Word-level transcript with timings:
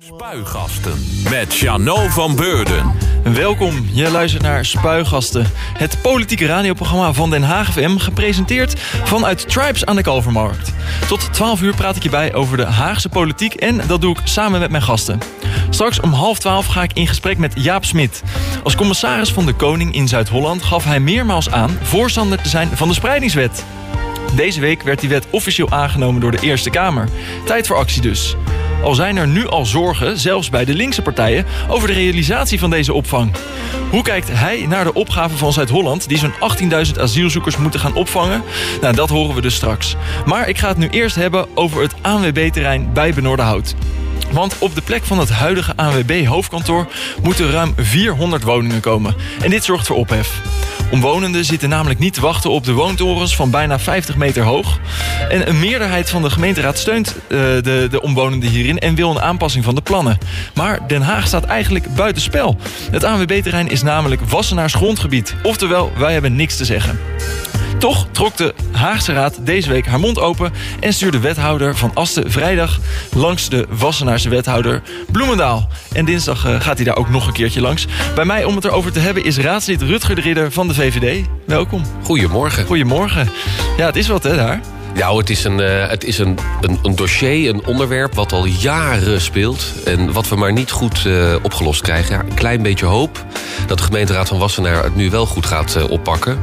Spuigasten 0.00 1.04
met 1.30 1.56
Jano 1.56 2.08
van 2.08 2.36
Beurden. 2.36 2.92
Welkom, 3.22 3.88
je 3.92 4.10
luistert 4.10 4.42
naar 4.42 4.64
Spuigasten. 4.64 5.46
Het 5.78 5.98
politieke 6.02 6.46
radioprogramma 6.46 7.12
van 7.12 7.30
Den 7.30 7.42
Haag 7.42 7.72
FM, 7.72 7.96
gepresenteerd 7.96 8.80
vanuit 8.80 9.48
Tribes 9.48 9.84
aan 9.84 9.96
de 9.96 10.02
Kalvermarkt. 10.02 10.72
Tot 11.08 11.32
12 11.32 11.62
uur 11.62 11.74
praat 11.74 11.96
ik 11.96 12.02
je 12.02 12.08
bij 12.08 12.34
over 12.34 12.56
de 12.56 12.64
Haagse 12.64 13.08
politiek 13.08 13.54
en 13.54 13.80
dat 13.86 14.00
doe 14.00 14.18
ik 14.18 14.20
samen 14.24 14.60
met 14.60 14.70
mijn 14.70 14.82
gasten. 14.82 15.18
Straks 15.70 16.00
om 16.00 16.12
half 16.12 16.38
12 16.38 16.66
ga 16.66 16.82
ik 16.82 16.92
in 16.92 17.06
gesprek 17.06 17.38
met 17.38 17.52
Jaap 17.56 17.84
Smit. 17.84 18.22
Als 18.62 18.76
commissaris 18.76 19.32
van 19.32 19.46
de 19.46 19.54
Koning 19.54 19.94
in 19.94 20.08
Zuid-Holland 20.08 20.62
gaf 20.62 20.84
hij 20.84 21.00
meermaals 21.00 21.50
aan 21.50 21.78
voorstander 21.82 22.42
te 22.42 22.48
zijn 22.48 22.68
van 22.76 22.88
de 22.88 22.94
spreidingswet. 22.94 23.64
Deze 24.36 24.60
week 24.60 24.82
werd 24.82 25.00
die 25.00 25.08
wet 25.08 25.26
officieel 25.30 25.70
aangenomen 25.70 26.20
door 26.20 26.30
de 26.30 26.40
Eerste 26.40 26.70
Kamer. 26.70 27.08
Tijd 27.44 27.66
voor 27.66 27.76
actie 27.76 28.02
dus. 28.02 28.36
Al 28.82 28.94
zijn 28.94 29.16
er 29.16 29.28
nu 29.28 29.48
al 29.48 29.66
zorgen, 29.66 30.18
zelfs 30.18 30.50
bij 30.50 30.64
de 30.64 30.74
linkse 30.74 31.02
partijen, 31.02 31.44
over 31.68 31.88
de 31.88 31.94
realisatie 31.94 32.58
van 32.58 32.70
deze 32.70 32.92
opvang. 32.92 33.32
Hoe 33.90 34.02
kijkt 34.02 34.28
hij 34.32 34.66
naar 34.68 34.84
de 34.84 34.94
opgave 34.94 35.36
van 35.36 35.52
Zuid-Holland, 35.52 36.08
die 36.08 36.18
zo'n 36.18 36.34
18.000 36.86 37.00
asielzoekers 37.00 37.56
moeten 37.56 37.80
gaan 37.80 37.94
opvangen? 37.94 38.42
Nou, 38.80 38.94
dat 38.94 39.08
horen 39.08 39.34
we 39.34 39.40
dus 39.40 39.54
straks. 39.54 39.96
Maar 40.26 40.48
ik 40.48 40.58
ga 40.58 40.68
het 40.68 40.76
nu 40.76 40.88
eerst 40.88 41.16
hebben 41.16 41.46
over 41.54 41.82
het 41.82 41.94
ANWB-terrein 42.00 42.92
bij 42.92 43.14
Benoordenhout. 43.14 43.74
Want 44.32 44.58
op 44.58 44.74
de 44.74 44.82
plek 44.82 45.04
van 45.04 45.18
het 45.18 45.30
huidige 45.30 45.76
ANWB-hoofdkantoor 45.76 46.88
moeten 47.22 47.50
ruim 47.50 47.72
400 47.76 48.42
woningen 48.42 48.80
komen. 48.80 49.14
En 49.40 49.50
dit 49.50 49.64
zorgt 49.64 49.86
voor 49.86 49.96
ophef. 49.96 50.40
Omwonenden 50.90 51.44
zitten 51.44 51.68
namelijk 51.68 51.98
niet 52.00 52.14
te 52.14 52.20
wachten 52.20 52.50
op 52.50 52.64
de 52.64 52.72
woontorens 52.72 53.36
van 53.36 53.50
bijna 53.50 53.78
50 53.78 54.16
meter 54.16 54.42
hoog. 54.42 54.78
En 55.28 55.48
een 55.48 55.58
meerderheid 55.58 56.10
van 56.10 56.22
de 56.22 56.30
gemeenteraad 56.30 56.78
steunt 56.78 57.08
uh, 57.08 57.38
de, 57.38 57.86
de 57.90 58.02
omwonenden 58.02 58.48
hierin 58.48 58.78
en 58.78 58.94
wil 58.94 59.10
een 59.10 59.20
aanpassing 59.20 59.64
van 59.64 59.74
de 59.74 59.80
plannen. 59.80 60.18
Maar 60.54 60.88
Den 60.88 61.02
Haag 61.02 61.26
staat 61.26 61.44
eigenlijk 61.44 61.94
buitenspel. 61.94 62.56
Het 62.90 63.04
ANWB-terrein 63.04 63.70
is 63.70 63.82
namelijk 63.82 64.20
Wassenaars 64.20 64.74
grondgebied. 64.74 65.34
Oftewel, 65.42 65.92
wij 65.96 66.12
hebben 66.12 66.36
niks 66.36 66.56
te 66.56 66.64
zeggen. 66.64 66.98
Toch 67.78 68.06
trok 68.10 68.36
de 68.36 68.54
Haagse 68.72 69.12
Raad 69.12 69.38
deze 69.40 69.68
week 69.68 69.86
haar 69.86 70.00
mond 70.00 70.18
open... 70.18 70.52
en 70.80 70.92
stuurde 70.92 71.18
wethouder 71.18 71.76
Van 71.76 71.90
Asten 71.94 72.30
vrijdag 72.30 72.78
langs 73.14 73.48
de 73.48 73.66
Wassenaarse 73.68 74.28
wethouder 74.28 74.82
Bloemendaal. 75.12 75.68
En 75.92 76.04
dinsdag 76.04 76.46
uh, 76.46 76.60
gaat 76.60 76.76
hij 76.76 76.84
daar 76.84 76.96
ook 76.96 77.10
nog 77.10 77.26
een 77.26 77.32
keertje 77.32 77.60
langs. 77.60 77.86
Bij 78.14 78.24
mij 78.24 78.44
om 78.44 78.54
het 78.54 78.64
erover 78.64 78.92
te 78.92 78.98
hebben 78.98 79.24
is 79.24 79.38
raadslid 79.38 79.82
Rutger 79.82 80.14
de 80.14 80.20
Ridder 80.20 80.52
van 80.52 80.68
de 80.68 80.74
VVD. 80.74 81.26
Welkom. 81.46 81.82
Goedemorgen. 82.02 82.66
Goedemorgen. 82.66 83.28
Ja, 83.76 83.86
het 83.86 83.96
is 83.96 84.08
wat 84.08 84.22
hè 84.22 84.36
daar? 84.36 84.60
Nou, 84.94 85.18
het 85.18 85.30
is, 85.30 85.44
een, 85.44 85.58
uh, 85.58 85.88
het 85.88 86.04
is 86.04 86.18
een, 86.18 86.38
een, 86.60 86.78
een, 86.82 86.96
dossier, 86.96 87.50
een 87.54 87.66
onderwerp 87.66 88.14
wat 88.14 88.32
al 88.32 88.44
jaren 88.44 89.20
speelt. 89.20 89.72
En 89.84 90.12
wat 90.12 90.28
we 90.28 90.36
maar 90.36 90.52
niet 90.52 90.70
goed 90.70 91.04
uh, 91.04 91.34
opgelost 91.42 91.82
krijgen. 91.82 92.16
Ja, 92.16 92.20
een 92.20 92.34
klein 92.34 92.62
beetje 92.62 92.86
hoop 92.86 93.24
dat 93.68 93.78
de 93.78 93.84
gemeenteraad 93.84 94.28
van 94.28 94.38
Wassenaar 94.38 94.84
het 94.84 94.94
nu 94.94 95.10
wel 95.10 95.26
goed 95.26 95.46
gaat 95.46 95.74
uh, 95.76 95.90
oppakken. 95.90 96.38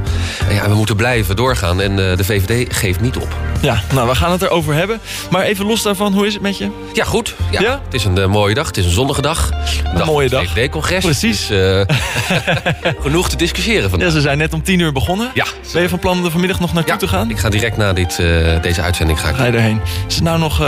En 0.47 0.55
ja, 0.55 0.69
we 0.69 0.75
moeten 0.75 0.95
blijven 0.95 1.35
doorgaan 1.35 1.81
en 1.81 1.95
de 1.95 2.23
VVD 2.23 2.75
geeft 2.75 3.01
niet 3.01 3.17
op. 3.17 3.35
Ja, 3.61 3.81
nou, 3.93 4.07
we 4.07 4.15
gaan 4.15 4.31
het 4.31 4.41
erover 4.41 4.73
hebben. 4.73 4.99
Maar 5.29 5.43
even 5.43 5.65
los 5.65 5.81
daarvan, 5.81 6.13
hoe 6.13 6.27
is 6.27 6.33
het 6.33 6.41
met 6.41 6.57
je? 6.57 6.69
Ja, 6.93 7.03
goed. 7.03 7.35
Ja, 7.51 7.61
ja? 7.61 7.81
Het 7.85 7.93
is 7.93 8.05
een 8.05 8.29
mooie 8.29 8.53
dag. 8.53 8.67
Het 8.67 8.77
is 8.77 8.85
een 8.85 8.91
zonnige 8.91 9.21
dag. 9.21 9.51
Een, 9.51 9.89
een 9.89 9.97
dag 9.97 10.07
mooie 10.07 10.29
dag. 10.29 10.43
VVD-congres. 10.43 11.03
Precies. 11.03 11.47
Dus, 11.47 11.85
genoeg 13.05 13.29
te 13.29 13.35
discussiëren 13.35 13.89
vandaag. 13.89 14.07
Ja, 14.07 14.13
ze 14.13 14.21
zijn 14.21 14.37
net 14.37 14.53
om 14.53 14.63
tien 14.63 14.79
uur 14.79 14.91
begonnen. 14.91 15.31
Ja. 15.33 15.45
Ben 15.73 15.81
je 15.81 15.89
van 15.89 15.99
plan 15.99 16.25
er 16.25 16.31
vanmiddag 16.31 16.59
nog 16.59 16.73
naartoe 16.73 16.93
ja, 16.93 16.99
te 16.99 17.07
gaan? 17.07 17.29
ik 17.29 17.37
ga 17.37 17.49
direct 17.49 17.77
na 17.77 17.93
dit 17.93 18.15
deze 18.61 18.81
uitzending 18.81 19.19
ga 19.19 19.29
ik. 19.29 19.35
Ga 19.35 19.45
je 19.45 19.51
erheen. 19.51 19.81
Is 20.07 20.15
het 20.15 20.23
nou 20.23 20.39
nog, 20.39 20.63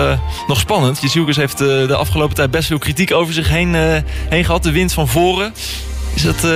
nog 0.48 0.60
spannend? 0.60 1.02
Jezielkes 1.02 1.36
heeft 1.36 1.58
de 1.58 1.96
afgelopen 1.96 2.36
tijd 2.36 2.52
best 2.52 2.68
veel 2.68 2.78
kritiek 2.78 3.14
over 3.14 3.34
zich 3.34 3.50
heen, 3.50 3.76
heen 4.30 4.46
gehad. 4.46 4.64
De 4.64 4.72
wind 4.72 4.94
van 4.94 5.08
voren. 5.08 5.54
Is 6.18 6.24
dat... 6.24 6.52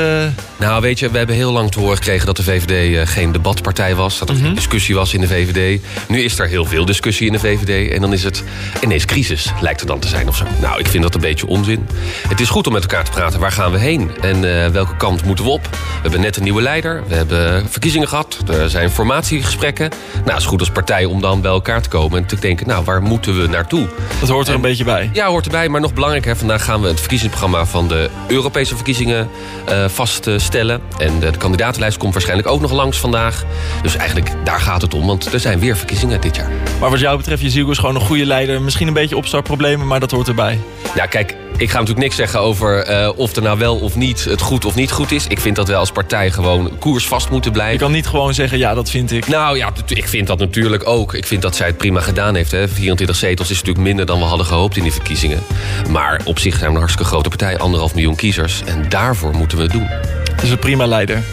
Nou, 0.58 0.82
weet 0.82 1.00
je, 1.00 1.10
we 1.10 1.18
hebben 1.18 1.36
heel 1.36 1.52
lang 1.52 1.72
te 1.72 1.80
horen 1.80 1.96
gekregen 1.96 2.26
dat 2.26 2.38
de 2.38 2.44
VVD 2.44 3.10
geen 3.10 3.32
debatpartij 3.32 3.96
was. 3.96 4.20
Dat 4.20 4.28
er 4.28 4.34
mm 4.34 4.40
-hmm. 4.40 4.48
geen 4.48 4.58
discussie 4.58 4.96
was 4.96 5.14
in 5.14 5.22
de 5.22 5.28
VVD. 5.28 5.82
Nu 6.08 6.22
is 6.22 6.40
er 6.40 6.48
heel 6.48 6.66
veel 6.66 6.86
discussie 6.86 7.28
in 7.28 7.34
de 7.34 7.40
VVD. 7.40 7.92
En 7.92 8.02
dan 8.02 8.14
is 8.14 8.24
het 8.24 8.44
ineens 8.84 9.06
crisis, 9.06 9.52
lijkt 9.62 9.80
het 9.80 9.90
dan 9.90 10.00
te 10.00 10.08
zijn 10.08 10.28
of 10.28 10.36
zo. 10.36 10.46
Nou, 10.62 10.80
ik 10.80 10.88
vind 10.88 11.04
dat 11.04 11.16
een 11.16 11.22
beetje 11.22 11.48
onzin. 11.48 11.88
Het 12.28 12.40
is 12.40 12.50
goed 12.50 12.68
om 12.68 12.74
met 12.74 12.82
elkaar 12.82 13.04
te 13.04 13.12
praten. 13.12 13.40
Waar 13.40 13.52
gaan 13.52 13.72
we 13.72 13.78
heen? 13.78 14.12
En 14.22 14.44
uh, 14.44 14.68
welke 14.68 14.96
kant 14.96 15.26
moeten 15.26 15.46
we 15.46 15.52
op? 15.52 15.64
We 15.72 15.78
hebben 16.02 16.22
net 16.22 16.38
een 16.38 16.44
nieuwe 16.44 16.62
leider. 16.62 17.04
We 17.08 17.16
hebben 17.16 17.70
verkiezingen 17.70 18.08
gehad. 18.08 18.38
Er 18.48 18.70
zijn 18.70 18.90
formatiegesprekken. 18.90 19.90
Nou, 20.14 20.30
het 20.30 20.38
is 20.38 20.46
goed 20.46 20.60
als 20.60 20.70
partij 20.70 21.06
om 21.06 21.22
dan 21.22 21.42
bij 21.42 21.52
elkaar 21.52 21.82
te 21.82 21.90
komen. 21.90 22.20
En 22.20 22.26
te 22.26 22.40
denken, 22.40 22.68
nou, 22.68 22.84
waar 22.84 23.02
moeten 23.02 23.42
we 23.42 23.48
naartoe? 23.48 23.88
Dat 24.20 24.30
hoort 24.30 24.48
er 24.48 24.54
en, 24.54 24.56
een 24.56 24.62
beetje 24.62 24.84
bij. 24.84 25.10
Ja, 25.14 25.28
hoort 25.28 25.46
erbij. 25.46 25.70
Maar 25.70 25.82
nog 25.82 25.94
belangrijker, 25.94 26.38
vandaag 26.38 26.64
gaan 26.64 26.82
we 26.82 26.88
het 26.88 27.00
verkiezingsprogramma 27.00 27.66
van 27.66 27.88
de 27.88 28.10
Europese 28.28 28.76
verkiezingen 28.76 29.30
uh, 29.70 29.88
vaststellen. 29.88 30.82
En 30.98 31.20
de, 31.20 31.32
kandidatenlijst 31.38 31.98
komt 31.98 32.14
waarschijnlijk 32.14 32.48
ook 32.48 32.62
nog 32.62 32.72
langs 32.72 32.98
vandaag. 32.98 33.46
Dus 33.82 33.96
eigenlijk, 33.96 34.30
daar 34.44 34.60
gaat 34.60 34.82
het 34.82 34.94
om. 34.94 35.08
Want 35.08 35.34
er 35.34 35.40
zijn 35.40 35.60
weer 35.60 35.78
verkiezingen 35.78 36.22
dit 36.22 36.36
jaar. 36.36 36.50
Maar 36.80 36.90
wat 36.90 37.00
jou 37.00 37.18
betreft, 37.18 37.42
Jezielko 37.42 37.72
is 37.72 37.78
gewoon 37.78 37.96
een 37.96 38.02
goede 38.02 38.26
leider. 38.26 38.62
Misschien 38.62 38.88
een 38.88 38.94
beetje 38.94 39.18
opstartproblemen, 39.18 39.88
maar 39.88 40.00
dat 40.00 40.12
hoort 40.12 40.28
erbij. 40.28 40.60
Ja, 40.96 41.06
kijk, 41.06 41.36
ik 41.58 41.70
ga 41.70 41.80
natuurlijk 41.80 42.00
niks 42.00 42.16
zeggen 42.16 42.40
over 42.40 42.90
uh, 42.90 43.10
of 43.16 43.36
er 43.36 43.42
nou 43.42 43.58
wel 43.58 43.76
of 43.76 43.96
niet 43.96 44.24
het 44.24 44.42
goed 44.42 44.66
of 44.66 44.76
niet 44.76 44.92
goed 44.92 45.12
is. 45.12 45.28
Ik 45.28 45.40
vind 45.40 45.56
dat 45.56 45.68
wij 45.68 45.78
als 45.78 45.92
partij 45.92 46.32
gewoon 46.32 46.72
koersvast 46.80 47.30
moeten 47.30 47.52
blijven. 47.52 47.74
Je 47.74 47.80
kan 47.80 47.92
niet 47.92 48.08
gewoon 48.08 48.34
zeggen, 48.34 48.58
ja, 48.58 48.74
dat 48.74 48.90
vind 48.90 49.12
ik. 49.12 49.28
Nou 49.28 49.58
ja, 49.58 49.72
ik 49.88 50.08
vind 50.08 50.28
dat 50.28 50.40
natuurlijk 50.40 50.88
ook. 50.88 51.14
Ik 51.14 51.26
vind 51.26 51.42
dat 51.42 51.56
zij 51.56 51.68
het 51.68 51.78
prima 51.78 52.00
gedaan 52.00 52.36
heeft. 52.36 52.52
Hè. 52.52 52.68
24 52.68 53.16
zetels 53.16 53.50
is 53.50 53.58
natuurlijk 53.58 53.86
minder 53.86 54.06
dan 54.06 54.20
we 54.20 54.26
hadden 54.26 54.46
gehoopt 54.46 54.78
in 54.78 54.84
die 54.84 54.92
verkiezingen. 54.92 55.40
Maar 55.90 56.22
op 56.26 56.40
zich 56.40 56.54
zijn 56.54 56.66
we 56.66 56.74
een 56.74 56.80
hartstikke 56.82 57.12
grote 57.12 57.30
partij. 57.30 57.58
Anderhalf 57.58 57.94
miljoen 57.94 58.16
kiezers. 58.16 58.64
En 58.66 58.90
daarvoor 58.90 59.36
moeten 59.36 59.58
we 59.58 59.64
het 59.64 59.72
doen. 59.72 59.90
Dus 60.42 60.50
een 60.50 60.60
prima 60.60 60.86
leider. 60.86 61.24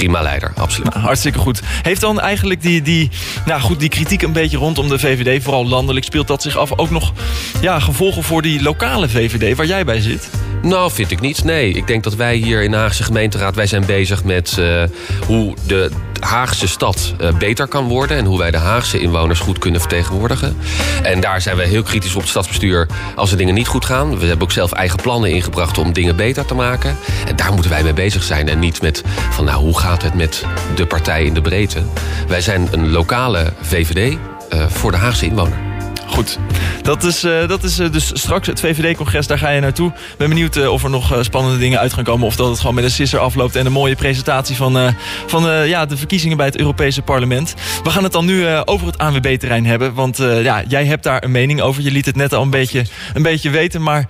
Prima 0.00 0.22
leider, 0.22 0.52
absoluut. 0.56 0.92
Nou, 0.92 1.04
hartstikke 1.04 1.38
goed. 1.38 1.60
Heeft 1.82 2.00
dan 2.00 2.20
eigenlijk 2.20 2.62
die, 2.62 2.82
die, 2.82 3.10
nou 3.46 3.60
goed, 3.60 3.80
die 3.80 3.88
kritiek 3.88 4.22
een 4.22 4.32
beetje 4.32 4.56
rondom 4.56 4.88
de 4.88 4.98
VVD, 4.98 5.42
vooral 5.42 5.66
landelijk, 5.66 6.04
speelt 6.04 6.28
dat 6.28 6.42
zich 6.42 6.56
af 6.56 6.78
ook 6.78 6.90
nog 6.90 7.12
ja, 7.60 7.78
gevolgen 7.80 8.22
voor 8.22 8.42
die 8.42 8.62
lokale 8.62 9.08
VVD 9.08 9.56
waar 9.56 9.66
jij 9.66 9.84
bij 9.84 10.00
zit? 10.00 10.30
Nou, 10.62 10.90
vind 10.90 11.10
ik 11.10 11.20
niet. 11.20 11.44
Nee, 11.44 11.72
ik 11.72 11.86
denk 11.86 12.04
dat 12.04 12.14
wij 12.14 12.36
hier 12.36 12.62
in 12.62 12.70
de 12.70 12.76
Haagse 12.76 13.02
gemeenteraad... 13.02 13.54
wij 13.54 13.66
zijn 13.66 13.86
bezig 13.86 14.24
met 14.24 14.56
uh, 14.58 14.82
hoe 15.26 15.54
de 15.66 15.90
Haagse 16.20 16.68
stad 16.68 17.14
uh, 17.20 17.32
beter 17.38 17.66
kan 17.66 17.88
worden... 17.88 18.16
en 18.16 18.24
hoe 18.24 18.38
wij 18.38 18.50
de 18.50 18.56
Haagse 18.56 19.00
inwoners 19.00 19.40
goed 19.40 19.58
kunnen 19.58 19.80
vertegenwoordigen. 19.80 20.56
En 21.02 21.20
daar 21.20 21.40
zijn 21.40 21.56
wij 21.56 21.66
heel 21.66 21.82
kritisch 21.82 22.14
op 22.14 22.20
het 22.20 22.30
stadsbestuur 22.30 22.88
als 23.14 23.30
er 23.30 23.36
dingen 23.36 23.54
niet 23.54 23.68
goed 23.68 23.84
gaan. 23.84 24.18
We 24.18 24.26
hebben 24.26 24.46
ook 24.46 24.52
zelf 24.52 24.72
eigen 24.72 25.02
plannen 25.02 25.30
ingebracht 25.30 25.78
om 25.78 25.92
dingen 25.92 26.16
beter 26.16 26.44
te 26.44 26.54
maken. 26.54 26.96
En 27.26 27.36
daar 27.36 27.52
moeten 27.52 27.70
wij 27.70 27.82
mee 27.82 27.92
bezig 27.92 28.22
zijn. 28.22 28.48
En 28.48 28.58
niet 28.58 28.82
met 28.82 29.02
van, 29.30 29.44
nou, 29.44 29.60
hoe 29.60 29.78
gaat 29.78 30.02
het 30.02 30.14
met 30.14 30.44
de 30.74 30.86
partij 30.86 31.24
in 31.24 31.34
de 31.34 31.40
breedte? 31.40 31.82
Wij 32.28 32.40
zijn 32.40 32.68
een 32.70 32.90
lokale 32.90 33.52
VVD 33.60 34.16
uh, 34.52 34.66
voor 34.68 34.90
de 34.90 34.96
Haagse 34.96 35.26
inwoner. 35.26 35.69
Goed, 36.10 36.38
dat 36.82 37.04
is, 37.04 37.24
uh, 37.24 37.48
dat 37.48 37.62
is 37.62 37.80
uh, 37.80 37.92
dus 37.92 38.10
straks 38.12 38.46
het 38.46 38.60
VVD-congres, 38.60 39.26
daar 39.26 39.38
ga 39.38 39.48
je 39.48 39.60
naartoe. 39.60 39.92
Ben 40.16 40.28
benieuwd 40.28 40.56
uh, 40.56 40.72
of 40.72 40.84
er 40.84 40.90
nog 40.90 41.18
spannende 41.20 41.58
dingen 41.58 41.78
uit 41.78 41.92
gaan 41.92 42.04
komen... 42.04 42.26
of 42.26 42.36
dat 42.36 42.48
het 42.48 42.58
gewoon 42.58 42.74
met 42.74 42.84
een 42.84 42.90
sisser 42.90 43.18
afloopt... 43.18 43.56
en 43.56 43.66
een 43.66 43.72
mooie 43.72 43.94
presentatie 43.94 44.56
van, 44.56 44.94
van 45.26 45.66
ja, 45.66 45.86
de 45.86 45.96
verkiezingen 45.96 46.36
bij 46.36 46.46
het 46.46 46.58
Europese 46.58 47.02
parlement. 47.02 47.54
We 47.82 47.90
gaan 47.90 48.02
het 48.02 48.12
dan 48.12 48.24
nu 48.24 48.46
over 48.64 48.86
het 48.86 48.98
ANWB-terrein 48.98 49.66
hebben. 49.66 49.94
Want 49.94 50.16
ja, 50.16 50.62
jij 50.68 50.84
hebt 50.84 51.02
daar 51.02 51.24
een 51.24 51.30
mening 51.30 51.60
over. 51.60 51.82
Je 51.82 51.90
liet 51.90 52.06
het 52.06 52.16
net 52.16 52.34
al 52.34 52.42
een 52.42 52.50
beetje, 52.50 52.84
een 53.14 53.22
beetje 53.22 53.50
weten, 53.50 53.82
maar... 53.82 54.08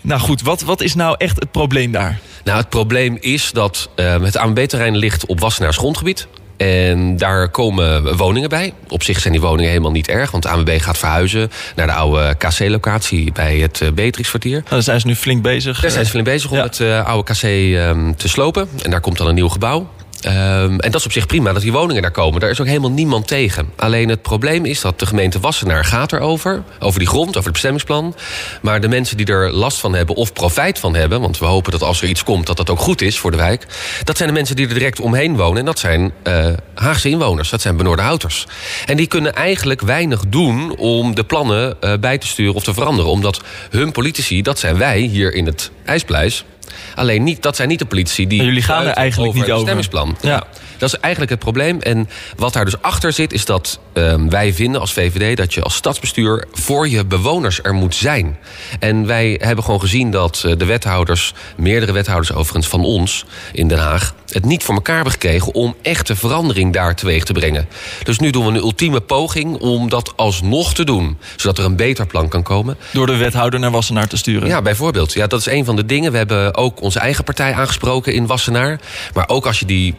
Nou 0.00 0.20
goed, 0.20 0.42
wat, 0.42 0.62
wat 0.62 0.80
is 0.80 0.94
nou 0.94 1.14
echt 1.18 1.40
het 1.40 1.50
probleem 1.50 1.92
daar? 1.92 2.18
Nou, 2.44 2.58
het 2.58 2.68
probleem 2.68 3.16
is 3.20 3.50
dat 3.52 3.90
het 3.96 4.36
ANWB-terrein 4.36 4.96
ligt 4.96 5.26
op 5.26 5.40
Wassenaars 5.40 5.76
grondgebied. 5.76 6.28
En 6.56 7.16
daar 7.16 7.48
komen 7.48 8.16
woningen 8.16 8.48
bij. 8.48 8.72
Op 8.88 9.02
zich 9.02 9.20
zijn 9.20 9.32
die 9.32 9.42
woningen 9.42 9.70
helemaal 9.70 9.90
niet 9.90 10.08
erg. 10.08 10.30
Want 10.30 10.42
de 10.42 10.48
ANWB 10.48 10.80
gaat 10.80 10.98
verhuizen 10.98 11.50
naar 11.76 11.86
de 11.86 11.92
oude 11.92 12.34
KC-locatie 12.34 13.32
bij 13.32 13.56
het 13.58 13.82
Beatrixkwartier. 13.94 14.52
Nou, 14.52 14.68
daar 14.68 14.82
zijn 14.82 15.00
ze 15.00 15.06
nu 15.06 15.14
flink 15.14 15.42
bezig. 15.42 15.80
Daar 15.80 15.90
zijn 15.90 16.04
ze 16.04 16.10
flink 16.10 16.24
bezig 16.24 16.50
om 16.50 16.56
ja. 16.56 16.62
het 16.62 16.78
uh, 16.78 17.06
oude 17.06 17.32
KC 17.32 17.42
um, 17.42 18.16
te 18.16 18.28
slopen. 18.28 18.68
En 18.82 18.90
daar 18.90 19.00
komt 19.00 19.18
dan 19.18 19.26
een 19.26 19.34
nieuw 19.34 19.48
gebouw. 19.48 19.88
Um, 20.24 20.80
en 20.80 20.90
dat 20.90 20.94
is 20.94 21.06
op 21.06 21.12
zich 21.12 21.26
prima 21.26 21.52
dat 21.52 21.62
die 21.62 21.72
woningen 21.72 22.02
daar 22.02 22.10
komen. 22.10 22.40
Daar 22.40 22.50
is 22.50 22.60
ook 22.60 22.66
helemaal 22.66 22.90
niemand 22.90 23.26
tegen. 23.26 23.72
Alleen 23.76 24.08
het 24.08 24.22
probleem 24.22 24.64
is 24.64 24.80
dat 24.80 24.98
de 24.98 25.06
gemeente 25.06 25.40
Wassenaar 25.40 25.84
gaat 25.84 26.12
erover. 26.12 26.62
Over 26.78 26.98
die 26.98 27.08
grond, 27.08 27.28
over 27.28 27.42
het 27.42 27.52
bestemmingsplan. 27.52 28.14
Maar 28.62 28.80
de 28.80 28.88
mensen 28.88 29.16
die 29.16 29.26
er 29.26 29.52
last 29.52 29.78
van 29.78 29.94
hebben 29.94 30.14
of 30.14 30.32
profijt 30.32 30.78
van 30.78 30.94
hebben... 30.94 31.20
want 31.20 31.38
we 31.38 31.44
hopen 31.44 31.72
dat 31.72 31.82
als 31.82 32.02
er 32.02 32.08
iets 32.08 32.22
komt 32.22 32.46
dat 32.46 32.56
dat 32.56 32.70
ook 32.70 32.78
goed 32.78 33.02
is 33.02 33.18
voor 33.18 33.30
de 33.30 33.36
wijk... 33.36 33.66
dat 34.04 34.16
zijn 34.16 34.28
de 34.28 34.34
mensen 34.34 34.56
die 34.56 34.68
er 34.68 34.74
direct 34.74 35.00
omheen 35.00 35.36
wonen. 35.36 35.58
En 35.58 35.64
dat 35.64 35.78
zijn 35.78 36.12
uh, 36.24 36.46
Haagse 36.74 37.08
inwoners, 37.08 37.50
dat 37.50 37.60
zijn 37.60 37.76
Benoordenhouters. 37.76 38.46
En 38.86 38.96
die 38.96 39.06
kunnen 39.06 39.34
eigenlijk 39.34 39.80
weinig 39.80 40.22
doen 40.28 40.76
om 40.76 41.14
de 41.14 41.24
plannen 41.24 41.76
uh, 41.80 41.92
bij 42.00 42.18
te 42.18 42.26
sturen 42.26 42.54
of 42.54 42.62
te 42.62 42.74
veranderen. 42.74 43.10
Omdat 43.10 43.42
hun 43.70 43.92
politici, 43.92 44.42
dat 44.42 44.58
zijn 44.58 44.78
wij 44.78 44.98
hier 44.98 45.34
in 45.34 45.46
het 45.46 45.70
IJspleis... 45.84 46.44
Alleen 46.94 47.22
niet, 47.22 47.42
dat 47.42 47.56
zijn 47.56 47.68
niet 47.68 47.78
de 47.78 47.84
politici 47.86 48.26
die. 48.26 48.38
Maar 48.38 48.46
jullie 48.46 48.62
gaan 48.62 48.86
er 48.86 48.92
eigenlijk 48.92 49.28
over 49.28 49.40
niet 49.40 49.48
het 49.50 49.50
over. 49.50 49.66
stemmingsplan. 49.66 50.16
Ja. 50.20 50.46
Dat 50.78 50.92
is 50.92 51.00
eigenlijk 51.00 51.32
het 51.32 51.40
probleem. 51.40 51.80
En 51.80 52.08
wat 52.36 52.52
daar 52.52 52.64
dus 52.64 52.82
achter 52.82 53.12
zit, 53.12 53.32
is 53.32 53.44
dat 53.44 53.80
ehm, 53.92 54.28
wij 54.28 54.52
vinden 54.52 54.80
als 54.80 54.92
VVD 54.92 55.36
dat 55.36 55.54
je 55.54 55.62
als 55.62 55.74
stadsbestuur 55.74 56.46
voor 56.52 56.88
je 56.88 57.04
bewoners 57.04 57.62
er 57.62 57.74
moet 57.74 57.94
zijn. 57.94 58.38
En 58.78 59.06
wij 59.06 59.40
hebben 59.42 59.64
gewoon 59.64 59.80
gezien 59.80 60.10
dat 60.10 60.42
eh, 60.44 60.52
de 60.56 60.64
wethouders, 60.64 61.34
meerdere 61.56 61.92
wethouders 61.92 62.32
overigens 62.32 62.68
van 62.68 62.84
ons 62.84 63.24
in 63.52 63.68
Den 63.68 63.78
Haag, 63.78 64.14
het 64.28 64.44
niet 64.44 64.64
voor 64.64 64.74
elkaar 64.74 64.94
hebben 64.94 65.12
gekregen 65.12 65.54
om 65.54 65.74
echte 65.82 66.16
verandering 66.16 66.72
daar 66.72 66.94
teweeg 66.94 67.24
te 67.24 67.32
brengen. 67.32 67.68
Dus 68.02 68.18
nu 68.18 68.30
doen 68.30 68.44
we 68.44 68.50
een 68.50 68.56
ultieme 68.56 69.00
poging 69.00 69.56
om 69.58 69.88
dat 69.88 70.12
alsnog 70.16 70.74
te 70.74 70.84
doen, 70.84 71.18
zodat 71.36 71.58
er 71.58 71.64
een 71.64 71.76
beter 71.76 72.06
plan 72.06 72.28
kan 72.28 72.42
komen. 72.42 72.76
Door 72.92 73.06
de 73.06 73.16
wethouder 73.16 73.60
naar 73.60 73.70
Wassenaar 73.70 74.08
te 74.08 74.16
sturen. 74.16 74.48
Ja, 74.48 74.62
bijvoorbeeld. 74.62 75.12
Ja, 75.12 75.26
dat 75.26 75.40
is 75.40 75.46
een 75.46 75.64
van 75.64 75.76
de 75.76 75.86
dingen. 75.86 76.12
We 76.12 76.18
hebben 76.18 76.54
ook 76.56 76.82
onze 76.82 76.98
eigen 76.98 77.24
partij 77.24 77.54
aangesproken 77.54 78.12
in 78.12 78.26
Wassenaar. 78.26 78.80
Maar 79.14 79.28
ook 79.28 79.46
als 79.46 79.58
je 79.58 79.66
die. 79.66 79.94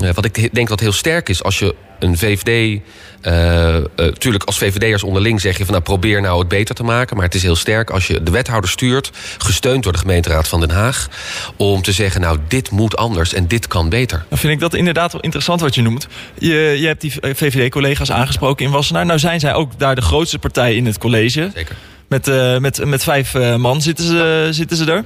Eh, 0.00 0.10
Wat 0.14 0.24
ik 0.24 0.54
denk 0.54 0.68
dat 0.68 0.80
heel 0.80 0.92
sterk 0.92 1.28
is, 1.28 1.42
als 1.42 1.58
je 1.58 1.74
een 1.98 2.18
VVD. 2.18 2.80
eh 3.20 3.76
eh, 3.76 3.82
tuurlijk, 4.18 4.44
als 4.44 4.58
VVD'ers 4.58 5.02
onderling 5.02 5.40
zeg 5.40 5.58
je 5.58 5.64
van 5.64 5.72
nou 5.72 5.84
probeer 5.84 6.20
nou 6.20 6.38
het 6.38 6.48
beter 6.48 6.74
te 6.74 6.82
maken. 6.82 7.16
Maar 7.16 7.24
het 7.24 7.34
is 7.34 7.42
heel 7.42 7.56
sterk 7.56 7.90
als 7.90 8.06
je 8.06 8.22
de 8.22 8.30
wethouder 8.30 8.70
stuurt, 8.70 9.10
gesteund 9.38 9.82
door 9.82 9.92
de 9.92 9.98
gemeenteraad 9.98 10.48
van 10.48 10.60
Den 10.60 10.70
Haag. 10.70 11.08
Om 11.56 11.82
te 11.82 11.92
zeggen, 11.92 12.20
nou, 12.20 12.38
dit 12.48 12.70
moet 12.70 12.96
anders 12.96 13.34
en 13.34 13.46
dit 13.46 13.66
kan 13.66 13.88
beter. 13.88 14.24
Dan 14.28 14.38
vind 14.38 14.52
ik 14.52 14.60
dat 14.60 14.74
inderdaad 14.74 15.12
wel 15.12 15.20
interessant 15.20 15.60
wat 15.60 15.74
je 15.74 15.82
noemt. 15.82 16.08
Je, 16.38 16.76
je 16.78 16.86
hebt 16.86 17.00
die 17.00 17.12
VVD-collega's 17.20 18.10
aangesproken 18.10 18.64
in 18.64 18.70
Wassenaar. 18.70 19.06
Nou 19.06 19.18
zijn 19.18 19.40
zij 19.40 19.54
ook 19.54 19.78
daar 19.78 19.94
de 19.94 20.02
grootste 20.02 20.38
partij 20.38 20.74
in 20.74 20.86
het 20.86 20.98
college. 20.98 21.50
Zeker. 21.54 21.76
Met, 22.08 22.26
met, 22.60 22.84
met 22.84 23.02
vijf 23.02 23.34
man 23.56 23.82
zitten 23.82 24.04
ze, 24.04 24.48
zitten 24.50 24.76
ze 24.76 24.84
er. 24.92 25.04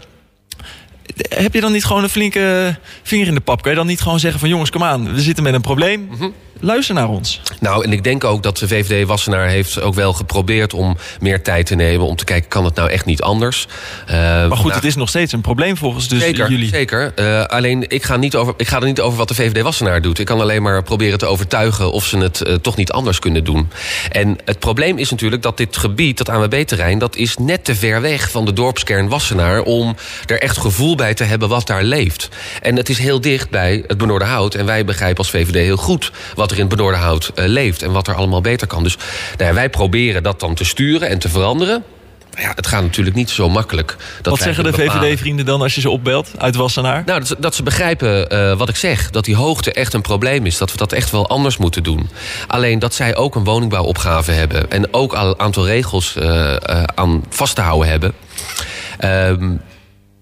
Heb 1.28 1.54
je 1.54 1.60
dan 1.60 1.72
niet 1.72 1.84
gewoon 1.84 2.02
een 2.02 2.08
flinke 2.08 2.76
vinger 3.02 3.26
in 3.26 3.34
de 3.34 3.40
pap? 3.40 3.62
Kan 3.62 3.70
je 3.70 3.76
dan 3.78 3.86
niet 3.86 4.00
gewoon 4.00 4.20
zeggen 4.20 4.40
van 4.40 4.48
jongens, 4.48 4.70
kom 4.70 4.82
aan, 4.82 5.14
we 5.14 5.20
zitten 5.20 5.44
met 5.44 5.54
een 5.54 5.60
probleem. 5.60 6.08
Luister 6.60 6.94
naar 6.94 7.08
ons. 7.08 7.40
Nou, 7.60 7.84
en 7.84 7.92
ik 7.92 8.04
denk 8.04 8.24
ook 8.24 8.42
dat 8.42 8.58
de 8.58 8.68
VVD 8.68 9.06
Wassenaar 9.06 9.48
heeft 9.48 9.80
ook 9.80 9.94
wel 9.94 10.12
geprobeerd 10.12 10.74
om 10.74 10.96
meer 11.20 11.42
tijd 11.42 11.66
te 11.66 11.74
nemen. 11.74 12.06
Om 12.06 12.16
te 12.16 12.24
kijken, 12.24 12.48
kan 12.48 12.64
het 12.64 12.74
nou 12.74 12.90
echt 12.90 13.04
niet 13.04 13.22
anders? 13.22 13.66
Uh, 14.06 14.14
maar 14.14 14.56
goed, 14.56 14.74
het 14.74 14.84
is 14.84 14.96
nog 14.96 15.08
steeds 15.08 15.32
een 15.32 15.40
probleem 15.40 15.76
volgens 15.76 16.08
dus 16.08 16.20
zeker, 16.20 16.50
jullie. 16.50 16.68
Zeker. 16.68 17.12
Uh, 17.16 17.44
alleen, 17.44 17.84
ik 17.88 18.02
ga, 18.02 18.16
niet 18.16 18.36
over, 18.36 18.54
ik 18.56 18.68
ga 18.68 18.76
er 18.76 18.86
niet 18.86 19.00
over 19.00 19.18
wat 19.18 19.28
de 19.28 19.34
VVD 19.34 19.62
Wassenaar 19.62 20.02
doet. 20.02 20.18
Ik 20.18 20.26
kan 20.26 20.40
alleen 20.40 20.62
maar 20.62 20.82
proberen 20.82 21.18
te 21.18 21.26
overtuigen 21.26 21.92
of 21.92 22.04
ze 22.04 22.18
het 22.18 22.46
uh, 22.46 22.54
toch 22.54 22.76
niet 22.76 22.92
anders 22.92 23.18
kunnen 23.18 23.44
doen. 23.44 23.70
En 24.10 24.38
het 24.44 24.58
probleem 24.58 24.98
is 24.98 25.10
natuurlijk 25.10 25.42
dat 25.42 25.56
dit 25.56 25.76
gebied, 25.76 26.18
dat 26.18 26.28
ANWB-terrein... 26.28 26.98
dat 26.98 27.16
is 27.16 27.36
net 27.36 27.64
te 27.64 27.74
ver 27.74 28.00
weg 28.00 28.30
van 28.30 28.44
de 28.44 28.52
dorpskern 28.52 29.08
Wassenaar... 29.08 29.62
om 29.62 29.96
er 30.26 30.40
echt 30.40 30.58
gevoel 30.58 30.94
bij 30.94 31.14
te 31.14 31.24
hebben 31.24 31.48
wat 31.48 31.66
daar 31.66 31.82
leeft. 31.82 32.28
En 32.62 32.76
het 32.76 32.88
is 32.88 32.98
heel 32.98 33.20
dicht 33.20 33.50
bij 33.50 33.84
het 33.86 33.98
Benoorderhout. 33.98 34.54
En 34.54 34.66
wij 34.66 34.84
begrijpen 34.84 35.18
als 35.18 35.30
VVD 35.30 35.54
heel 35.54 35.76
goed 35.76 36.12
wat 36.34 36.45
er 36.50 36.56
in 36.56 36.66
het 36.66 36.76
Benoorderhout 36.76 37.32
uh, 37.34 37.46
leeft... 37.46 37.82
en 37.82 37.92
wat 37.92 38.08
er 38.08 38.14
allemaal 38.14 38.40
beter 38.40 38.66
kan. 38.66 38.82
Dus 38.82 38.96
nou 39.36 39.48
ja, 39.48 39.54
wij 39.54 39.70
proberen 39.70 40.22
dat 40.22 40.40
dan 40.40 40.54
te 40.54 40.64
sturen 40.64 41.08
en 41.08 41.18
te 41.18 41.28
veranderen... 41.28 41.84
Ja, 42.38 42.52
het 42.54 42.66
gaat 42.66 42.82
natuurlijk 42.82 43.16
niet 43.16 43.30
zo 43.30 43.48
makkelijk. 43.48 43.96
Dat 44.22 44.32
wat 44.32 44.42
zeggen 44.42 44.64
de 44.64 44.72
VVD-vrienden 44.72 45.46
dan 45.46 45.62
als 45.62 45.74
je 45.74 45.80
ze 45.80 45.90
opbelt 45.90 46.30
uit 46.38 46.54
Wassenaar? 46.54 47.02
Nou, 47.06 47.24
dat, 47.24 47.36
dat 47.38 47.54
ze 47.54 47.62
begrijpen 47.62 48.34
uh, 48.34 48.58
wat 48.58 48.68
ik 48.68 48.76
zeg. 48.76 49.10
Dat 49.10 49.24
die 49.24 49.36
hoogte 49.36 49.72
echt 49.72 49.92
een 49.92 50.00
probleem 50.00 50.46
is. 50.46 50.58
Dat 50.58 50.72
we 50.72 50.76
dat 50.76 50.92
echt 50.92 51.10
wel 51.10 51.28
anders 51.28 51.56
moeten 51.56 51.82
doen. 51.82 52.08
Alleen 52.46 52.78
dat 52.78 52.94
zij 52.94 53.16
ook 53.16 53.34
een 53.34 53.44
woningbouwopgave 53.44 54.32
hebben. 54.32 54.70
En 54.70 54.94
ook 54.94 55.12
al 55.12 55.28
een 55.28 55.40
aantal 55.40 55.66
regels 55.66 56.14
uh, 56.16 56.24
uh, 56.24 56.82
aan 56.94 57.24
vast 57.28 57.54
te 57.54 57.60
houden 57.60 57.88
hebben. 57.88 58.12
Um, 59.04 59.60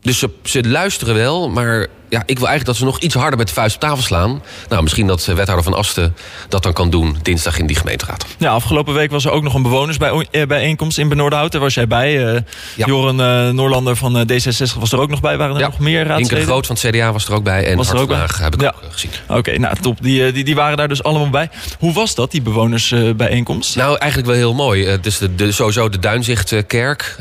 dus 0.00 0.18
ze, 0.18 0.30
ze 0.42 0.68
luisteren 0.68 1.14
wel, 1.14 1.48
maar 1.48 1.86
ja, 2.14 2.22
ik 2.26 2.38
wil 2.38 2.48
eigenlijk 2.48 2.66
dat 2.66 2.76
ze 2.76 2.84
nog 2.84 2.98
iets 2.98 3.14
harder 3.14 3.38
met 3.38 3.48
de 3.48 3.54
vuist 3.54 3.74
op 3.74 3.80
tafel 3.80 4.02
slaan. 4.02 4.42
Nou, 4.68 4.82
misschien 4.82 5.06
dat 5.06 5.24
wethouder 5.24 5.62
van 5.62 5.74
Asten 5.74 6.16
dat 6.48 6.62
dan 6.62 6.72
kan 6.72 6.90
doen 6.90 7.16
dinsdag 7.22 7.58
in 7.58 7.66
die 7.66 7.76
gemeenteraad. 7.76 8.26
Ja, 8.38 8.50
afgelopen 8.50 8.94
week 8.94 9.10
was 9.10 9.24
er 9.24 9.30
ook 9.30 9.42
nog 9.42 9.54
een 9.54 9.62
bewonersbijeenkomst 9.62 10.98
in 10.98 11.08
Benoordenhout. 11.08 11.52
Daar 11.52 11.60
was 11.60 11.74
jij 11.74 11.86
bij. 11.86 12.34
Uh, 12.34 12.40
ja. 12.76 12.86
Joren 12.86 13.18
uh, 13.18 13.54
Noorlander 13.54 13.96
van 13.96 14.16
uh, 14.16 14.22
D66 14.22 14.78
was 14.78 14.92
er 14.92 15.00
ook 15.00 15.10
nog 15.10 15.20
bij. 15.20 15.36
Waren 15.36 15.54
er 15.54 15.60
ja. 15.60 15.66
nog 15.66 15.78
meer 15.78 16.06
raadsleden? 16.06 16.38
Inke 16.38 16.50
Groot 16.50 16.66
van 16.66 16.76
het 16.80 16.94
CDA 16.94 17.12
was 17.12 17.26
er 17.26 17.34
ook 17.34 17.44
bij. 17.44 17.66
En 17.66 17.76
was 17.76 17.90
er 17.90 17.96
ook 17.96 18.08
bij? 18.08 18.26
heb 18.40 18.54
ik 18.54 18.60
ja. 18.60 18.74
ook 18.84 18.92
gezien. 18.92 19.10
Oké, 19.28 19.38
okay, 19.38 19.56
nou 19.56 19.76
top. 19.80 20.02
Die, 20.02 20.32
die, 20.32 20.44
die 20.44 20.54
waren 20.54 20.76
daar 20.76 20.88
dus 20.88 21.02
allemaal 21.02 21.30
bij. 21.30 21.50
Hoe 21.78 21.92
was 21.92 22.14
dat, 22.14 22.30
die 22.30 22.42
bewonersbijeenkomst? 22.42 23.76
nou, 23.76 23.96
eigenlijk 23.98 24.30
wel 24.30 24.40
heel 24.40 24.54
mooi. 24.54 24.86
Het 24.86 25.06
is 25.06 25.18
de, 25.18 25.34
de, 25.34 25.52
sowieso 25.52 25.88
de 25.88 25.98
Duinzichtkerk 25.98 27.16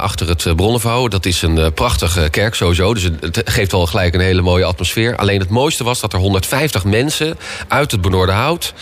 achter 0.00 0.28
het 0.28 0.56
Bronnenvouw. 0.56 1.08
Dat 1.08 1.26
is 1.26 1.42
een 1.42 1.72
prachtige 1.74 2.28
kerk 2.30 2.54
sowieso. 2.54 2.94
Dus 2.94 3.08
het 3.20 3.42
geeft 3.44 3.72
al 3.72 3.86
gelijk 3.86 4.14
een 4.14 4.20
hele 4.20 4.31
mooie 4.40 4.64
atmosfeer. 4.64 5.16
Alleen 5.16 5.40
het 5.40 5.48
mooiste 5.48 5.84
was 5.84 6.00
dat 6.00 6.12
er 6.12 6.18
150 6.18 6.84
mensen 6.84 7.38
uit 7.68 7.90
het 7.90 8.00
Benoordenhout... 8.00 8.74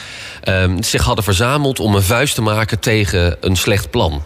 Um, 0.49 0.82
zich 0.82 1.02
hadden 1.02 1.25
verzameld 1.25 1.81
om 1.81 1.94
een 1.94 2.02
vuist 2.02 2.35
te 2.35 2.43
maken 2.43 2.79
tegen 2.79 3.37
een 3.41 3.56
slecht 3.56 3.91
plan. 3.91 4.23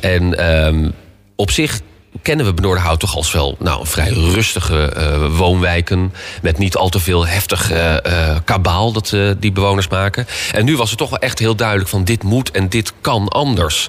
En 0.00 0.54
um, 0.66 0.94
op 1.36 1.50
zich 1.50 1.80
kennen 2.22 2.46
we 2.46 2.54
Benoordenhout 2.54 3.00
toch 3.00 3.16
als 3.16 3.32
wel 3.32 3.56
nou, 3.58 3.86
vrij 3.86 4.08
rustige 4.08 4.92
uh, 4.96 5.36
woonwijken. 5.36 6.12
Met 6.42 6.58
niet 6.58 6.76
al 6.76 6.88
te 6.88 7.00
veel 7.00 7.26
heftig 7.26 7.72
uh, 7.72 7.92
uh, 7.92 8.36
kabaal 8.44 8.92
dat 8.92 9.16
die 9.38 9.52
bewoners 9.52 9.88
maken. 9.88 10.26
En 10.52 10.64
nu 10.64 10.76
was 10.76 10.90
het 10.90 10.98
toch 10.98 11.10
wel 11.10 11.18
echt 11.18 11.38
heel 11.38 11.54
duidelijk 11.54 11.88
van 11.88 12.04
dit 12.04 12.22
moet 12.22 12.50
en 12.50 12.68
dit 12.68 12.92
kan 13.00 13.28
anders. 13.28 13.88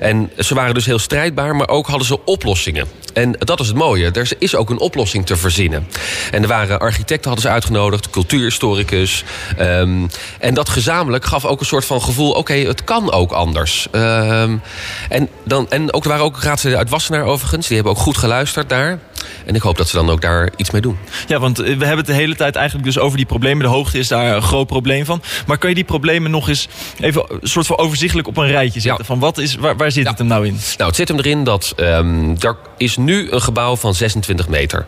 En 0.00 0.30
ze 0.38 0.54
waren 0.54 0.74
dus 0.74 0.86
heel 0.86 0.98
strijdbaar, 0.98 1.56
maar 1.56 1.68
ook 1.68 1.86
hadden 1.86 2.06
ze 2.06 2.24
oplossingen. 2.24 2.86
En 3.12 3.34
dat 3.38 3.60
is 3.60 3.66
het 3.66 3.76
mooie. 3.76 4.10
Er 4.10 4.32
is 4.38 4.54
ook 4.54 4.70
een 4.70 4.78
oplossing 4.78 5.26
te 5.26 5.36
verzinnen. 5.36 5.88
En 6.30 6.42
er 6.42 6.48
waren 6.48 6.78
architecten 6.78 7.30
hadden 7.30 7.48
ze 7.48 7.54
uitgenodigd, 7.54 8.10
cultuurhistoricus. 8.10 9.24
Um, 9.60 10.08
en 10.40 10.54
dat 10.54 10.68
gezamenlijk 10.68 11.24
gaf 11.24 11.44
ook 11.44 11.60
een 11.60 11.66
soort 11.66 11.84
van 11.84 12.02
gevoel... 12.02 12.32
oké, 12.32 12.54
het 12.54 12.84
kan 12.84 13.12
ook 13.12 13.32
anders. 13.32 13.86
Um, 13.92 14.60
en, 15.08 15.28
dan, 15.44 15.70
en 15.70 15.92
ook, 15.92 16.02
er 16.02 16.08
waren 16.08 16.24
ook 16.24 16.42
raadsleden 16.42 16.78
uit 16.78 16.90
Wassenaar 16.90 17.24
overigens. 17.24 17.65
Die 17.66 17.76
hebben 17.76 17.92
ook 17.92 17.98
goed 17.98 18.16
geluisterd 18.16 18.68
daar. 18.68 18.98
En 19.46 19.54
ik 19.54 19.62
hoop 19.62 19.76
dat 19.76 19.88
ze 19.88 19.96
dan 19.96 20.10
ook 20.10 20.20
daar 20.20 20.50
iets 20.56 20.70
mee 20.70 20.80
doen. 20.80 20.98
Ja, 21.26 21.38
want 21.38 21.56
we 21.56 21.64
hebben 21.64 21.96
het 21.96 22.06
de 22.06 22.12
hele 22.12 22.36
tijd 22.36 22.56
eigenlijk 22.56 22.86
dus 22.86 22.98
over 22.98 23.16
die 23.16 23.26
problemen. 23.26 23.64
De 23.64 23.70
hoogte 23.70 23.98
is 23.98 24.08
daar 24.08 24.36
een 24.36 24.42
groot 24.42 24.66
probleem 24.66 25.04
van. 25.04 25.22
Maar 25.46 25.58
kan 25.58 25.68
je 25.68 25.74
die 25.74 25.84
problemen 25.84 26.30
nog 26.30 26.48
eens 26.48 26.68
even 27.00 27.24
een 27.28 27.48
soort 27.48 27.66
van 27.66 27.78
overzichtelijk 27.78 28.28
op 28.28 28.36
een 28.36 28.46
rijtje 28.46 28.80
zetten? 28.80 29.00
Ja. 29.00 29.04
Van 29.04 29.18
wat 29.18 29.38
is, 29.38 29.54
waar, 29.54 29.76
waar 29.76 29.90
zit 29.90 30.04
ja. 30.04 30.10
het 30.10 30.18
hem 30.18 30.26
nou 30.26 30.46
in? 30.46 30.52
Nou, 30.76 30.88
het 30.88 30.96
zit 30.96 31.08
hem 31.08 31.18
erin 31.18 31.44
dat 31.44 31.74
um, 31.76 32.36
er 32.40 32.56
is 32.76 32.96
nu 32.96 33.30
een 33.30 33.42
gebouw 33.42 33.76
van 33.76 33.94
26 33.94 34.48
meter. 34.48 34.86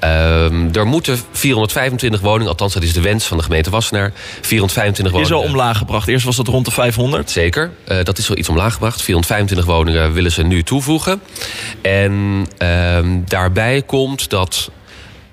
Um, 0.00 0.70
er 0.72 0.86
moeten 0.86 1.18
425 1.32 2.20
woningen, 2.20 2.48
althans 2.48 2.72
dat 2.72 2.82
is 2.82 2.92
de 2.92 3.00
wens 3.00 3.26
van 3.26 3.36
de 3.36 3.42
gemeente 3.42 3.70
Wassenaar. 3.70 4.12
425 4.40 5.12
woningen. 5.12 5.36
Is 5.36 5.42
al 5.42 5.50
omlaag 5.50 5.78
gebracht. 5.78 6.08
Eerst 6.08 6.24
was 6.24 6.36
dat 6.36 6.46
rond 6.46 6.64
de 6.64 6.70
500. 6.70 7.30
Zeker, 7.30 7.70
uh, 7.88 7.96
dat 8.02 8.18
is 8.18 8.28
wel 8.28 8.36
iets 8.36 8.48
omlaag 8.48 8.72
gebracht. 8.72 9.02
425 9.02 9.64
woningen 9.64 10.12
willen 10.12 10.32
ze 10.32 10.42
nu 10.42 10.62
toevoegen. 10.62 11.20
En 11.82 12.46
um, 12.58 13.24
daarbij 13.28 13.69
komt 13.78 14.30
dat 14.30 14.70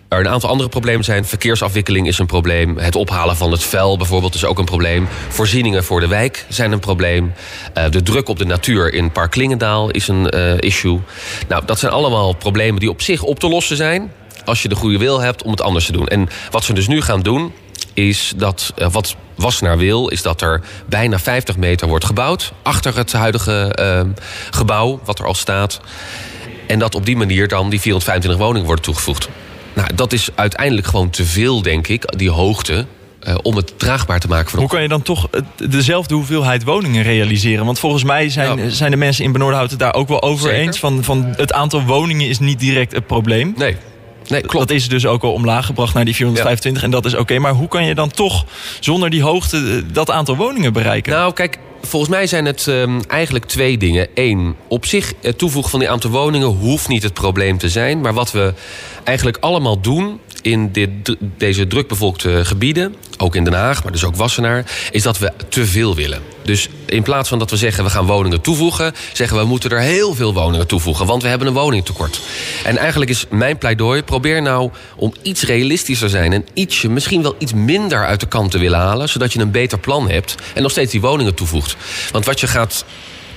er 0.08 0.20
een 0.20 0.28
aantal 0.28 0.50
andere 0.50 0.70
problemen 0.70 1.04
zijn. 1.04 1.26
Verkeersafwikkeling 1.26 2.08
is 2.08 2.20
een 2.20 2.26
probleem. 2.26 2.78
Het 2.78 2.96
ophalen 2.96 3.36
van 3.36 3.52
het 3.52 3.64
vuil 3.64 3.98
bijvoorbeeld 3.98 4.36
is 4.36 4.46
ook 4.46 4.60
een 4.60 4.66
probleem. 4.66 5.08
Voorzieningen 5.30 5.84
voor 5.84 6.00
de 6.00 6.08
wijk 6.08 6.46
zijn 6.50 6.72
een 6.72 6.80
probleem. 6.80 7.34
Uh, 7.78 7.84
de 7.90 8.04
druk 8.04 8.30
op 8.30 8.38
de 8.38 8.46
natuur 8.46 8.94
in 8.94 9.12
Park 9.12 9.32
Klingendaal 9.32 9.90
is 9.90 10.08
een 10.08 10.36
uh, 10.36 10.58
issue. 10.58 11.00
Nou, 11.48 11.66
dat 11.66 11.80
zijn 11.80 11.92
allemaal 11.92 12.34
problemen 12.34 12.80
die 12.80 12.90
op 12.90 13.02
zich 13.02 13.24
op 13.24 13.40
te 13.40 13.48
lossen 13.48 13.78
zijn... 13.78 14.12
als 14.46 14.62
je 14.62 14.70
de 14.70 14.76
goede 14.76 14.98
wil 14.98 15.22
hebt 15.22 15.44
om 15.44 15.52
het 15.52 15.62
anders 15.62 15.86
te 15.86 15.92
doen. 15.92 16.08
En 16.08 16.30
wat 16.52 16.64
ze 16.64 16.74
dus 16.74 16.88
nu 16.88 17.02
gaan 17.02 17.22
doen 17.22 17.54
is 17.94 18.34
dat 18.36 18.74
uh, 18.78 18.88
wat 18.92 19.16
Wassenaar 19.36 19.78
wil... 19.78 20.08
is 20.08 20.22
dat 20.22 20.42
er 20.42 20.62
bijna 20.86 21.20
50 21.20 21.58
meter 21.58 21.88
wordt 21.88 22.06
gebouwd... 22.06 22.54
achter 22.64 22.98
het 22.98 23.14
huidige 23.14 23.76
gebouw 24.52 25.00
wat 25.06 25.20
er 25.20 25.26
al 25.26 25.34
staat... 25.34 25.80
En 26.68 26.80
dat 26.80 26.96
op 26.96 27.06
die 27.06 27.18
manier 27.18 27.48
dan 27.48 27.70
die 27.70 27.82
425 27.82 28.46
woningen 28.46 28.66
worden 28.66 28.86
toegevoegd. 28.86 29.30
Nou, 29.74 29.90
dat 29.96 30.14
is 30.14 30.30
uiteindelijk 30.36 30.88
gewoon 30.88 31.10
te 31.10 31.26
veel, 31.26 31.62
denk 31.62 31.88
ik, 31.88 32.18
die 32.18 32.30
hoogte. 32.30 32.86
Uh, 33.28 33.36
om 33.42 33.56
het 33.56 33.80
draagbaar 33.80 34.20
te 34.20 34.28
maken. 34.28 34.50
Voor 34.50 34.60
Hoe 34.60 34.70
kan 34.70 34.82
je 34.82 34.88
dan 34.88 35.02
toch 35.02 35.30
dezelfde 35.70 36.16
hoeveelheid 36.16 36.64
woningen 36.64 37.04
realiseren? 37.04 37.66
Want 37.66 37.80
volgens 37.80 38.04
mij 38.04 38.30
zijn, 38.30 38.58
ja. 38.58 38.70
zijn 38.70 38.92
de 38.92 38.98
mensen 38.98 39.24
in 39.24 39.32
Benoordenhout 39.32 39.70
het 39.70 39.80
daar 39.80 39.94
ook 39.94 40.08
wel 40.08 40.22
over 40.22 40.50
Zeker. 40.50 40.66
eens. 40.66 40.80
Van, 40.80 41.04
van 41.04 41.34
het 41.38 41.54
aantal 41.54 41.84
woningen 41.84 42.28
is 42.28 42.40
niet 42.40 42.60
direct 42.60 42.92
het 42.92 43.08
probleem. 43.08 43.54
Nee. 43.58 43.76
Nee, 44.30 44.42
klopt. 44.42 44.68
Dat 44.68 44.78
is 44.78 44.90
dus 44.90 45.06
ook 45.06 45.24
al 45.24 45.34
omlaag 45.34 45.66
gebracht 45.66 45.94
naar 45.94 46.06
die 46.06 46.16
425 46.16 46.82
ja. 46.82 46.88
en 46.88 46.94
dat 46.94 47.06
is 47.06 47.12
oké. 47.12 47.22
Okay. 47.22 47.38
Maar 47.38 47.54
hoe 47.54 47.68
kan 47.68 47.86
je 47.86 47.96
dan 47.96 48.12
toch 48.12 48.46
zonder 48.80 49.10
die 49.10 49.22
hoogte 49.22 49.92
dat 49.92 50.12
aantal 50.12 50.36
woningen 50.36 50.74
bereiken? 50.74 51.12
Nou, 51.12 51.34
kijk, 51.34 51.60
volgens 51.82 52.12
mij 52.12 52.28
zijn 52.28 52.46
het 52.46 52.66
um, 52.66 53.02
eigenlijk 53.08 53.46
twee 53.46 53.78
dingen. 53.78 54.08
Eén, 54.14 54.56
op 54.68 54.86
zich 54.86 55.14
het 55.22 55.38
toevoegen 55.38 55.72
van 55.72 55.80
die 55.80 55.90
aantal 55.90 56.10
woningen 56.12 56.48
hoeft 56.48 56.88
niet 56.88 57.04
het 57.04 57.14
probleem 57.14 57.58
te 57.58 57.70
zijn. 57.70 58.02
Maar 58.02 58.14
wat 58.14 58.32
we 58.32 58.54
eigenlijk 59.04 59.38
allemaal 59.40 59.80
doen 59.80 60.20
in 60.48 60.72
deze 61.38 61.68
drukbevolkte 61.68 62.46
gebieden, 62.46 62.96
ook 63.18 63.36
in 63.36 63.44
Den 63.44 63.54
Haag, 63.54 63.84
maar 63.84 63.92
dus 63.92 64.04
ook 64.04 64.16
Wassenaar, 64.16 64.66
is 64.92 65.04
dat 65.04 65.18
we 65.18 65.34
te 65.50 65.66
veel 65.66 65.96
willen. 65.96 66.22
Dus 66.44 66.70
In 66.86 67.04
plaats 67.04 67.30
van 67.30 67.40
dat 67.40 67.50
we 67.50 67.58
zeggen 67.58 67.84
we 67.84 67.90
gaan 67.90 68.06
woningen 68.06 68.42
toevoegen, 68.42 68.94
zeggen 69.14 69.38
we 69.38 69.44
moeten 69.44 69.70
er 69.70 69.80
heel 69.80 70.16
veel 70.16 70.34
woningen 70.34 70.68
toevoegen, 70.68 71.06
want 71.06 71.22
we 71.22 71.28
hebben 71.28 71.48
een 71.48 71.54
woningtekort. 71.54 72.20
En 72.64 72.78
eigenlijk 72.78 73.12
is 73.12 73.26
mijn 73.30 73.58
pleidooi: 73.58 74.04
probeer 74.04 74.42
nou 74.42 74.72
om 74.96 75.14
iets 75.22 75.44
realistischer 75.44 76.08
te 76.08 76.14
zijn 76.14 76.34
en 76.34 76.46
ietsje, 76.54 76.90
misschien 76.90 77.22
wel 77.22 77.36
iets 77.38 77.54
minder 77.54 78.06
uit 78.06 78.20
de 78.20 78.28
kant 78.28 78.52
te 78.52 78.58
willen 78.58 78.80
halen, 78.80 79.10
zodat 79.10 79.34
je 79.34 79.40
een 79.40 79.52
beter 79.52 79.80
plan 79.80 80.10
hebt 80.10 80.36
en 80.54 80.62
nog 80.62 80.72
steeds 80.72 80.92
die 80.92 81.02
woningen 81.02 81.36
toevoegt. 81.36 81.76
Want 82.12 82.26
wat 82.26 82.40
je 82.40 82.48
gaat 82.48 82.86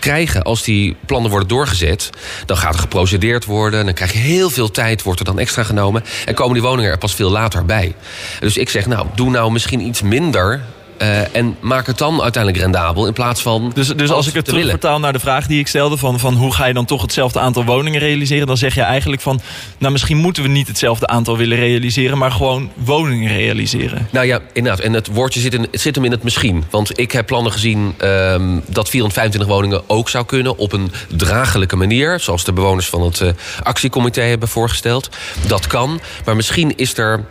krijgen 0.00 0.42
als 0.42 0.62
die 0.62 0.96
plannen 1.06 1.30
worden 1.30 1.48
doorgezet, 1.48 2.10
dan 2.46 2.56
gaat 2.56 2.74
er 2.74 2.80
geprocedeerd 2.80 3.44
worden, 3.44 3.84
dan 3.84 3.94
krijg 3.94 4.12
je 4.12 4.18
heel 4.18 4.50
veel 4.50 4.70
tijd, 4.70 5.02
wordt 5.02 5.18
er 5.18 5.26
dan 5.26 5.38
extra 5.38 5.62
genomen. 5.62 6.04
En 6.24 6.34
komen 6.34 6.54
die 6.54 6.62
woningen 6.62 6.90
er 6.90 6.98
pas 6.98 7.14
veel 7.14 7.30
later 7.30 7.64
bij. 7.64 7.94
Dus 8.40 8.56
ik 8.56 8.68
zeg, 8.68 8.86
nou, 8.86 9.06
doe 9.14 9.30
nou 9.30 9.52
misschien 9.52 9.80
iets 9.80 10.02
minder 10.02 10.60
uh, 11.02 11.34
en 11.36 11.56
maak 11.60 11.86
het 11.86 11.98
dan 11.98 12.22
uiteindelijk 12.22 12.62
rendabel 12.62 13.06
in 13.06 13.12
plaats 13.12 13.42
van. 13.42 13.72
Dus, 13.74 13.88
dus 13.88 14.10
als 14.10 14.26
ik 14.26 14.34
het 14.34 14.44
terugvertaal 14.44 15.00
naar 15.00 15.12
de 15.12 15.18
vraag 15.18 15.46
die 15.46 15.58
ik 15.58 15.66
stelde: 15.66 15.96
van, 15.96 16.18
van 16.18 16.34
hoe 16.34 16.54
ga 16.54 16.66
je 16.66 16.74
dan 16.74 16.84
toch 16.84 17.02
hetzelfde 17.02 17.40
aantal 17.40 17.64
woningen 17.64 18.00
realiseren? 18.00 18.46
Dan 18.46 18.56
zeg 18.56 18.74
je 18.74 18.82
eigenlijk 18.82 19.22
van. 19.22 19.40
Nou, 19.78 19.92
misschien 19.92 20.16
moeten 20.16 20.42
we 20.42 20.48
niet 20.48 20.68
hetzelfde 20.68 21.06
aantal 21.06 21.36
willen 21.36 21.56
realiseren, 21.58 22.18
maar 22.18 22.30
gewoon 22.30 22.70
woningen 22.74 23.32
realiseren. 23.32 24.08
Nou 24.10 24.26
ja, 24.26 24.40
inderdaad. 24.52 24.84
En 24.84 24.92
het 24.92 25.06
woordje 25.06 25.40
zit, 25.40 25.54
in, 25.54 25.66
het 25.70 25.80
zit 25.80 25.94
hem 25.94 26.04
in 26.04 26.10
het 26.10 26.22
misschien. 26.22 26.64
Want 26.70 26.98
ik 26.98 27.12
heb 27.12 27.26
plannen 27.26 27.52
gezien 27.52 27.94
um, 28.04 28.62
dat 28.66 28.88
425 28.88 29.46
woningen 29.46 29.82
ook 29.86 30.08
zou 30.08 30.24
kunnen 30.24 30.58
op 30.58 30.72
een 30.72 30.92
draaglijke 31.16 31.76
manier. 31.76 32.20
Zoals 32.20 32.44
de 32.44 32.52
bewoners 32.52 32.88
van 32.88 33.02
het 33.02 33.20
uh, 33.20 33.30
actiecomité 33.62 34.20
hebben 34.20 34.48
voorgesteld. 34.48 35.08
Dat 35.46 35.66
kan. 35.66 36.00
Maar 36.24 36.36
misschien 36.36 36.76
is 36.76 36.98
er 36.98 37.24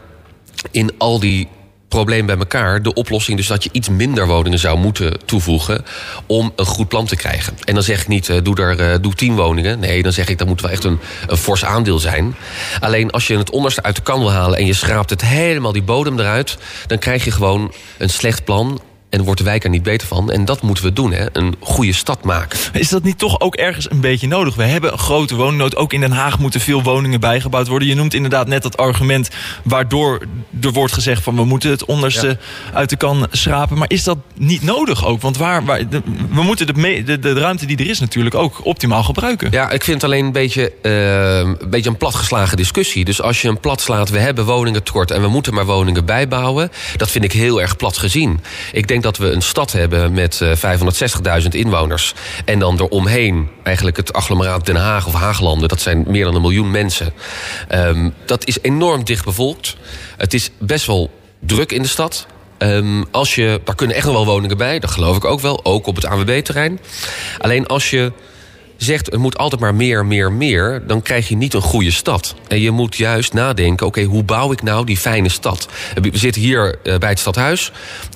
in 0.71 0.91
al 0.97 1.19
die 1.19 1.47
probleem 1.89 2.25
bij 2.25 2.37
elkaar. 2.37 2.81
De 2.81 2.93
oplossing 2.93 3.37
dus 3.37 3.47
dat 3.47 3.63
je 3.63 3.69
iets 3.71 3.89
minder 3.89 4.27
woningen 4.27 4.59
zou 4.59 4.77
moeten 4.77 5.25
toevoegen 5.25 5.85
om 6.25 6.51
een 6.55 6.65
goed 6.65 6.87
plan 6.87 7.05
te 7.05 7.15
krijgen. 7.15 7.57
En 7.63 7.73
dan 7.73 7.83
zeg 7.83 8.01
ik 8.01 8.07
niet, 8.07 8.27
uh, 8.27 8.37
doe, 8.43 8.55
er, 8.55 8.91
uh, 8.91 8.95
doe 9.01 9.13
tien 9.13 9.35
woningen. 9.35 9.79
Nee, 9.79 10.03
dan 10.03 10.13
zeg 10.13 10.27
ik, 10.27 10.37
dat 10.37 10.47
moet 10.47 10.61
wel 10.61 10.71
echt 10.71 10.83
een, 10.83 10.99
een 11.27 11.37
fors 11.37 11.65
aandeel 11.65 11.99
zijn. 11.99 12.35
Alleen 12.79 13.11
als 13.11 13.27
je 13.27 13.37
het 13.37 13.49
onderste 13.49 13.83
uit 13.83 13.95
de 13.95 14.01
kan 14.01 14.19
wil 14.19 14.31
halen 14.31 14.57
en 14.57 14.65
je 14.65 14.73
schraapt 14.73 15.09
het 15.09 15.21
helemaal 15.21 15.71
die 15.71 15.83
bodem 15.83 16.19
eruit, 16.19 16.57
dan 16.87 16.97
krijg 16.97 17.23
je 17.23 17.31
gewoon 17.31 17.73
een 17.97 18.09
slecht 18.09 18.43
plan 18.43 18.81
en 19.09 19.23
wordt 19.23 19.39
de 19.39 19.45
wijk 19.45 19.63
er 19.63 19.69
niet 19.69 19.83
beter 19.83 20.07
van. 20.07 20.31
En 20.31 20.45
dat 20.45 20.61
moeten 20.61 20.83
we 20.83 20.93
doen, 20.93 21.13
hè? 21.13 21.25
een 21.33 21.55
goede 21.59 21.93
stad 21.93 22.23
maken. 22.23 22.59
Is 22.73 22.89
dat 22.89 23.03
niet 23.03 23.17
toch 23.17 23.39
ook 23.39 23.55
ergens 23.55 23.91
een 23.91 23.99
beetje 23.99 24.27
nodig? 24.27 24.55
We 24.55 24.63
hebben 24.63 24.91
een 24.91 24.97
grote 24.97 25.35
woningnood. 25.35 25.75
Ook 25.75 25.93
in 25.93 25.99
Den 25.99 26.11
Haag 26.11 26.39
moeten 26.39 26.59
veel 26.59 26.83
woningen 26.83 27.19
bijgebouwd 27.19 27.67
worden. 27.67 27.87
Je 27.87 27.95
noemt 27.95 28.13
inderdaad 28.13 28.47
net 28.47 28.63
dat 28.63 28.77
argument 28.77 29.29
waardoor 29.63 30.21
er 30.61 30.71
wordt 30.71 30.93
gezegd... 30.93 31.23
van 31.23 31.35
we 31.35 31.45
moeten 31.45 31.69
het 31.69 31.85
onderste 31.85 32.37
uit 32.73 32.89
de 32.89 32.95
kan 32.95 33.27
schrapen. 33.31 33.77
Maar 33.77 33.89
is 33.89 34.03
dat 34.03 34.17
niet 34.35 34.63
nodig 34.63 35.05
ook? 35.05 35.21
Want 35.21 35.37
waar, 35.37 35.65
waar 35.65 35.81
we 36.31 36.41
moeten 36.41 36.67
de, 36.67 37.03
de, 37.03 37.19
de, 37.19 37.33
ruimte 37.33 37.65
die 37.65 37.77
er 37.77 37.89
is 37.89 37.99
natuurlijk 37.99 38.35
ook 38.35 38.65
optimaal 38.65 39.03
gebruiken. 39.03 39.51
Ja, 39.51 39.69
ik 39.69 39.83
vind 39.83 40.01
het 40.01 40.11
alleen 40.11 40.25
een 40.25 40.31
beetje, 40.31 40.73
uh, 40.81 41.37
een 41.37 41.69
beetje 41.69 41.89
een 41.89 41.97
platgeslagen 41.97 42.57
discussie. 42.57 43.05
Dus 43.05 43.21
als 43.21 43.41
je 43.41 43.47
een 43.47 43.59
plat 43.59 43.81
slaat, 43.81 44.09
we 44.09 44.19
hebben 44.19 44.45
woningen 44.45 44.83
tekort... 44.83 45.11
en 45.11 45.21
we 45.21 45.27
moeten 45.27 45.53
maar 45.53 45.65
woningen 45.65 46.05
bijbouwen... 46.05 46.71
dat 46.97 47.11
vind 47.11 47.23
ik 47.23 47.31
heel 47.31 47.61
erg 47.61 47.75
plat 47.75 47.97
gezien. 47.97 48.39
Ik 48.71 48.87
denk 48.87 48.98
dat 49.01 49.17
we 49.17 49.31
een 49.31 49.41
stad 49.41 49.71
hebben 49.71 50.13
met 50.13 50.41
560.000 50.43 50.47
eh, 51.23 51.43
inwoners. 51.51 52.13
En 52.45 52.59
dan 52.59 52.79
eromheen 52.79 53.49
eigenlijk 53.63 53.97
het 53.97 54.13
agglomeraat 54.13 54.65
Den 54.65 54.75
Haag 54.75 55.07
of 55.07 55.13
Haaglanden. 55.13 55.69
Dat 55.69 55.81
zijn 55.81 56.05
meer 56.07 56.23
dan 56.23 56.35
een 56.35 56.41
miljoen 56.41 56.71
mensen. 56.71 57.13
Um, 57.71 58.13
dat 58.25 58.45
is 58.45 58.57
enorm 58.61 59.03
dicht 59.03 59.25
bevolkt. 59.25 59.75
Het 60.17 60.33
is 60.33 60.49
best 60.57 60.85
wel 60.85 61.11
druk 61.39 61.71
in 61.71 61.81
de 61.81 61.87
stad. 61.87 62.27
Um, 62.57 63.05
als 63.11 63.35
je, 63.35 63.61
daar 63.63 63.75
kunnen 63.75 63.95
echt 63.95 64.05
nog 64.05 64.15
wel 64.15 64.25
woningen 64.25 64.57
bij, 64.57 64.79
dat 64.79 64.91
geloof 64.91 65.15
ik 65.15 65.25
ook 65.25 65.39
wel. 65.39 65.65
Ook 65.65 65.87
op 65.87 65.95
het 65.95 66.05
AWB-terrein. 66.05 66.79
Alleen 67.37 67.67
als 67.67 67.89
je 67.89 68.11
zegt 68.79 69.13
er 69.13 69.19
moet 69.19 69.37
altijd 69.37 69.61
maar 69.61 69.75
meer, 69.75 70.05
meer, 70.05 70.31
meer, 70.31 70.81
dan 70.87 71.01
krijg 71.01 71.27
je 71.27 71.35
niet 71.35 71.53
een 71.53 71.61
goede 71.61 71.91
stad. 71.91 72.35
En 72.47 72.61
je 72.61 72.71
moet 72.71 72.95
juist 72.95 73.33
nadenken: 73.33 73.87
oké, 73.87 74.03
hoe 74.03 74.23
bouw 74.23 74.51
ik 74.51 74.61
nou 74.61 74.85
die 74.85 74.97
fijne 74.97 75.29
stad? 75.29 75.67
We 76.01 76.09
zitten 76.13 76.41
hier 76.41 76.75
eh, 76.83 76.97
bij 76.97 77.09
het 77.09 77.19
stadhuis 77.19 77.71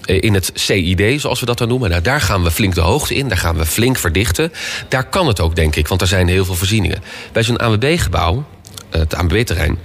eh, 0.05 0.21
in 0.21 0.33
het 0.33 0.51
CID, 0.53 1.21
zoals 1.21 1.39
we 1.39 1.45
dat 1.45 1.57
dan 1.57 1.67
noemen. 1.67 1.89
Nou, 1.89 2.01
daar 2.01 2.21
gaan 2.21 2.43
we 2.43 2.51
flink 2.51 2.75
de 2.75 2.81
hoogte 2.81 3.15
in, 3.15 3.27
daar 3.27 3.37
gaan 3.37 3.57
we 3.57 3.65
flink 3.65 3.97
verdichten. 3.97 4.51
Daar 4.87 5.09
kan 5.09 5.27
het 5.27 5.39
ook, 5.39 5.55
denk 5.55 5.75
ik, 5.75 5.87
want 5.87 6.01
er 6.01 6.07
zijn 6.07 6.27
heel 6.27 6.45
veel 6.45 6.55
voorzieningen. 6.55 7.03
Bij 7.31 7.43
zo'n 7.43 7.57
ANWB-gebouw, 7.57 8.45
eh, 8.89 8.99
het 8.99 9.15
ANWB-terrein, 9.15 9.77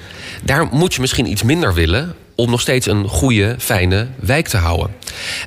daar 0.43 0.67
moet 0.71 0.95
je 0.95 1.01
misschien 1.01 1.31
iets 1.31 1.43
minder 1.43 1.75
willen 1.75 2.15
om 2.41 2.51
nog 2.51 2.61
steeds 2.61 2.87
een 2.87 3.09
goede, 3.09 3.55
fijne 3.59 4.07
wijk 4.17 4.49
te 4.49 4.57
houden. 4.57 4.91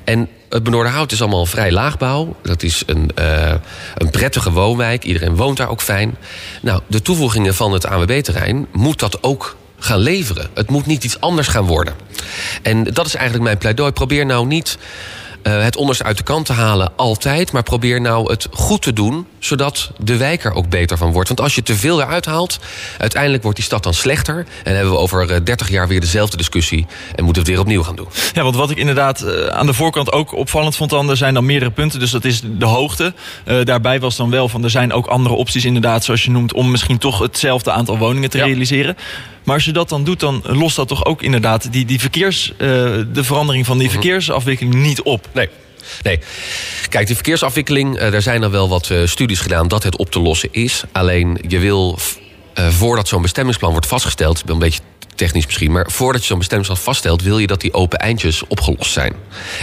En 0.04 0.28
het 0.48 0.62
Benoorderhout 0.62 1.12
is 1.12 1.20
allemaal 1.20 1.46
vrij 1.46 1.72
laagbouw. 1.72 2.36
Dat 2.42 2.62
is 2.62 2.82
een, 2.86 3.10
uh, 3.18 3.54
een 3.94 4.10
prettige 4.10 4.50
woonwijk. 4.50 5.04
Iedereen 5.04 5.36
woont 5.36 5.56
daar 5.56 5.68
ook 5.68 5.80
fijn. 5.80 6.16
Nou, 6.62 6.80
de 6.86 7.02
toevoegingen 7.02 7.54
van 7.54 7.72
het 7.72 7.86
ANWB-terrein 7.86 8.66
moet 8.72 8.98
dat 8.98 9.22
ook 9.22 9.56
gaan 9.78 9.98
leveren. 9.98 10.48
Het 10.54 10.70
moet 10.70 10.86
niet 10.86 11.04
iets 11.04 11.20
anders 11.20 11.48
gaan 11.48 11.66
worden. 11.66 11.94
En 12.62 12.84
dat 12.84 13.06
is 13.06 13.14
eigenlijk 13.14 13.44
mijn 13.44 13.58
pleidooi. 13.58 13.92
Probeer 13.92 14.26
nou 14.26 14.46
niet 14.46 14.78
uh, 15.42 15.62
het 15.62 15.76
onderste 15.76 16.04
uit 16.04 16.16
de 16.16 16.22
kant 16.22 16.46
te 16.46 16.52
halen, 16.52 16.92
altijd. 16.96 17.52
Maar 17.52 17.62
probeer 17.62 18.00
nou 18.00 18.30
het 18.30 18.46
goed 18.50 18.82
te 18.82 18.92
doen, 18.92 19.26
zodat 19.38 19.90
de 19.98 20.16
wijk 20.16 20.44
er 20.44 20.52
ook 20.52 20.68
beter 20.68 20.96
van 20.96 21.12
wordt. 21.12 21.28
Want 21.28 21.40
als 21.40 21.54
je 21.54 21.62
te 21.62 21.74
veel 21.74 22.00
eruit 22.00 22.24
haalt, 22.24 22.58
uiteindelijk 22.98 23.42
wordt 23.42 23.58
die 23.58 23.66
stad 23.66 23.82
dan 23.82 23.94
slechter. 23.94 24.46
En 24.64 24.74
hebben 24.74 24.92
we 24.92 24.98
over 24.98 25.44
30 25.44 25.68
jaar 25.68 25.88
weer 25.88 26.00
dezelfde 26.00 26.36
discussie. 26.36 26.86
En 27.14 27.24
moeten 27.24 27.42
we 27.42 27.48
het 27.48 27.58
weer 27.58 27.66
opnieuw 27.66 27.82
gaan 27.82 27.96
doen. 27.96 28.08
Ja, 28.32 28.42
want 28.42 28.56
wat 28.56 28.70
ik 28.70 28.76
inderdaad 28.76 29.22
uh, 29.22 29.46
aan 29.46 29.66
de 29.66 29.74
voorkant 29.74 30.12
ook 30.12 30.32
opvallend 30.34 30.76
vond, 30.76 30.90
dan, 30.90 31.10
er 31.10 31.16
zijn 31.16 31.34
dan 31.34 31.46
meerdere 31.46 31.70
punten. 31.70 31.98
Dus 31.98 32.10
dat 32.10 32.24
is 32.24 32.40
de 32.44 32.64
hoogte. 32.64 33.14
Uh, 33.46 33.64
daarbij 33.64 34.00
was 34.00 34.16
dan 34.16 34.30
wel 34.30 34.48
van, 34.48 34.64
er 34.64 34.70
zijn 34.70 34.92
ook 34.92 35.06
andere 35.06 35.34
opties 35.34 35.64
inderdaad, 35.64 36.04
zoals 36.04 36.24
je 36.24 36.30
noemt, 36.30 36.52
om 36.52 36.70
misschien 36.70 36.98
toch 36.98 37.18
hetzelfde 37.18 37.70
aantal 37.70 37.98
woningen 37.98 38.30
te 38.30 38.38
ja. 38.38 38.44
realiseren. 38.44 38.96
Maar 39.44 39.54
als 39.54 39.64
je 39.64 39.72
dat 39.72 39.88
dan 39.88 40.04
doet, 40.04 40.20
dan 40.20 40.42
lost 40.44 40.76
dat 40.76 40.88
toch 40.88 41.04
ook 41.04 41.22
inderdaad 41.22 41.72
die, 41.72 41.84
die 41.84 42.00
verkeers, 42.00 42.52
uh, 42.52 42.58
de 43.12 43.24
verandering 43.24 43.66
van 43.66 43.78
die 43.78 43.88
-hmm. 43.88 44.00
verkeersafwikkeling 44.00 44.74
niet 44.74 45.02
op. 45.02 45.28
Nee. 45.32 45.48
Nee. 46.02 46.18
Kijk, 46.88 47.06
die 47.06 47.14
verkeersafwikkeling, 47.14 48.00
uh, 48.00 48.10
daar 48.10 48.22
zijn 48.22 48.42
er 48.42 48.50
wel 48.50 48.68
wat 48.68 48.88
uh, 48.88 49.06
studies 49.06 49.40
gedaan 49.40 49.68
dat 49.68 49.82
het 49.82 49.96
op 49.96 50.10
te 50.10 50.20
lossen 50.20 50.48
is. 50.52 50.82
Alleen 50.92 51.38
je 51.48 51.58
wil, 51.58 51.98
voordat 52.54 53.08
zo'n 53.08 53.22
bestemmingsplan 53.22 53.70
wordt 53.70 53.86
vastgesteld, 53.86 54.42
een 54.46 54.58
beetje 54.58 54.80
technisch 55.14 55.46
misschien, 55.46 55.72
maar 55.72 55.90
voordat 55.90 56.20
je 56.20 56.26
zo'n 56.26 56.38
bestemmingsplan 56.38 56.84
vaststelt, 56.84 57.22
wil 57.22 57.38
je 57.38 57.46
dat 57.46 57.60
die 57.60 57.72
open 57.72 57.98
eindjes 57.98 58.46
opgelost 58.46 58.92
zijn. 58.92 59.12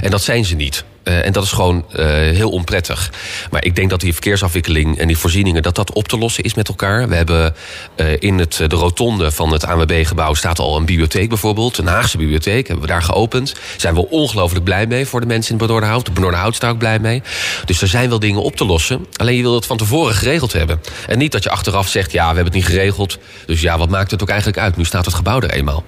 En 0.01 0.12
dat 0.12 0.24
zijn 0.24 0.45
ze 0.45 0.55
niet. 0.55 0.83
Uh, 1.09 1.25
en 1.25 1.31
dat 1.31 1.43
is 1.43 1.51
gewoon 1.51 1.85
uh, 1.95 2.05
heel 2.15 2.49
onprettig. 2.49 3.11
Maar 3.51 3.65
ik 3.65 3.75
denk 3.75 3.89
dat 3.89 3.99
die 3.99 4.11
verkeersafwikkeling 4.11 4.97
en 4.97 5.07
die 5.07 5.17
voorzieningen... 5.17 5.61
dat 5.61 5.75
dat 5.75 5.93
op 5.93 6.07
te 6.07 6.17
lossen 6.17 6.43
is 6.43 6.53
met 6.53 6.67
elkaar. 6.67 7.09
We 7.09 7.15
hebben 7.15 7.55
uh, 7.95 8.07
in 8.19 8.39
het, 8.39 8.53
de 8.67 8.75
rotonde 8.75 9.31
van 9.31 9.51
het 9.51 9.65
ANWB-gebouw... 9.65 10.33
staat 10.33 10.59
al 10.59 10.77
een 10.77 10.85
bibliotheek 10.85 11.29
bijvoorbeeld. 11.29 11.77
Een 11.77 11.87
Haagse 11.87 12.17
bibliotheek 12.17 12.67
hebben 12.67 12.85
we 12.85 12.91
daar 12.91 13.01
geopend. 13.01 13.53
Zijn 13.77 13.93
we 13.93 14.09
ongelooflijk 14.09 14.63
blij 14.63 14.87
mee 14.87 15.05
voor 15.05 15.21
de 15.21 15.27
mensen 15.27 15.51
in 15.51 15.57
Benoordenhout. 15.57 16.05
De 16.05 16.11
Benoordenhout 16.11 16.53
is 16.53 16.59
daar 16.59 16.71
ook 16.71 16.77
blij 16.77 16.99
mee. 16.99 17.21
Dus 17.65 17.81
er 17.81 17.87
zijn 17.87 18.09
wel 18.09 18.19
dingen 18.19 18.43
op 18.43 18.55
te 18.55 18.65
lossen. 18.65 19.05
Alleen 19.15 19.35
je 19.35 19.41
wil 19.41 19.55
het 19.55 19.65
van 19.65 19.77
tevoren 19.77 20.13
geregeld 20.15 20.53
hebben. 20.53 20.81
En 21.07 21.17
niet 21.17 21.31
dat 21.31 21.43
je 21.43 21.49
achteraf 21.49 21.87
zegt... 21.87 22.11
ja, 22.11 22.29
we 22.29 22.35
hebben 22.35 22.53
het 22.53 22.53
niet 22.53 22.65
geregeld. 22.65 23.17
Dus 23.45 23.61
ja, 23.61 23.77
wat 23.77 23.89
maakt 23.89 24.11
het 24.11 24.21
ook 24.21 24.29
eigenlijk 24.29 24.59
uit? 24.59 24.77
Nu 24.77 24.85
staat 24.85 25.05
het 25.05 25.13
gebouw 25.13 25.41
er 25.41 25.51
eenmaal. 25.51 25.83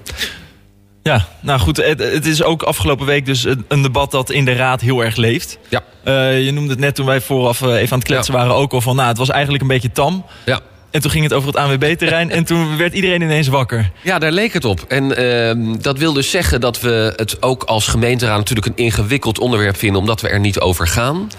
Ja, 1.03 1.25
nou 1.39 1.59
goed, 1.59 1.77
het, 1.77 1.99
het, 1.99 2.25
is 2.25 2.43
ook 2.43 2.63
afgelopen 2.63 3.05
week 3.05 3.25
dus 3.25 3.45
een, 3.67 3.81
debat 3.81 4.11
dat 4.11 4.29
in 4.29 4.45
de 4.45 4.53
Raad 4.53 4.81
heel 4.81 5.03
erg 5.03 5.15
leeft. 5.15 5.57
Ja. 5.69 5.83
Uh, 6.05 6.45
je 6.45 6.51
noemde 6.51 6.69
het 6.69 6.79
net 6.79 6.95
toen 6.95 7.05
wij 7.05 7.21
vooraf 7.21 7.61
uh, 7.61 7.67
even 7.67 7.91
aan 7.91 7.99
het 7.99 8.07
kletsen 8.07 8.33
ja. 8.33 8.39
waren 8.39 8.55
ook 8.55 8.73
al 8.73 8.81
van... 8.81 8.95
nou, 8.95 9.07
het 9.07 9.17
was 9.17 9.29
eigenlijk 9.29 9.61
een 9.61 9.69
beetje 9.69 9.91
tam. 9.91 10.25
Ja. 10.45 10.59
En 10.91 11.01
toen 11.01 11.11
ging 11.11 11.23
het 11.23 11.33
over 11.33 11.47
het 11.47 11.57
ANWB-terrein 11.57 12.31
en 12.31 12.43
toen 12.43 12.77
werd 12.77 12.93
iedereen 12.93 13.21
ineens 13.21 13.47
wakker. 13.47 13.91
Ja, 14.01 14.19
daar 14.19 14.31
leek 14.31 14.53
het 14.53 14.65
op. 14.65 14.85
En 14.87 15.21
uh, 15.21 15.75
dat 15.81 15.97
wil 15.97 16.13
dus 16.13 16.29
zeggen 16.29 16.61
dat 16.61 16.79
we 16.81 17.13
het 17.15 17.41
ook 17.41 17.63
als 17.63 17.87
gemeenteraad 17.87 18.37
natuurlijk 18.37 18.67
een 18.67 18.85
ingewikkeld 18.85 19.39
onderwerp 19.39 19.77
vinden... 19.77 19.99
omdat 19.99 20.21
we 20.21 20.29
er 20.29 20.39
niet 20.39 20.59
over 20.59 20.87
gaan. 20.87 21.29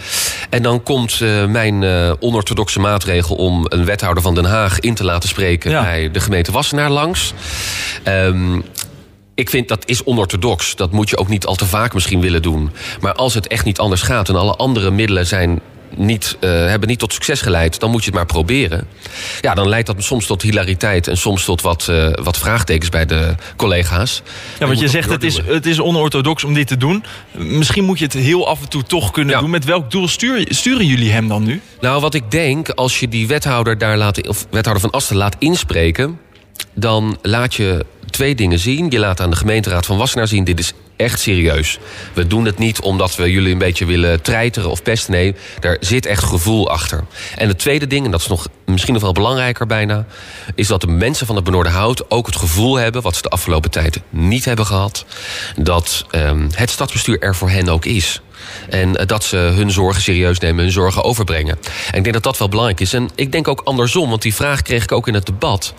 En 0.50 0.62
dan 0.62 0.83
komt 0.83 1.21
uh, 1.21 1.47
mijn 1.47 1.83
uh, 1.83 2.12
onorthodoxe 2.21 2.81
maatregel 2.81 3.37
om 3.37 3.66
een 3.69 3.85
wethouder 3.85 4.23
van 4.23 4.35
Den 4.35 4.45
Haag 4.45 4.81
in 4.81 4.95
te 4.95 5.04
laten 5.04 5.28
spreken... 5.28 5.71
Ja. 5.71 5.83
bij 5.83 6.11
de 6.11 6.21
gemeente 6.21 6.52
Wassenaar 6.52 6.90
langs. 6.90 7.33
Um, 8.09 8.64
ik 9.42 9.50
vind 9.50 9.68
dat 9.68 9.82
is 9.87 10.04
onorthodox. 10.04 10.76
Dat 10.76 10.92
moet 10.92 11.11
je 11.11 11.16
ook 11.16 11.28
niet 11.28 11.46
al 11.46 11.54
te 11.54 11.66
vaak 11.66 11.94
misschien 11.94 12.20
willen 12.20 12.42
doen. 12.42 12.70
Maar 13.00 13.12
als 13.12 13.34
het 13.34 13.46
echt 13.46 13.64
niet 13.64 13.78
anders 13.78 14.02
gaat 14.02 14.28
en 14.28 14.37
alle 14.37 14.56
andere 14.56 14.90
middelen 14.90 15.26
zijn 15.26 15.61
niet, 15.96 16.37
uh, 16.40 16.50
hebben 16.50 16.88
niet 16.88 16.99
tot 16.99 17.12
succes 17.12 17.40
geleid, 17.40 17.80
dan 17.80 17.90
moet 17.90 18.00
je 18.00 18.06
het 18.06 18.14
maar 18.14 18.26
proberen. 18.26 18.87
Ja, 19.40 19.54
dan 19.54 19.68
leidt 19.68 19.87
dat 19.87 19.96
soms 19.99 20.26
tot 20.26 20.42
hilariteit 20.42 21.08
en 21.08 21.16
soms 21.16 21.44
tot 21.44 21.61
wat, 21.61 21.87
uh, 21.90 22.08
wat 22.22 22.38
vraagtekens 22.38 22.88
bij 22.88 23.06
de 23.06 23.34
collega's. 23.56 24.22
Ja, 24.58 24.66
want 24.66 24.80
je 24.80 24.88
zegt 24.88 25.11
het 25.11 25.22
is, 25.22 25.40
het 25.44 25.66
is 25.66 25.80
onorthodox 25.80 26.44
om 26.44 26.54
dit 26.54 26.66
te 26.66 26.76
doen. 26.76 27.04
Misschien 27.37 27.84
moet 27.84 27.99
je 27.99 28.04
het 28.04 28.14
heel 28.14 28.49
af 28.49 28.61
en 28.61 28.68
toe 28.68 28.82
toch 28.82 29.11
kunnen 29.11 29.34
ja. 29.34 29.40
doen. 29.40 29.50
Met 29.50 29.64
welk 29.64 29.90
doel 29.90 30.08
stuur, 30.08 30.46
sturen 30.49 30.87
jullie 30.87 31.12
hem 31.12 31.28
dan 31.28 31.42
nu? 31.42 31.61
Nou, 31.80 32.00
wat 32.00 32.14
ik 32.14 32.30
denk, 32.30 32.68
als 32.68 33.00
je 33.00 33.08
die 33.08 33.26
wethouder 33.26 33.78
daar 33.78 33.96
laat, 33.96 34.28
of 34.28 34.46
wethouder 34.50 34.82
van 34.82 34.90
Asten 34.90 35.16
laat 35.16 35.37
inspreken, 35.38 36.18
dan 36.75 37.18
laat 37.23 37.54
je 37.54 37.87
twee 38.11 38.35
dingen 38.35 38.59
zien. 38.59 38.90
Je 38.90 38.99
laat 38.99 39.21
aan 39.21 39.30
de 39.30 39.37
gemeenteraad 39.37 39.87
van 39.87 39.97
Wassenaar 39.97 40.28
zien... 40.28 40.44
dit 40.44 40.59
is 40.59 40.73
echt 41.02 41.21
serieus. 41.21 41.78
We 42.12 42.26
doen 42.26 42.44
het 42.44 42.59
niet 42.59 42.80
omdat 42.80 43.16
we 43.16 43.30
jullie 43.30 43.52
een 43.52 43.59
beetje 43.59 43.85
willen 43.85 44.23
treiteren 44.23 44.71
of 44.71 44.82
pesten. 44.82 45.12
Nee, 45.12 45.35
daar 45.61 45.76
zit 45.80 46.06
echt 46.06 46.25
gevoel 46.25 46.71
achter. 46.71 47.04
En 47.37 47.49
het 47.49 47.59
tweede 47.59 47.87
ding, 47.87 48.04
en 48.04 48.11
dat 48.11 48.21
is 48.21 48.26
nog 48.26 48.49
misschien 48.64 48.92
nog 48.92 49.02
wel 49.02 49.12
belangrijker 49.12 49.66
bijna... 49.66 50.06
is 50.54 50.66
dat 50.66 50.80
de 50.80 50.87
mensen 50.87 51.26
van 51.26 51.37
het 51.37 51.44
Benoorde 51.44 51.71
Hout 51.71 52.11
ook 52.11 52.26
het 52.26 52.37
gevoel 52.37 52.76
hebben... 52.76 53.02
wat 53.02 53.16
ze 53.16 53.23
de 53.23 53.28
afgelopen 53.28 53.71
tijd 53.71 54.00
niet 54.11 54.44
hebben 54.44 54.66
gehad... 54.66 55.04
dat 55.56 56.04
ehm, 56.11 56.49
het 56.54 56.71
stadsbestuur 56.71 57.18
er 57.18 57.37
voor 57.37 57.50
hen 57.50 57.68
ook 57.68 57.85
is. 57.85 58.21
En 58.68 58.97
eh, 58.97 59.06
dat 59.06 59.25
ze 59.25 59.37
hun 59.37 59.71
zorgen 59.71 60.02
serieus 60.02 60.38
nemen, 60.38 60.62
hun 60.62 60.73
zorgen 60.73 61.04
overbrengen. 61.04 61.59
En 61.90 61.99
ik 61.99 62.02
denk 62.02 62.14
dat 62.14 62.23
dat 62.23 62.38
wel 62.38 62.49
belangrijk 62.49 62.80
is. 62.80 62.92
En 62.92 63.11
ik 63.14 63.32
denk 63.32 63.49
ook 63.49 63.61
andersom, 63.61 64.09
want 64.09 64.23
die 64.23 64.35
vraag 64.35 64.62
kreeg 64.62 64.82
ik 64.82 64.92
ook 64.92 65.09
in 65.09 65.14
het 65.14 65.26
debat. 65.26 65.75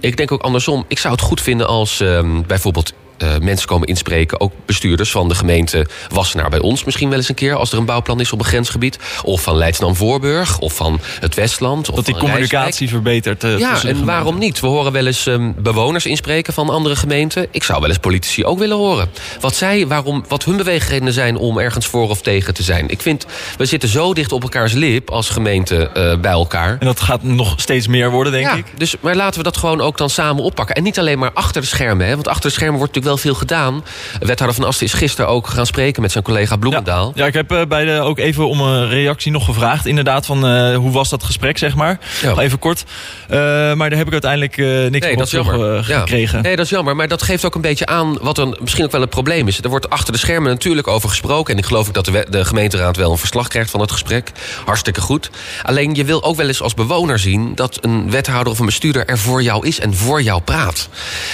Ik 0.00 0.16
denk 0.16 0.32
ook 0.32 0.42
andersom, 0.42 0.84
ik 0.88 0.98
zou 0.98 1.14
het 1.14 1.22
goed 1.22 1.40
vinden 1.40 1.66
als 1.66 2.00
ehm, 2.00 2.42
bijvoorbeeld 2.46 2.92
uh, 3.18 3.38
mensen 3.40 3.68
komen 3.68 3.88
inspreken. 3.88 4.40
Ook 4.40 4.52
bestuurders 4.66 5.10
van 5.10 5.28
de 5.28 5.34
gemeente 5.34 5.86
Wassenaar 6.08 6.50
bij 6.50 6.58
ons 6.58 6.84
misschien 6.84 7.08
wel 7.08 7.18
eens 7.18 7.28
een 7.28 7.34
keer... 7.34 7.54
als 7.54 7.72
er 7.72 7.78
een 7.78 7.84
bouwplan 7.84 8.20
is 8.20 8.32
op 8.32 8.38
een 8.38 8.44
grensgebied. 8.44 8.98
Of 9.22 9.42
van 9.42 9.56
Leidsnam-Voorburg, 9.56 10.58
of 10.58 10.74
van 10.74 11.00
het 11.20 11.34
Westland. 11.34 11.88
Of 11.90 11.96
dat 11.96 12.04
die 12.04 12.16
communicatie 12.16 12.88
verbetert. 12.88 13.44
Uh, 13.44 13.58
ja, 13.58 13.82
en 13.82 14.04
waarom 14.04 14.38
niet? 14.38 14.60
We 14.60 14.66
horen 14.66 14.92
wel 14.92 15.06
eens 15.06 15.26
um, 15.26 15.54
bewoners 15.58 16.06
inspreken 16.06 16.52
van 16.52 16.70
andere 16.70 16.96
gemeenten. 16.96 17.46
Ik 17.50 17.62
zou 17.62 17.80
wel 17.80 17.88
eens 17.88 17.98
politici 17.98 18.44
ook 18.44 18.58
willen 18.58 18.76
horen. 18.76 19.08
Wat 19.40 19.54
zij, 19.54 19.86
waarom, 19.86 20.24
wat 20.28 20.44
hun 20.44 20.56
beweegredenen 20.56 21.12
zijn 21.12 21.36
om 21.36 21.58
ergens 21.58 21.86
voor 21.86 22.08
of 22.08 22.22
tegen 22.22 22.54
te 22.54 22.62
zijn. 22.62 22.88
Ik 22.88 23.00
vind, 23.00 23.26
we 23.56 23.64
zitten 23.66 23.88
zo 23.88 24.14
dicht 24.14 24.32
op 24.32 24.42
elkaars 24.42 24.72
lip 24.72 25.10
als 25.10 25.28
gemeente 25.28 25.90
uh, 25.96 26.20
bij 26.20 26.30
elkaar. 26.30 26.76
En 26.78 26.86
dat 26.86 27.00
gaat 27.00 27.22
nog 27.22 27.54
steeds 27.56 27.86
meer 27.86 28.10
worden, 28.10 28.32
denk 28.32 28.44
ja, 28.44 28.54
ik. 28.54 28.66
Dus, 28.76 28.94
maar 29.00 29.16
laten 29.16 29.38
we 29.38 29.44
dat 29.44 29.56
gewoon 29.56 29.80
ook 29.80 29.98
dan 29.98 30.10
samen 30.10 30.42
oppakken. 30.42 30.74
En 30.74 30.82
niet 30.82 30.98
alleen 30.98 31.18
maar 31.18 31.32
achter 31.32 31.60
de 31.60 31.66
schermen. 31.66 32.06
Hè, 32.06 32.14
want 32.14 32.28
achter 32.28 32.48
de 32.48 32.54
schermen 32.54 32.78
wordt 32.78 32.94
natuurlijk 32.94 33.05
wel 33.06 33.16
veel 33.16 33.34
gedaan. 33.34 33.84
Wethouder 34.18 34.56
van 34.56 34.66
Asten 34.66 34.86
is 34.86 34.92
gisteren 34.92 35.30
ook 35.30 35.46
gaan 35.46 35.66
spreken 35.66 36.02
met 36.02 36.12
zijn 36.12 36.24
collega 36.24 36.56
Bloemendaal. 36.56 37.12
Ja, 37.14 37.22
ja 37.22 37.26
ik 37.26 37.34
heb 37.34 37.52
uh, 37.52 37.62
bij 37.68 37.84
de, 37.84 38.00
ook 38.00 38.18
even 38.18 38.48
om 38.48 38.60
een 38.60 38.88
reactie 38.88 39.32
nog 39.32 39.44
gevraagd. 39.44 39.86
Inderdaad, 39.86 40.26
van 40.26 40.46
uh, 40.46 40.76
hoe 40.76 40.90
was 40.90 41.08
dat 41.08 41.24
gesprek, 41.24 41.58
zeg 41.58 41.74
maar. 41.74 41.98
Ja. 42.22 42.36
Even 42.38 42.58
kort. 42.58 42.84
Uh, 43.30 43.36
maar 43.74 43.88
daar 43.90 43.98
heb 43.98 44.06
ik 44.06 44.12
uiteindelijk 44.12 44.56
niks 44.90 45.06
nee, 45.06 45.82
gekregen. 45.82 46.36
Ja. 46.36 46.42
Nee, 46.42 46.56
dat 46.56 46.64
is 46.64 46.70
jammer. 46.70 46.96
Maar 46.96 47.08
dat 47.08 47.22
geeft 47.22 47.44
ook 47.44 47.54
een 47.54 47.60
beetje 47.60 47.86
aan 47.86 48.18
wat 48.20 48.38
er 48.38 48.56
misschien 48.60 48.84
ook 48.84 48.90
wel 48.90 49.02
een 49.02 49.08
probleem 49.08 49.48
is. 49.48 49.60
Er 49.62 49.70
wordt 49.70 49.90
achter 49.90 50.12
de 50.12 50.18
schermen 50.18 50.50
natuurlijk 50.50 50.88
over 50.88 51.08
gesproken. 51.08 51.52
En 51.52 51.58
ik 51.58 51.66
geloof 51.66 51.88
ook 51.88 51.94
dat 51.94 52.04
de, 52.04 52.26
de 52.30 52.44
gemeenteraad 52.44 52.96
wel 52.96 53.10
een 53.10 53.18
verslag 53.18 53.48
krijgt 53.48 53.70
van 53.70 53.80
het 53.80 53.92
gesprek. 53.92 54.32
Hartstikke 54.64 55.00
goed. 55.00 55.30
Alleen 55.62 55.94
je 55.94 56.04
wil 56.04 56.22
ook 56.22 56.36
wel 56.36 56.46
eens 56.46 56.62
als 56.62 56.74
bewoner 56.74 57.18
zien... 57.18 57.54
dat 57.54 57.78
een 57.80 58.10
wethouder 58.10 58.52
of 58.52 58.58
een 58.58 58.66
bestuurder 58.66 59.06
er 59.06 59.18
voor 59.18 59.42
jou 59.42 59.66
is 59.66 59.80
en 59.80 59.94
voor 59.94 60.22
jou 60.22 60.40
praat. 60.40 60.88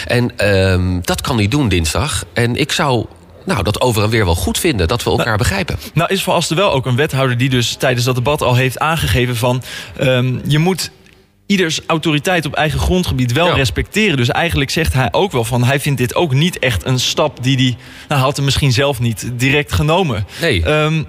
En 0.06 0.38
ehm, 0.38 1.00
dat 1.02 1.20
kan 1.20 1.36
hij 1.36 1.48
doen 1.48 1.61
dinsdag. 1.68 2.24
En 2.32 2.56
ik 2.56 2.72
zou 2.72 3.06
nou, 3.44 3.62
dat 3.62 3.80
over 3.80 4.02
en 4.02 4.10
weer 4.10 4.24
wel 4.24 4.34
goed 4.34 4.58
vinden. 4.58 4.88
Dat 4.88 5.02
we 5.02 5.10
elkaar 5.10 5.26
nou, 5.26 5.38
begrijpen. 5.38 5.78
Nou 5.94 6.12
is 6.12 6.22
voor 6.22 6.34
Asten 6.34 6.56
wel 6.56 6.72
ook 6.72 6.86
een 6.86 6.96
wethouder 6.96 7.36
die 7.36 7.48
dus 7.48 7.74
tijdens 7.74 8.04
dat 8.04 8.14
debat 8.14 8.42
al 8.42 8.54
heeft 8.54 8.78
aangegeven 8.78 9.36
van... 9.36 9.62
Um, 10.00 10.40
je 10.46 10.58
moet 10.58 10.90
ieders 11.46 11.80
autoriteit 11.86 12.46
op 12.46 12.54
eigen 12.54 12.78
grondgebied 12.78 13.32
wel 13.32 13.46
ja. 13.46 13.54
respecteren. 13.54 14.16
Dus 14.16 14.28
eigenlijk 14.28 14.70
zegt 14.70 14.92
hij 14.92 15.08
ook 15.10 15.32
wel 15.32 15.44
van... 15.44 15.64
hij 15.64 15.80
vindt 15.80 15.98
dit 15.98 16.14
ook 16.14 16.32
niet 16.32 16.58
echt 16.58 16.84
een 16.84 17.00
stap 17.00 17.42
die 17.42 17.56
hij... 17.56 17.76
Nou, 18.08 18.20
had 18.20 18.36
hem 18.36 18.44
misschien 18.44 18.72
zelf 18.72 19.00
niet 19.00 19.30
direct 19.36 19.72
genomen. 19.72 20.26
Nee. 20.40 20.68
Um, 20.70 21.06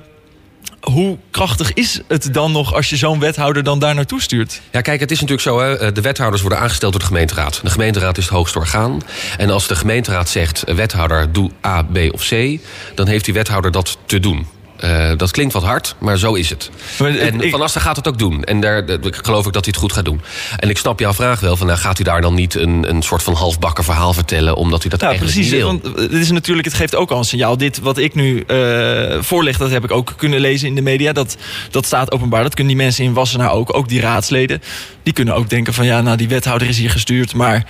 hoe 0.84 1.18
krachtig 1.32 1.74
is 1.74 2.02
het 2.08 2.34
dan 2.34 2.52
nog 2.52 2.74
als 2.74 2.90
je 2.90 2.96
zo'n 2.96 3.20
wethouder 3.20 3.64
dan 3.64 3.80
daar 3.80 3.96
naartoe 3.96 4.22
stuurt? 4.22 4.62
Ja, 4.72 4.82
kijk, 4.82 5.00
het 5.00 5.12
is 5.12 5.22
natuurlijk 5.22 5.48
zo, 5.48 5.60
hè, 5.60 5.92
de 5.92 6.02
wethouders 6.02 6.42
worden 6.42 6.60
aangesteld 6.60 6.92
door 6.92 7.02
de 7.02 7.08
gemeenteraad. 7.08 7.60
De 7.64 7.70
gemeenteraad 7.70 8.18
is 8.18 8.24
het 8.24 8.34
hoogste 8.34 8.60
orgaan. 8.60 9.02
En 9.38 9.50
als 9.50 9.68
de 9.68 9.76
gemeenteraad 9.76 10.30
zegt, 10.30 10.64
wethouder, 10.66 11.32
doe 11.32 11.52
A, 11.66 11.82
B 11.82 11.98
of 12.12 12.28
C... 12.28 12.60
dan 12.96 13.08
heeft 13.08 13.26
die 13.26 13.34
wethouder 13.34 13.72
dat 13.72 13.98
te 14.06 14.20
doen. 14.20 14.48
Uh, 14.84 15.12
dat 15.18 15.32
klinkt 15.32 15.54
wat 15.54 15.64
hard, 15.64 15.96
maar 15.98 16.18
zo 16.18 16.34
is 16.34 16.50
het. 16.50 16.70
Maar, 17.00 17.16
en 17.16 17.42
ik... 17.42 17.52
Van 17.52 17.62
Asten 17.62 17.82
gaat 17.82 17.96
het 17.96 18.08
ook 18.08 18.18
doen. 18.18 18.44
En 18.44 18.60
daar 18.60 18.90
ik 18.90 19.16
geloof 19.22 19.46
ik 19.46 19.54
dat 19.54 19.66
hij 19.66 19.74
het 19.74 19.82
goed 19.82 19.94
gaat 19.94 20.06
doen. 20.06 20.22
En 20.58 20.70
ik 20.70 20.78
snap 20.78 21.00
jouw 21.00 21.14
vraag 21.14 21.40
wel. 21.40 21.58
Van, 21.58 21.68
nou, 21.68 21.80
gaat 21.80 21.98
hij 21.98 22.06
daar 22.06 22.22
dan 22.22 22.34
niet 22.34 22.56
een, 22.56 22.90
een 22.90 23.02
soort 23.02 23.24
van 23.24 23.34
halfbakken 23.34 23.84
verhaal 23.84 24.14
vertellen... 24.14 24.56
omdat 24.56 24.82
hij 24.82 24.90
dat 24.90 25.02
ja, 25.02 25.08
eigenlijk 25.08 25.36
precies, 25.36 25.52
niet 25.52 25.62
wil? 25.62 25.80
Want 25.80 26.12
het, 26.12 26.22
is 26.22 26.32
natuurlijk, 26.32 26.68
het 26.68 26.76
geeft 26.76 26.96
ook 26.96 27.12
al 27.12 27.18
een 27.18 27.24
signaal. 27.24 27.58
Dit 27.58 27.80
wat 27.80 27.98
ik 27.98 28.16
nu 28.16 28.44
uh, 28.48 29.22
voorleg, 29.22 29.58
dat 29.58 29.70
heb 29.70 29.84
ik 29.84 29.92
ook 29.92 30.14
kunnen 30.18 30.40
lezen 30.40 30.68
in 30.68 30.76
de 30.76 30.82
media. 30.82 31.14
Dat, 31.14 31.38
dat 31.72 31.86
staat 31.86 32.12
openbaar. 32.12 32.44
Dat 32.44 32.56
kunnen 32.56 32.74
die 32.74 32.84
mensen 32.84 33.04
in 33.04 33.14
Wassenaar 33.14 33.52
ook. 33.52 33.76
Ook 33.76 33.90
die 33.90 34.02
raadsleden. 34.02 34.62
Die 35.04 35.14
kunnen 35.14 35.36
ook 35.36 35.50
denken 35.50 35.74
van... 35.74 35.86
ja, 35.86 36.02
nou, 36.02 36.18
die 36.18 36.28
wethouder 36.28 36.68
is 36.68 36.78
hier 36.78 36.92
gestuurd... 36.92 37.34
maar 37.34 37.66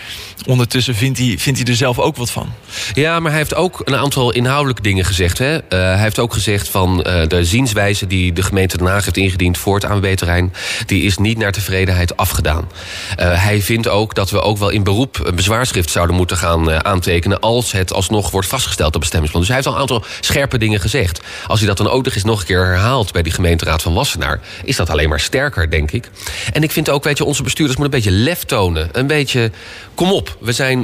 ondertussen 0.48 0.96
vindt 0.96 1.18
hij, 1.18 1.36
vindt 1.40 1.60
hij 1.60 1.68
er 1.68 1.76
zelf 1.76 2.00
ook 2.00 2.16
wat 2.16 2.32
van. 2.32 2.54
Ja, 2.94 3.20
maar 3.20 3.32
hij 3.32 3.40
heeft 3.40 3.56
ook 3.56 3.82
een 3.84 3.96
aantal 3.96 4.32
inhoudelijke 4.32 4.82
dingen 4.82 5.06
gezegd. 5.06 5.38
Hè? 5.38 5.54
Uh, 5.56 5.60
hij 5.70 6.00
heeft 6.00 6.20
ook 6.20 6.34
gezegd 6.34 6.70
van... 6.70 7.03
Uh, 7.08 7.28
de 7.28 7.46
zienswijze 7.46 8.08
die 8.08 8.34
de 8.34 8.44
gemeente 8.44 8.78
Den 8.78 8.88
Haag 8.88 9.04
heeft 9.04 9.18
ingediend 9.18 9.58
voor 9.58 9.76
het 9.76 9.86
ANWB-terrein... 9.86 10.54
die 10.86 11.04
is 11.04 11.18
niet 11.18 11.38
naar 11.38 11.52
tevredenheid 11.52 12.18
afgedaan. 12.18 12.72
Uh, 13.20 13.44
hij 13.44 13.62
vindt 13.62 13.88
ook 13.88 14.16
dat 14.16 14.30
we 14.30 14.42
ook 14.42 14.58
wel 14.58 14.70
in 14.70 14.84
beroep 14.84 15.20
een 15.24 15.36
bezwaarschrift 15.36 15.90
zouden 15.90 16.16
moeten 16.16 16.38
gaan 16.38 16.70
uh, 16.70 16.78
aantekenen... 16.78 17.40
als 17.40 17.72
het 17.72 17.94
alsnog 17.94 18.32
wordt 18.32 18.48
vastgesteld 18.48 18.94
op 18.94 19.00
bestemmingsplan. 19.00 19.46
Dus 19.46 19.54
hij 19.54 19.62
heeft 19.62 19.70
al 19.70 19.76
een 19.76 19.94
aantal 19.94 20.10
scherpe 20.20 20.58
dingen 20.58 20.80
gezegd. 20.80 21.22
Als 21.48 21.60
hij 21.60 21.68
dat 21.68 21.78
dan 21.78 21.90
ook 21.90 22.04
nog 22.04 22.14
eens 22.16 22.24
nog 22.24 22.40
een 22.40 22.46
keer 22.46 22.66
herhaalt 22.66 23.12
bij 23.12 23.22
die 23.22 23.34
gemeenteraad 23.34 23.82
van 23.82 23.94
Wassenaar... 23.94 24.40
is 24.64 24.76
dat 24.76 24.90
alleen 24.90 25.10
maar 25.10 25.20
sterker, 25.20 25.70
denk 25.70 25.92
ik. 25.92 26.10
En 26.54 26.64
ik 26.64 26.72
vind 26.72 26.90
ook, 26.90 27.04
weet 27.04 27.18
je, 27.18 27.26
onze 27.26 27.44
bestuurders 27.44 27.78
moeten 27.80 27.98
een 27.98 28.04
beetje 28.04 28.24
lef 28.24 28.44
tonen. 28.44 28.90
Een 28.92 29.08
beetje, 29.08 29.52
kom 29.96 30.12
op, 30.12 30.38
we 30.40 30.52
zijn 30.52 30.82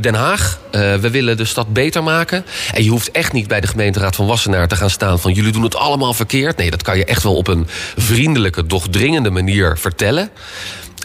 Den 0.00 0.14
Haag, 0.14 0.58
we 0.70 1.10
willen 1.10 1.36
de 1.36 1.44
stad 1.44 1.72
beter 1.72 2.02
maken. 2.02 2.44
En 2.72 2.84
je 2.84 2.90
hoeft 2.90 3.10
echt 3.10 3.32
niet 3.32 3.48
bij 3.48 3.60
de 3.60 3.66
gemeenteraad 3.66 4.16
van 4.16 4.26
Wassenaar 4.26 4.68
te 4.68 4.76
gaan 4.76 4.90
staan... 4.90 5.20
van 5.20 5.32
jullie 5.32 5.49
doen 5.52 5.62
het 5.62 5.76
allemaal 5.76 6.14
verkeerd. 6.14 6.56
Nee, 6.56 6.70
dat 6.70 6.82
kan 6.82 6.96
je 6.96 7.04
echt 7.04 7.22
wel 7.22 7.36
op 7.36 7.48
een 7.48 7.66
vriendelijke, 7.96 8.66
doch 8.66 8.88
dringende 8.88 9.30
manier 9.30 9.78
vertellen. 9.78 10.30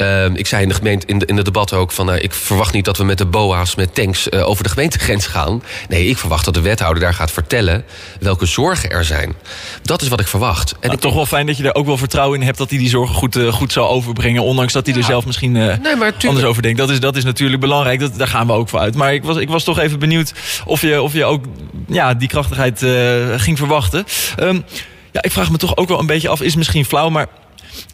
Uh, 0.01 0.25
ik 0.25 0.47
zei 0.47 0.61
in, 0.61 0.69
de 0.69 0.75
gemeente, 0.75 1.07
in, 1.07 1.19
de, 1.19 1.25
in 1.25 1.35
het 1.35 1.45
debat 1.45 1.73
ook 1.73 1.91
van... 1.91 2.09
Uh, 2.09 2.23
ik 2.23 2.33
verwacht 2.33 2.73
niet 2.73 2.85
dat 2.85 2.97
we 2.97 3.03
met 3.03 3.17
de 3.17 3.25
BOA's, 3.25 3.75
met 3.75 3.95
tanks 3.95 4.27
uh, 4.29 4.47
over 4.47 4.63
de 4.63 4.69
gemeentegrens 4.69 5.27
gaan. 5.27 5.63
Nee, 5.89 6.07
ik 6.07 6.17
verwacht 6.17 6.45
dat 6.45 6.53
de 6.53 6.61
wethouder 6.61 7.03
daar 7.03 7.13
gaat 7.13 7.31
vertellen... 7.31 7.85
welke 8.19 8.45
zorgen 8.45 8.89
er 8.89 9.05
zijn. 9.05 9.35
Dat 9.81 10.01
is 10.01 10.07
wat 10.07 10.19
ik 10.19 10.27
verwacht. 10.27 10.71
En 10.71 10.77
nou, 10.81 10.93
ik, 10.93 10.99
toch 10.99 11.13
wel 11.13 11.25
fijn 11.25 11.45
dat 11.45 11.57
je 11.57 11.63
er 11.63 11.75
ook 11.75 11.85
wel 11.85 11.97
vertrouwen 11.97 12.39
in 12.39 12.45
hebt... 12.45 12.57
dat 12.57 12.69
hij 12.69 12.79
die 12.79 12.89
zorgen 12.89 13.15
goed, 13.15 13.35
uh, 13.35 13.53
goed 13.53 13.71
zal 13.71 13.89
overbrengen. 13.89 14.43
Ondanks 14.43 14.73
dat 14.73 14.85
hij 14.85 14.95
ja. 14.95 15.01
er 15.01 15.05
zelf 15.05 15.25
misschien 15.25 15.51
nee, 15.51 15.97
anders 16.27 16.45
over 16.45 16.61
denkt. 16.61 16.77
Dat 16.77 16.89
is, 16.89 16.99
dat 16.99 17.15
is 17.15 17.23
natuurlijk 17.23 17.61
belangrijk. 17.61 17.99
Dat, 17.99 18.17
daar 18.17 18.27
gaan 18.27 18.47
we 18.47 18.53
ook 18.53 18.69
voor 18.69 18.79
uit. 18.79 18.95
Maar 18.95 19.13
ik 19.13 19.23
was, 19.23 19.37
ik 19.37 19.49
was 19.49 19.63
toch 19.63 19.79
even 19.79 19.99
benieuwd 19.99 20.33
of 20.65 20.81
je, 20.81 21.01
of 21.01 21.13
je 21.13 21.25
ook 21.25 21.45
ja, 21.87 22.13
die 22.13 22.27
krachtigheid 22.27 22.85
ging 23.37 23.57
verwachten. 23.57 24.05
Um, 24.39 24.65
ja, 25.11 25.23
ik 25.23 25.31
vraag 25.31 25.51
me 25.51 25.57
toch 25.57 25.77
ook 25.77 25.87
wel 25.87 25.99
een 25.99 26.05
beetje 26.05 26.29
af, 26.29 26.41
is 26.41 26.55
misschien 26.55 26.85
flauw, 26.85 27.09
maar 27.09 27.27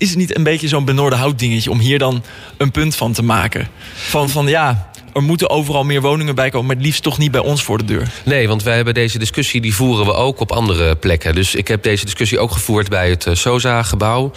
is 0.02 0.10
het 0.10 0.18
niet 0.18 0.36
een 0.36 0.44
beetje 0.44 0.68
zo'n 0.68 0.86
benoorde 0.86 1.16
hout 1.16 1.40
dingetje 1.40 1.72
om 1.72 1.80
hier 1.80 2.00
dan 2.00 2.24
een 2.58 2.72
punt 2.72 2.96
van 2.96 3.14
te 3.14 3.24
maken? 3.24 3.68
Van, 3.94 4.30
van 4.30 4.48
ja, 4.48 4.90
er 5.14 5.22
moeten 5.22 5.50
overal 5.50 5.84
meer 5.84 6.02
woningen 6.02 6.36
bij 6.36 6.50
komen, 6.50 6.68
maar 6.68 6.76
het 6.76 6.86
liefst 6.86 7.04
toch 7.04 7.18
niet 7.18 7.32
bij 7.32 7.42
ons 7.42 7.64
voor 7.64 7.78
de 7.78 7.86
deur. 7.86 8.08
Nee, 8.26 8.48
want 8.48 8.64
wij 8.64 8.76
hebben 8.76 8.94
deze 8.94 9.20
discussie, 9.20 9.62
die 9.62 9.76
voeren 9.76 10.06
we 10.06 10.14
ook 10.14 10.40
op 10.40 10.52
andere 10.52 10.96
plekken. 10.96 11.36
Dus 11.36 11.56
ik 11.56 11.68
heb 11.68 11.84
deze 11.84 12.06
discussie 12.06 12.40
ook 12.40 12.52
gevoerd 12.52 12.90
bij 12.90 13.10
het 13.10 13.28
SOZA-gebouw. 13.32 14.32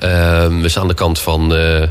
Uh, 0.00 0.10
we 0.60 0.68
staan 0.68 0.82
aan 0.82 0.88
de 0.88 0.94
kant 0.94 1.20
van... 1.20 1.56
Uh, 1.56 1.82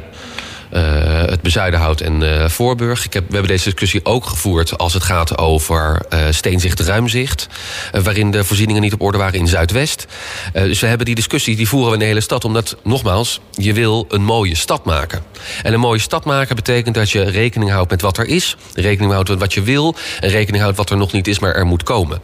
het 0.70 1.42
Bezuidenhout 1.42 2.02
en 2.02 2.22
uh, 2.22 2.50
Voorburg. 2.50 3.06
Ik 3.06 3.14
heb, 3.14 3.28
we 3.28 3.34
hebben 3.34 3.52
deze 3.52 3.64
discussie 3.64 4.06
ook 4.06 4.26
gevoerd 4.26 4.78
als 4.78 4.94
het 4.94 5.04
gaat 5.04 5.38
over 5.38 6.02
uh, 6.14 6.20
steenzicht 6.30 6.80
ruimzicht. 6.80 7.48
waarin 7.92 8.32
de 8.32 8.44
voorzieningen 8.44 8.82
niet 8.82 8.94
op 8.94 9.02
orde 9.02 9.18
waren 9.18 9.40
in 9.40 9.48
Zuidwest. 9.48 10.08
dus 10.54 10.80
we 10.80 10.88
hebben 10.88 11.06
die 11.06 11.16
discussie, 11.16 11.56
die 11.56 11.68
voeren 11.68 11.88
we 11.88 11.94
in 11.94 12.00
de 12.00 12.06
hele 12.06 12.22
stad. 12.22 12.46
Omdat, 12.46 12.78
nogmaals, 12.84 13.40
je 13.52 13.74
wil 13.74 14.06
een 14.10 14.24
mooie 14.24 14.56
stad 14.56 14.86
maken. 14.86 15.24
En 15.64 15.74
een 15.74 15.80
mooie 15.80 16.00
stad 16.00 16.26
maken 16.26 16.56
betekent 16.56 16.96
dat 16.96 17.10
je 17.10 17.24
rekening 17.24 17.72
houdt 17.72 17.92
met 17.92 18.02
wat 18.02 18.18
er 18.18 18.28
is. 18.28 18.58
Rekening 18.74 19.12
houdt 19.12 19.30
met 19.30 19.40
wat 19.40 19.54
je 19.54 19.62
wil. 19.62 19.96
En 20.20 20.30
rekening 20.30 20.64
houdt 20.64 20.78
wat 20.78 20.90
er 20.90 20.98
nog 20.98 21.12
niet 21.12 21.28
is, 21.28 21.40
maar 21.40 21.56
er 21.56 21.66
moet 21.66 21.84
komen. 21.84 22.22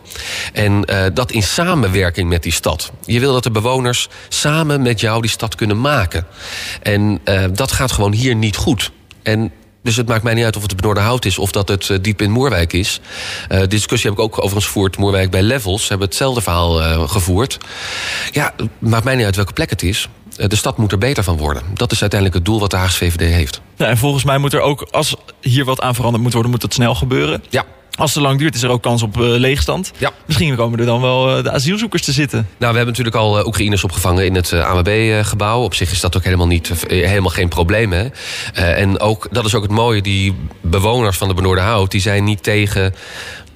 En 0.53 0.85
dat 1.13 1.31
in 1.31 1.43
samenwerking 1.43 2.29
met 2.29 2.43
die 2.43 2.51
stad. 2.51 2.91
Je 3.05 3.19
wil 3.19 3.33
dat 3.33 3.43
de 3.43 3.51
bewoners 3.51 4.09
samen 4.29 4.81
met 4.81 4.99
jou 4.99 5.21
die 5.21 5.29
stad 5.29 5.55
kunnen 5.55 5.81
maken. 5.81 6.27
En 6.81 7.21
dat 7.51 7.71
gaat 7.71 7.91
gewoon 7.91 8.13
hier 8.13 8.34
niet 8.39 8.55
goed. 8.55 8.91
En 9.23 9.51
dus 9.85 9.95
het 9.95 10.07
maakt 10.07 10.23
mij 10.23 10.33
niet 10.33 10.43
uit 10.43 10.55
of 10.55 10.61
het 10.61 10.75
Benoorde 10.75 10.99
Hout 10.99 11.25
is 11.25 11.37
of 11.37 11.51
dat 11.51 11.67
het 11.67 11.89
uh, 11.89 11.97
diep 12.01 12.21
in 12.21 12.31
Moerwijk 12.31 12.73
is. 12.73 12.99
Uh, 13.49 13.61
discussie 13.67 14.09
heb 14.09 14.19
ik 14.19 14.25
ook 14.25 14.37
overigens 14.37 14.65
gevoerd. 14.65 14.97
Moerwijk 14.97 15.31
bij 15.31 15.41
Levels. 15.41 15.81
Ze 15.81 15.87
hebben 15.87 16.07
hetzelfde 16.07 16.41
verhaal 16.41 16.81
uh, 16.81 17.09
gevoerd. 17.09 17.57
Ja, 18.31 18.53
het 18.57 18.69
maakt 18.79 19.03
mij 19.03 19.15
niet 19.15 19.25
uit 19.25 19.35
welke 19.35 19.53
plek 19.53 19.69
het 19.69 19.83
is. 19.83 20.09
de 20.35 20.55
stad 20.55 20.77
moet 20.77 20.91
er 20.91 20.97
beter 20.97 21.23
van 21.23 21.37
worden. 21.37 21.63
Dat 21.73 21.91
is 21.91 22.01
uiteindelijk 22.01 22.39
het 22.39 22.49
doel 22.49 22.59
wat 22.59 22.71
de 22.71 22.77
Haagse 22.77 22.97
VVD 22.97 23.33
heeft. 23.33 23.61
Ja, 23.75 23.85
en 23.85 23.97
volgens 23.97 24.23
mij 24.23 24.37
moet 24.37 24.53
er 24.53 24.61
ook, 24.61 24.87
als 24.91 25.15
hier 25.41 25.65
wat 25.65 25.81
aan 25.81 25.95
veranderd 25.95 26.23
moet 26.23 26.33
worden, 26.33 26.51
moet 26.51 26.61
dat 26.61 26.73
snel 26.73 26.95
gebeuren. 26.95 27.43
Ja. 27.49 27.65
Als 27.95 28.13
het 28.13 28.23
lang 28.23 28.39
duurt, 28.39 28.55
is 28.55 28.63
er 28.63 28.69
ook 28.69 28.81
kans 28.81 29.01
op 29.01 29.17
uh, 29.17 29.23
leegstand. 29.23 29.91
Ja. 29.97 30.11
Misschien 30.25 30.55
komen 30.55 30.79
er 30.79 30.85
dan 30.85 31.01
wel 31.01 31.37
uh, 31.37 31.43
de 31.43 31.51
asielzoekers 31.51 32.01
te 32.01 32.11
zitten. 32.11 32.37
Nou, 32.37 32.71
we 32.71 32.77
hebben 32.77 32.85
natuurlijk 32.85 33.15
al 33.15 33.39
uh, 33.39 33.45
Oekraïners 33.45 33.83
opgevangen 33.83 34.25
in 34.25 34.35
het 34.35 34.53
AMB-gebouw. 34.53 35.63
Op 35.63 35.73
zich 35.73 35.91
is 35.91 35.99
dat 35.99 36.17
ook 36.17 36.23
helemaal, 36.23 36.47
niet, 36.47 36.71
helemaal 36.87 37.31
geen 37.31 37.49
probleem. 37.49 37.91
Hè? 37.91 38.07
en 38.53 38.99
ook, 38.99 39.27
dat 39.31 39.45
is 39.45 39.55
ook 39.55 39.63
het 39.63 39.71
mooie, 39.71 40.01
die 40.01 40.35
bewoners 40.61 41.17
van 41.17 41.27
de 41.27 41.33
Benoorde 41.33 41.61
Hout... 41.61 41.91
die 41.91 42.01
zijn 42.01 42.23
niet 42.23 42.43
tegen 42.43 42.95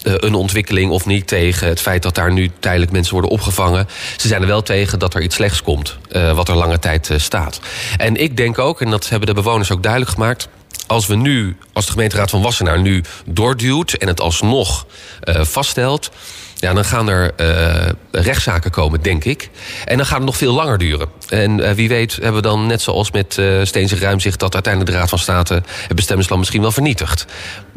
eh, 0.02 0.14
een 0.18 0.34
ontwikkeling 0.34 0.92
of 0.92 1.06
niet 1.06 1.28
tegen 1.28 1.68
het 1.68 1.82
feit 1.82 2.04
dat 2.04 2.16
daar 2.16 2.34
nu 2.34 2.52
tijdelijk 2.60 2.92
mensen 2.92 3.14
worden 3.14 3.32
opgevangen. 3.32 3.88
Ze 4.18 4.28
zijn 4.28 4.42
er 4.42 4.48
wel 4.48 4.64
tegen 4.64 5.00
dat 5.00 5.14
er 5.14 5.22
iets 5.22 5.36
slechts 5.36 5.62
komt, 5.62 5.98
wat 6.36 6.50
er 6.50 6.56
lange 6.56 6.80
tijd 6.80 7.10
staat. 7.18 7.60
En 7.98 8.16
ik 8.16 8.38
denk 8.38 8.60
ook, 8.60 8.82
en 8.82 8.90
dat 8.90 9.10
hebben 9.10 9.28
de 9.28 9.34
bewoners 9.34 9.72
ook 9.72 9.84
duidelijk 9.84 10.12
gemaakt 10.12 10.48
als 10.88 11.08
we 11.08 11.16
nu, 11.16 11.58
als 11.74 11.86
de 11.86 11.92
gemeenteraad 11.92 12.30
van 12.30 12.42
Wassenaar 12.42 12.80
nu 12.80 13.04
doorduwt 13.26 13.94
en 13.94 14.08
het 14.08 14.22
alsnog 14.22 14.86
uh, 15.24 15.44
vaststelt. 15.44 16.12
Ja, 16.60 16.74
dan 16.74 16.86
gaan 16.86 17.10
er 17.10 17.32
uh, 17.38 17.90
rechtszaken 18.12 18.72
komen, 18.72 19.02
denk 19.02 19.24
ik. 19.24 19.50
En 19.86 19.98
dan 19.98 20.06
gaat 20.06 20.18
het 20.18 20.26
nog 20.26 20.38
veel 20.38 20.54
langer 20.54 20.78
duren. 20.78 21.08
En 21.30 21.60
uh, 21.60 21.72
wie 21.72 21.88
weet 21.88 22.16
hebben 22.16 22.34
we 22.34 22.48
dan, 22.48 22.68
net 22.68 22.82
zoals 22.82 23.12
met 23.12 23.38
uh, 23.38 23.64
Steens 23.64 23.92
en 23.92 24.00
Ruimzicht... 24.00 24.40
dat 24.40 24.54
uiteindelijk 24.54 24.94
de 24.94 25.00
Raad 25.00 25.10
van 25.10 25.20
State 25.20 25.54
het 25.88 25.96
bestemmingsplan 25.96 26.40
misschien 26.40 26.62
wel 26.62 26.72
vernietigt. 26.72 27.26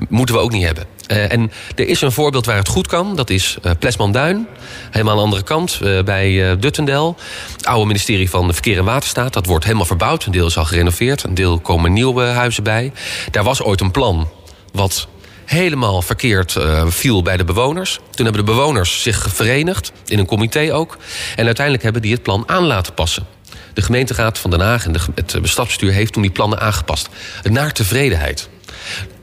Moeten 0.09 0.35
we 0.35 0.40
ook 0.40 0.53
niet 0.53 0.64
hebben. 0.64 0.85
en 1.07 1.53
er 1.75 1.88
is 1.88 2.01
een 2.01 2.12
voorbeeld 2.12 2.47
waar 2.47 2.57
het 2.57 2.68
goed 2.68 2.87
kan. 2.87 3.16
Dat 3.16 3.31
is 3.31 3.59
Plesman-Duin. 3.79 4.47
Helemaal 4.90 5.12
aan 5.12 5.18
de 5.18 5.25
andere 5.25 5.42
kant, 5.42 5.81
bij 6.05 6.57
Duttendel. 6.59 7.16
Het 7.53 7.66
oude 7.66 7.87
ministerie 7.87 8.31
van 8.31 8.53
Verkeer 8.53 8.79
en 8.79 8.85
Waterstaat. 8.85 9.33
Dat 9.33 9.47
wordt 9.47 9.64
helemaal 9.64 9.87
verbouwd. 9.87 10.25
Een 10.25 10.33
deel 10.33 10.47
is 10.47 10.59
al 10.59 10.64
gerenoveerd. 10.64 11.25
Een 11.25 11.35
deel 11.35 11.59
komen 11.59 11.92
nieuwe 11.92 12.25
huizen 12.25 12.62
bij. 12.62 12.92
Daar 13.31 13.45
was 13.45 13.62
ooit 13.62 13.81
een 13.81 13.90
plan 13.90 14.29
wat 14.73 15.09
helemaal 15.52 16.02
verkeerd 16.02 16.54
uh, 16.54 16.86
viel 16.86 17.22
bij 17.22 17.36
de 17.36 17.44
bewoners. 17.44 17.98
Toen 18.10 18.24
hebben 18.24 18.44
de 18.44 18.52
bewoners 18.52 19.02
zich 19.02 19.26
verenigd, 19.32 19.92
in 20.06 20.18
een 20.18 20.26
comité 20.26 20.74
ook. 20.74 20.98
En 21.36 21.44
uiteindelijk 21.44 21.84
hebben 21.84 22.02
die 22.02 22.12
het 22.12 22.22
plan 22.22 22.44
aan 22.46 22.64
laten 22.64 22.94
passen. 22.94 23.26
De 23.74 23.82
gemeenteraad 23.82 24.38
van 24.38 24.50
Den 24.50 24.60
Haag 24.60 24.86
en 24.86 24.94
het 25.14 25.38
bestuur 25.40 25.92
heeft 25.92 26.12
toen 26.12 26.22
die 26.22 26.30
plannen 26.30 26.60
aangepast. 26.60 27.08
Naar 27.42 27.72
tevredenheid. 27.72 28.48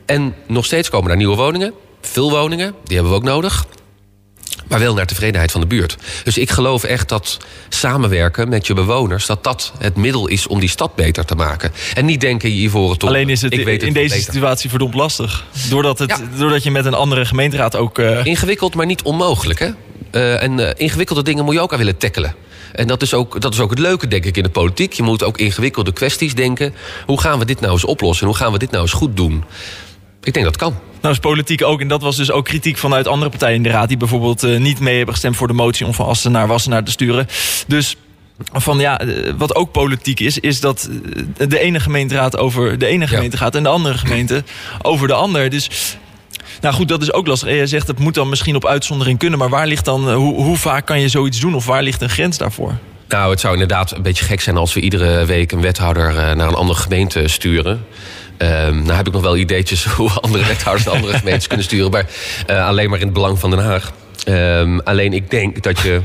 En 0.05 0.35
nog 0.47 0.65
steeds 0.65 0.89
komen 0.89 1.07
daar 1.07 1.17
nieuwe 1.17 1.35
woningen. 1.35 1.73
Veel 2.01 2.29
woningen, 2.29 2.75
die 2.83 2.95
hebben 2.95 3.13
we 3.13 3.19
ook 3.19 3.25
nodig 3.25 3.65
maar 4.69 4.79
wel 4.79 4.93
naar 4.93 5.05
tevredenheid 5.05 5.51
van 5.51 5.61
de 5.61 5.67
buurt. 5.67 5.97
Dus 6.23 6.37
ik 6.37 6.51
geloof 6.51 6.83
echt 6.83 7.09
dat 7.09 7.37
samenwerken 7.69 8.49
met 8.49 8.67
je 8.67 8.73
bewoners... 8.73 9.25
dat 9.25 9.43
dat 9.43 9.73
het 9.77 9.95
middel 9.95 10.27
is 10.27 10.47
om 10.47 10.59
die 10.59 10.69
stad 10.69 10.95
beter 10.95 11.25
te 11.25 11.35
maken. 11.35 11.71
En 11.93 12.05
niet 12.05 12.21
denken 12.21 12.49
je 12.49 12.55
hiervoor 12.55 12.91
het 12.91 13.03
Alleen 13.03 13.29
is 13.29 13.41
het, 13.41 13.53
ik 13.53 13.65
weet 13.65 13.83
in 13.83 13.93
deze 13.93 14.15
beter. 14.15 14.33
situatie 14.33 14.69
verdomd 14.69 14.93
lastig. 14.93 15.45
Doordat, 15.69 15.99
het, 15.99 16.09
ja. 16.09 16.37
doordat 16.37 16.63
je 16.63 16.71
met 16.71 16.85
een 16.85 16.93
andere 16.93 17.25
gemeenteraad 17.25 17.75
ook... 17.75 17.99
Uh... 17.99 18.25
Ingewikkeld, 18.25 18.75
maar 18.75 18.85
niet 18.85 19.01
onmogelijk, 19.01 19.59
hè? 19.59 19.69
Uh, 20.11 20.43
en 20.43 20.59
uh, 20.59 20.69
ingewikkelde 20.75 21.23
dingen 21.23 21.45
moet 21.45 21.53
je 21.53 21.59
ook 21.59 21.71
aan 21.71 21.77
willen 21.77 21.97
tackelen. 21.97 22.35
En 22.71 22.87
dat 22.87 23.01
is, 23.01 23.13
ook, 23.13 23.41
dat 23.41 23.53
is 23.53 23.59
ook 23.59 23.69
het 23.69 23.79
leuke, 23.79 24.07
denk 24.07 24.25
ik, 24.25 24.37
in 24.37 24.43
de 24.43 24.49
politiek. 24.49 24.93
Je 24.93 25.03
moet 25.03 25.23
ook 25.23 25.37
ingewikkelde 25.37 25.93
kwesties 25.93 26.35
denken. 26.35 26.73
Hoe 27.05 27.19
gaan 27.19 27.39
we 27.39 27.45
dit 27.45 27.59
nou 27.59 27.73
eens 27.73 27.85
oplossen? 27.85 28.27
Hoe 28.27 28.35
gaan 28.35 28.51
we 28.51 28.57
dit 28.57 28.71
nou 28.71 28.83
eens 28.83 28.93
goed 28.93 29.17
doen? 29.17 29.43
Ik 30.23 30.33
denk 30.33 30.45
dat 30.45 30.57
kan. 30.57 30.75
Nou 31.01 31.13
is 31.13 31.19
politiek 31.19 31.63
ook, 31.63 31.81
en 31.81 31.87
dat 31.87 32.01
was 32.01 32.15
dus 32.15 32.31
ook 32.31 32.45
kritiek 32.45 32.77
vanuit 32.77 33.07
andere 33.07 33.29
partijen 33.29 33.55
in 33.55 33.63
de 33.63 33.69
raad... 33.69 33.87
die 33.87 33.97
bijvoorbeeld 33.97 34.43
uh, 34.43 34.59
niet 34.59 34.79
mee 34.79 34.95
hebben 34.95 35.13
gestemd 35.13 35.35
voor 35.35 35.47
de 35.47 35.53
motie 35.53 35.85
om 35.85 35.93
van 35.93 36.05
Assen 36.05 36.31
naar 36.31 36.47
Wassenaar 36.47 36.83
te 36.83 36.91
sturen. 36.91 37.27
Dus 37.67 37.95
van 38.53 38.79
ja, 38.79 39.01
wat 39.37 39.55
ook 39.55 39.71
politiek 39.71 40.19
is, 40.19 40.39
is 40.39 40.59
dat 40.59 40.89
de 41.37 41.59
ene 41.59 41.79
gemeenteraad 41.79 42.37
over 42.37 42.77
de 42.77 42.85
ene 42.85 43.07
gemeente 43.07 43.37
ja. 43.37 43.43
gaat... 43.43 43.55
en 43.55 43.63
de 43.63 43.69
andere 43.69 43.97
gemeente 43.97 44.43
over 44.81 45.07
de 45.07 45.13
ander. 45.13 45.49
Dus 45.49 45.97
nou 46.61 46.75
goed, 46.75 46.87
dat 46.87 47.01
is 47.01 47.13
ook 47.13 47.27
lastig. 47.27 47.49
En 47.49 47.55
jij 47.55 47.67
zegt, 47.67 47.87
het 47.87 47.99
moet 47.99 48.13
dan 48.13 48.29
misschien 48.29 48.55
op 48.55 48.65
uitzondering 48.65 49.19
kunnen... 49.19 49.39
maar 49.39 49.49
waar 49.49 49.67
ligt 49.67 49.85
dan, 49.85 50.13
hoe, 50.13 50.43
hoe 50.43 50.57
vaak 50.57 50.85
kan 50.85 50.99
je 51.01 51.07
zoiets 51.07 51.39
doen 51.39 51.55
of 51.55 51.65
waar 51.65 51.83
ligt 51.83 52.01
een 52.01 52.09
grens 52.09 52.37
daarvoor? 52.37 52.77
Nou, 53.09 53.31
het 53.31 53.39
zou 53.39 53.53
inderdaad 53.53 53.91
een 53.91 54.01
beetje 54.01 54.25
gek 54.25 54.41
zijn 54.41 54.57
als 54.57 54.73
we 54.73 54.79
iedere 54.79 55.25
week 55.25 55.51
een 55.51 55.61
wethouder 55.61 56.13
naar 56.13 56.47
een 56.47 56.53
andere 56.53 56.79
gemeente 56.79 57.27
sturen. 57.27 57.85
Um, 58.37 58.83
nou 58.83 58.91
heb 58.91 59.07
ik 59.07 59.13
nog 59.13 59.21
wel 59.21 59.37
ideetjes 59.37 59.85
hoe 59.95 60.09
andere 60.09 60.45
wethouders 60.45 60.85
de 60.85 60.91
andere 60.91 61.17
gemeentes 61.17 61.47
kunnen 61.47 61.65
sturen. 61.65 61.91
Maar 61.91 62.05
uh, 62.49 62.67
alleen 62.67 62.89
maar 62.89 62.99
in 62.99 63.05
het 63.05 63.13
belang 63.13 63.39
van 63.39 63.49
Den 63.49 63.59
Haag. 63.59 63.91
Um, 64.27 64.79
alleen 64.79 65.13
ik 65.13 65.29
denk 65.29 65.63
dat 65.63 65.79
je 65.79 66.01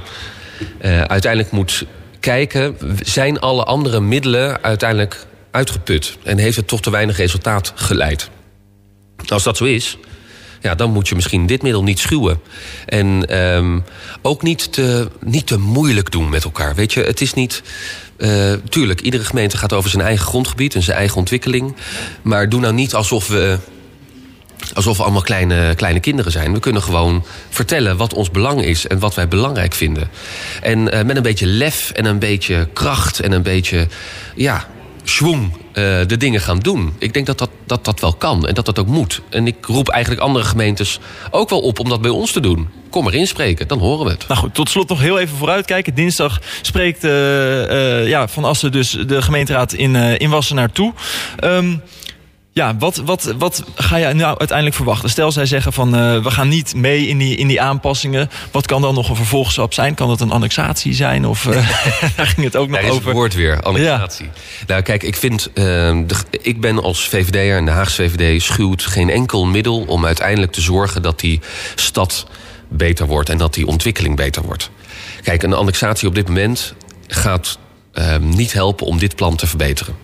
uh, 0.83 1.01
uiteindelijk 1.03 1.53
moet 1.53 1.87
kijken... 2.21 2.77
zijn 3.03 3.41
alle 3.41 3.65
andere 3.65 4.01
middelen 4.01 4.63
uiteindelijk 4.63 5.27
uitgeput? 5.51 6.17
En 6.23 6.39
heeft 6.39 6.57
het 6.57 6.69
toch 6.69 6.81
te 6.81 6.91
weinig 6.91 7.17
resultaat 7.17 7.73
geleid? 7.75 8.31
Als 9.27 9.43
dat 9.43 9.57
zo 9.57 9.65
is, 9.65 9.99
ja, 10.65 10.75
dan 10.75 10.93
moet 10.93 11.09
je 11.09 11.15
misschien 11.15 11.47
dit 11.47 11.63
middel 11.63 11.83
niet 11.83 11.99
schuwen. 11.99 12.41
En 12.87 13.39
um, 13.39 13.85
ook 14.23 14.43
niet 14.43 14.73
te, 14.73 15.09
niet 15.21 15.47
te 15.47 15.59
moeilijk 15.59 16.11
doen 16.11 16.29
met 16.29 16.45
elkaar. 16.45 16.75
Weet 16.75 16.93
je, 16.93 17.03
het 17.03 17.21
is 17.21 17.35
niet. 17.35 17.63
Uh, 18.19 18.53
tuurlijk, 18.69 19.01
iedere 19.01 19.25
gemeente 19.25 19.57
gaat 19.57 19.73
over 19.73 19.91
zijn 19.91 20.03
eigen 20.03 20.27
grondgebied 20.27 20.75
en 20.75 20.83
zijn 20.83 20.97
eigen 20.97 21.17
ontwikkeling. 21.17 21.77
Maar 22.23 22.49
doe 22.49 22.61
nou 22.61 22.75
niet 22.75 22.95
alsof 22.95 23.29
we. 23.29 23.59
Alsof 24.75 24.97
we 24.97 25.03
allemaal 25.03 25.23
kleine, 25.23 25.75
kleine 25.75 26.01
kinderen 26.01 26.33
zijn. 26.33 26.53
We 26.53 26.61
kunnen 26.61 26.83
gewoon 26.83 27.25
vertellen 27.49 27.97
wat 27.97 28.15
ons 28.15 28.31
belang 28.31 28.63
is 28.63 28.87
en 28.87 28.99
wat 28.99 29.15
wij 29.15 29.29
belangrijk 29.29 29.75
vinden. 29.75 30.11
En 30.63 30.79
uh, 30.79 31.03
met 31.03 31.17
een 31.17 31.23
beetje 31.23 31.47
lef 31.47 31.91
en 31.91 32.05
een 32.05 32.19
beetje 32.19 32.69
kracht 32.73 33.21
en 33.21 33.33
een 33.33 33.43
beetje 33.43 33.89
ja, 34.35 34.69
schwung 35.05 35.53
uh, 35.53 35.63
de 36.07 36.17
dingen 36.17 36.41
gaan 36.41 36.59
doen. 36.59 36.95
Ik 36.99 37.13
denk 37.13 37.27
dat 37.27 37.39
dat, 37.39 37.51
dat 37.67 37.85
dat 37.85 38.01
wel 38.01 38.13
kan 38.13 38.47
en 38.47 38.55
dat 38.55 38.67
dat 38.67 38.79
ook 38.79 38.87
moet. 38.87 39.21
En 39.29 39.47
ik 39.47 39.67
roep 39.67 39.89
eigenlijk 39.89 40.23
andere 40.23 40.45
gemeentes 40.45 40.99
ook 41.31 41.51
wel 41.51 41.61
op 41.61 41.79
om 41.79 41.89
dat 41.89 42.01
bij 42.01 42.11
ons 42.11 42.33
te 42.33 42.41
doen. 42.41 42.69
Kom 42.91 43.05
maar 43.05 43.15
inspreken, 43.15 43.69
dan 43.69 43.79
horen 43.79 44.05
we 44.05 44.11
het. 44.11 44.29
Nou 44.29 44.41
goed, 44.41 44.55
tot 44.55 44.71
slot 44.71 44.89
nog 44.89 45.01
heel 45.01 45.19
even 45.19 45.37
vooruitkijken. 45.37 45.95
Dinsdag 45.95 46.41
spreekt 46.63 47.05
uh, 47.05 47.11
uh, 47.11 48.09
ja, 48.09 48.29
Van 48.29 48.45
Assen 48.45 48.73
dus 48.73 48.91
de 48.91 49.23
gemeenteraad 49.23 49.73
in, 49.73 49.95
in 49.95 50.31
Wassenaar 50.31 50.73
toe. 50.73 50.93
Um, 51.45 51.83
ja, 52.55 52.77
wat, 52.79 52.97
wat, 52.97 53.35
wat 53.39 53.65
ga 53.75 53.97
je 53.97 54.13
nou 54.13 54.39
uiteindelijk 54.39 54.77
verwachten? 54.77 55.11
Stel 55.11 55.33
zij 55.33 55.47
zeggen 55.47 55.73
van 55.73 55.95
uh, 55.95 56.23
we 56.23 56.31
gaan 56.31 56.49
niet 56.49 56.75
mee 56.75 57.07
in 57.07 57.19
die, 57.19 57.37
in 57.37 57.47
die 57.47 57.61
aanpassingen. 57.61 58.31
Wat 58.51 58.67
kan 58.67 58.83
dan 58.83 58.95
nog 58.95 59.09
een 59.09 59.17
vervolgstap 59.17 59.73
zijn? 59.73 59.95
Kan 59.95 60.09
dat 60.09 60.21
een 60.21 60.31
annexatie 60.31 60.95
zijn? 60.95 61.27
Of 61.27 61.45
uh, 61.45 61.53
daar 62.17 62.27
ging 62.27 62.47
het 62.47 62.57
ook 62.57 62.69
nog 62.69 62.81
Daar 62.81 62.91
over? 62.91 63.05
het 63.05 63.15
woord 63.15 63.35
weer, 63.35 63.63
annexatie. 63.63 64.25
Ja. 64.25 64.65
Nou 64.67 64.83
kijk, 64.83 65.03
ik 65.03 65.17
vind, 65.17 65.49
uh, 65.49 65.55
de, 65.55 66.15
ik 66.31 66.61
ben 66.61 66.83
als 66.83 67.09
VVD'er 67.09 67.57
en 67.57 67.65
de 67.65 67.71
Haagse 67.71 68.03
VVD 68.03 68.43
schuwt 68.43 68.83
geen 68.83 69.11
enkel 69.11 69.47
middel 69.47 69.85
om 69.87 70.07
uiteindelijk 70.07 70.53
te 70.53 70.61
zorgen 70.61 71.03
dat 71.03 71.21
die 71.21 71.41
stad 71.75 72.27
beter 72.69 73.07
wordt 73.07 73.29
en 73.29 73.39
dat 73.39 73.55
die 73.55 73.67
ontwikkeling 73.67 74.17
beter 74.17 74.43
wordt. 74.43 74.71
Kijk, 75.23 75.43
een 75.43 75.53
annexatie 75.53 76.09
op 76.09 76.15
dit 76.15 76.29
moment 76.29 76.75
gaat 77.07 77.59
niet 78.21 78.53
helpen 78.53 78.87
om 78.87 78.99
dit 78.99 79.17
plan 79.17 79.37
te 79.37 79.47
verbeteren. 79.47 80.04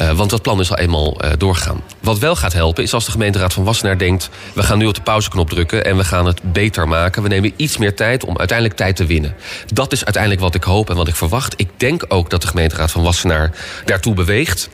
Uh, 0.00 0.10
want 0.10 0.30
dat 0.30 0.42
plan 0.42 0.60
is 0.60 0.70
al 0.70 0.78
eenmaal 0.78 1.24
uh, 1.24 1.30
doorgegaan. 1.38 1.82
Wat 2.00 2.18
wel 2.18 2.36
gaat 2.36 2.52
helpen 2.52 2.82
is 2.82 2.94
als 2.94 3.04
de 3.04 3.10
gemeenteraad 3.10 3.52
van 3.52 3.64
Wassenaar 3.64 3.98
denkt... 3.98 4.30
we 4.52 4.62
gaan 4.62 4.78
nu 4.78 4.86
op 4.86 4.94
de 4.94 5.00
pauzeknop 5.00 5.50
drukken 5.50 5.84
en 5.84 5.96
we 5.96 6.04
gaan 6.04 6.26
het 6.26 6.52
beter 6.52 6.88
maken. 6.88 7.22
We 7.22 7.28
nemen 7.28 7.52
iets 7.56 7.76
meer 7.76 7.94
tijd 7.94 8.24
om 8.24 8.38
uiteindelijk 8.38 8.78
tijd 8.78 8.96
te 8.96 9.06
winnen. 9.06 9.34
Dat 9.72 9.92
is 9.92 10.04
uiteindelijk 10.04 10.42
wat 10.42 10.54
ik 10.54 10.64
hoop 10.64 10.90
en 10.90 10.96
wat 10.96 11.08
ik 11.08 11.16
verwacht. 11.16 11.54
Ik 11.56 11.68
denk 11.76 12.04
ook 12.08 12.30
dat 12.30 12.42
de 12.42 12.48
gemeenteraad 12.48 12.90
van 12.90 13.02
Wassenaar 13.02 13.50
daartoe 13.84 14.14
beweegt. 14.14 14.68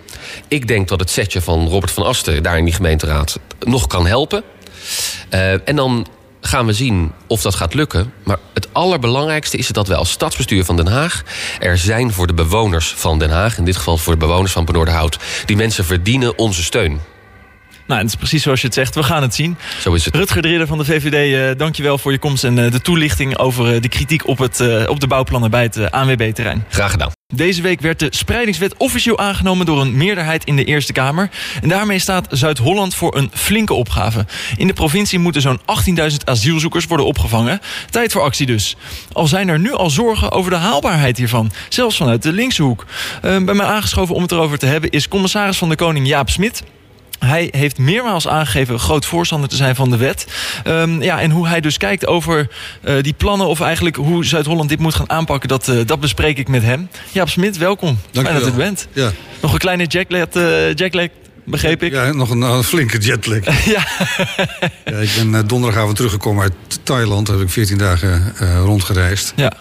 Ik 0.48 0.68
denk 0.68 0.88
dat 0.88 1.00
het 1.00 1.10
setje 1.10 1.40
van 1.40 1.68
Robert 1.68 1.92
van 1.92 2.04
Asten 2.04 2.42
daar 2.42 2.58
in 2.58 2.64
die 2.64 2.74
gemeenteraad 2.74 3.38
nog 3.60 3.86
kan 3.86 4.06
helpen. 4.06 4.42
Uh, 5.30 5.68
en 5.68 5.76
dan 5.76 6.06
gaan 6.44 6.66
we 6.66 6.72
zien 6.72 7.12
of 7.26 7.42
dat 7.42 7.54
gaat 7.54 7.74
lukken. 7.74 8.12
Maar 8.24 8.38
het 8.54 8.68
allerbelangrijkste 8.72 9.56
is 9.56 9.68
dat 9.68 9.88
wij 9.88 9.96
als 9.96 10.10
stadsbestuur 10.10 10.64
van 10.64 10.76
Den 10.76 10.86
Haag 10.86 11.22
er 11.58 11.78
zijn 11.78 12.12
voor 12.12 12.26
de 12.26 12.34
bewoners 12.34 12.94
van 12.96 13.18
Den 13.18 13.30
Haag. 13.30 13.58
In 13.58 13.64
dit 13.64 13.76
geval 13.76 13.98
voor 13.98 14.12
de 14.12 14.18
bewoners 14.18 14.52
van 14.52 14.64
Benoorderhout. 14.64 15.18
Die 15.46 15.56
mensen 15.56 15.84
verdienen 15.84 16.38
onze 16.38 16.62
steun. 16.62 17.00
Nou, 17.86 18.00
het 18.00 18.08
is 18.08 18.16
precies 18.16 18.42
zoals 18.42 18.60
je 18.60 18.66
het 18.66 18.74
zegt. 18.74 18.94
We 18.94 19.02
gaan 19.02 19.22
het 19.22 19.34
zien. 19.34 19.56
Zo 19.80 19.92
is 19.92 20.04
het. 20.04 20.16
Rutger 20.16 20.42
de 20.42 20.48
Ridder 20.48 20.66
van 20.66 20.78
de 20.78 20.84
VVD, 20.84 21.50
uh, 21.52 21.58
dankjewel 21.58 21.98
voor 21.98 22.12
je 22.12 22.18
komst 22.18 22.44
en 22.44 22.56
uh, 22.56 22.70
de 22.70 22.80
toelichting 22.80 23.38
over 23.38 23.74
uh, 23.74 23.80
de 23.80 23.88
kritiek 23.88 24.26
op, 24.26 24.38
het, 24.38 24.86
op 24.88 25.00
de 25.00 25.06
bouwplannen 25.06 25.50
bij 25.50 25.62
het 25.62 25.90
ANWB-terrein. 25.90 26.64
Graag 26.68 26.90
gedaan. 26.90 27.10
Deze 27.34 27.62
week 27.62 27.80
werd 27.80 27.98
de 27.98 28.06
spreidingswet 28.10 28.76
officieel 28.76 29.18
aangenomen 29.18 29.66
door 29.66 29.80
een 29.80 29.96
meerderheid 29.96 30.44
in 30.44 30.56
de 30.56 30.64
Eerste 30.64 30.92
Kamer. 30.92 31.30
En 31.62 31.68
daarmee 31.68 31.98
staat 31.98 32.26
Zuid-Holland 32.30 32.94
voor 32.94 33.16
een 33.16 33.30
flinke 33.34 33.74
opgave. 33.74 34.26
In 34.56 34.66
de 34.66 34.72
provincie 34.72 35.18
moeten 35.18 35.42
zo'n 35.42 35.60
18.000 35.60 36.16
asielzoekers 36.24 36.86
worden 36.86 37.06
opgevangen. 37.06 37.60
Tijd 37.90 38.12
voor 38.12 38.22
actie 38.22 38.46
dus. 38.46 38.76
Al 39.12 39.26
zijn 39.26 39.48
er 39.48 39.58
nu 39.58 39.72
al 39.72 39.90
zorgen 39.90 40.30
over 40.30 40.50
de 40.50 40.56
haalbaarheid 40.56 41.16
hiervan. 41.16 41.52
Zelfs 41.68 41.96
vanuit 41.96 42.22
de 42.22 42.32
linkse 42.32 42.62
hoek. 42.62 42.86
bij 43.20 43.40
mij 43.40 43.66
aangeschoven 43.66 44.14
om 44.14 44.22
het 44.22 44.32
erover 44.32 44.58
te 44.58 44.66
hebben 44.66 44.90
is 44.90 45.08
commissaris 45.08 45.58
van 45.58 45.68
de 45.68 45.76
Koning 45.76 46.06
Jaap 46.06 46.30
Smit. 46.30 46.62
Hij 47.24 47.48
heeft 47.50 47.78
meermaals 47.78 48.28
aangegeven 48.28 48.78
groot 48.78 49.06
voorstander 49.06 49.48
te 49.48 49.56
zijn 49.56 49.74
van 49.74 49.90
de 49.90 49.96
wet. 49.96 50.26
Um, 50.66 51.02
ja, 51.02 51.20
en 51.20 51.30
hoe 51.30 51.48
hij 51.48 51.60
dus 51.60 51.76
kijkt 51.76 52.06
over 52.06 52.48
uh, 52.84 53.02
die 53.02 53.12
plannen... 53.12 53.46
of 53.46 53.60
eigenlijk 53.60 53.96
hoe 53.96 54.24
Zuid-Holland 54.24 54.68
dit 54.68 54.78
moet 54.78 54.94
gaan 54.94 55.10
aanpakken... 55.10 55.48
dat, 55.48 55.68
uh, 55.68 55.86
dat 55.86 56.00
bespreek 56.00 56.38
ik 56.38 56.48
met 56.48 56.62
hem. 56.62 56.88
Jaap 57.12 57.28
Smit, 57.28 57.56
welkom. 57.56 57.98
Dank 58.10 58.26
Fijn 58.26 58.40
dat 58.40 58.48
u 58.48 58.52
bent. 58.52 58.88
Ja. 58.92 59.10
Nog 59.42 59.52
een 59.52 59.58
kleine 59.58 59.84
jacklag, 59.84 60.34
uh, 61.02 61.08
begreep 61.44 61.82
ik. 61.82 61.92
Ja, 61.92 62.12
nog 62.12 62.30
een, 62.30 62.40
een 62.40 62.64
flinke 62.64 62.98
jetlag. 62.98 63.64
ja. 63.74 63.86
ja, 64.84 64.96
ik 64.96 65.10
ben 65.16 65.46
donderdagavond 65.46 65.96
teruggekomen 65.96 66.42
uit 66.42 66.54
Thailand. 66.82 67.26
Daar 67.26 67.36
heb 67.36 67.46
ik 67.46 67.52
14 67.52 67.78
dagen 67.78 68.34
rondgereisd. 68.64 69.32
Ja. 69.36 69.52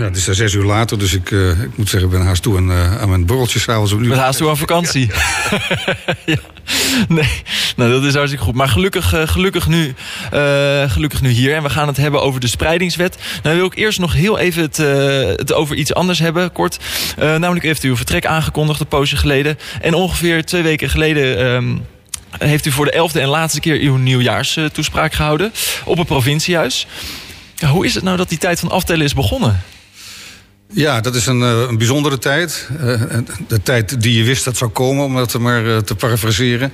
Het 0.00 0.16
is 0.16 0.28
er 0.28 0.34
zes 0.34 0.54
uur 0.54 0.64
later, 0.64 0.98
dus 0.98 1.12
ik, 1.12 1.30
uh, 1.30 1.50
ik 1.50 1.76
moet 1.76 1.88
zeggen, 1.88 2.10
ik 2.10 2.16
ben 2.16 2.26
haast 2.26 2.42
toe 2.42 2.56
aan, 2.56 2.70
uh, 2.70 3.00
aan 3.00 3.08
mijn 3.08 3.26
borreltjes 3.26 3.62
s'avonds. 3.62 3.92
Ik 3.92 4.08
ben 4.08 4.18
haast 4.18 4.38
toe 4.38 4.48
aan 4.48 4.56
vakantie. 4.56 5.10
ja. 6.24 6.38
Nee, 7.08 7.42
nou 7.76 7.90
dat 7.90 8.04
is 8.04 8.14
hartstikke 8.14 8.44
goed. 8.44 8.54
Maar 8.54 8.68
gelukkig, 8.68 9.14
uh, 9.14 9.22
gelukkig, 9.28 9.66
nu, 9.66 9.94
gelukkig 10.86 11.22
nu 11.22 11.30
hier. 11.30 11.54
En 11.54 11.62
we 11.62 11.70
gaan 11.70 11.86
het 11.86 11.96
hebben 11.96 12.22
over 12.22 12.40
de 12.40 12.46
spreidingswet. 12.46 13.18
Nou 13.42 13.56
wil 13.56 13.66
ik 13.66 13.76
eerst 13.76 13.98
nog 13.98 14.12
heel 14.12 14.38
even 14.38 14.62
het, 14.62 14.76
het 15.38 15.52
over 15.52 15.76
iets 15.76 15.94
anders 15.94 16.18
hebben, 16.18 16.52
kort. 16.52 16.78
namelijk 17.16 17.64
heeft 17.64 17.82
u 17.82 17.88
uw 17.88 17.96
vertrek 17.96 18.26
aangekondigd 18.26 18.80
een 18.80 18.86
poosje 18.86 19.16
geleden. 19.16 19.58
En 19.80 19.94
ongeveer 19.94 20.44
twee 20.44 20.62
weken 20.62 20.90
geleden... 20.90 21.38
Ehm, 21.38 21.76
heeft 22.38 22.66
u 22.66 22.70
voor 22.70 22.84
de 22.84 22.90
elfde 22.90 23.20
en 23.20 23.28
laatste 23.28 23.60
keer 23.60 23.80
uw 23.80 23.96
nieuwjaarstoespraak 23.96 25.12
gehouden 25.12 25.52
op 25.84 25.98
het 25.98 26.06
provinciehuis. 26.06 26.86
Hoe 27.64 27.84
is 27.84 27.94
het 27.94 28.04
nou 28.04 28.16
dat 28.16 28.28
die 28.28 28.38
tijd 28.38 28.60
van 28.60 28.70
aftellen 28.70 29.04
is 29.04 29.14
begonnen? 29.14 29.62
Ja, 30.72 31.00
dat 31.00 31.14
is 31.14 31.26
een, 31.26 31.42
eh, 31.42 31.60
een 31.68 31.78
bijzondere 31.78 32.18
tijd. 32.18 32.68
Uh, 32.80 33.02
de 33.48 33.62
tijd 33.62 34.02
die 34.02 34.18
je 34.18 34.24
wist 34.24 34.44
dat 34.44 34.56
zou 34.56 34.70
komen, 34.70 35.04
om 35.04 35.14
dat 35.14 35.38
maar 35.38 35.64
uh, 35.64 35.78
te 35.78 35.94
parafraseren. 35.94 36.72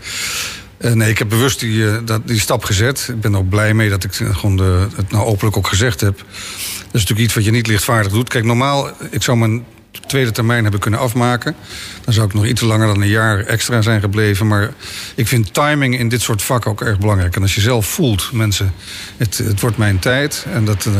nee, 0.79 1.11
ik 1.11 1.19
heb 1.19 1.29
bewust 1.29 1.61
die, 1.61 1.85
die 2.25 2.41
stap 2.41 2.65
gezet. 2.65 3.07
Ik 3.09 3.21
ben 3.21 3.33
er 3.33 3.39
ook 3.39 3.49
blij 3.49 3.75
mee 3.75 3.91
dat 3.91 4.05
ik 4.05 4.15
gewoon 4.15 4.57
de, 4.57 4.87
het 4.97 5.11
nou 5.11 5.25
openlijk 5.27 5.57
ook 5.57 5.67
gezegd 5.67 6.01
heb. 6.01 6.17
Dat 6.17 6.27
is 6.85 7.01
natuurlijk 7.01 7.21
iets 7.21 7.35
wat 7.35 7.45
je 7.45 7.51
niet 7.51 7.67
lichtvaardig 7.67 8.13
doet. 8.13 8.29
Kijk, 8.29 8.45
normaal, 8.45 8.91
ik 9.11 9.23
zou 9.23 9.39
mijn 9.39 9.65
tweede 10.01 10.31
termijn 10.31 10.63
hebben 10.63 10.81
kunnen 10.81 11.01
afmaken. 11.01 11.55
Dan 12.05 12.15
zou 12.15 12.27
ik 12.27 12.35
nog 12.35 12.47
iets 12.47 12.61
langer 12.61 12.87
dan 12.87 13.03
een 13.03 13.09
jaar 13.09 13.45
extra 13.45 13.83
zijn 13.83 14.01
gebleven. 14.01 14.47
Maar 14.47 14.73
ik 15.15 15.29
vind 15.29 15.55
timing 15.55 15.99
in 15.99 16.09
dit 16.09 16.21
soort 16.21 16.43
vakken 16.43 16.71
ook 16.71 16.81
erg 16.81 16.99
belangrijk. 16.99 17.37
En 17.37 17.43
als 17.43 17.55
je 17.55 17.61
zelf 17.61 17.87
voelt, 17.87 18.33
mensen, 18.33 18.73
het, 19.17 19.39
het 19.39 19.61
wordt 19.61 19.77
mijn 19.77 19.99
tijd. 19.99 20.47
En 20.53 20.65
dat, 20.65 20.85
uh, 20.85 20.95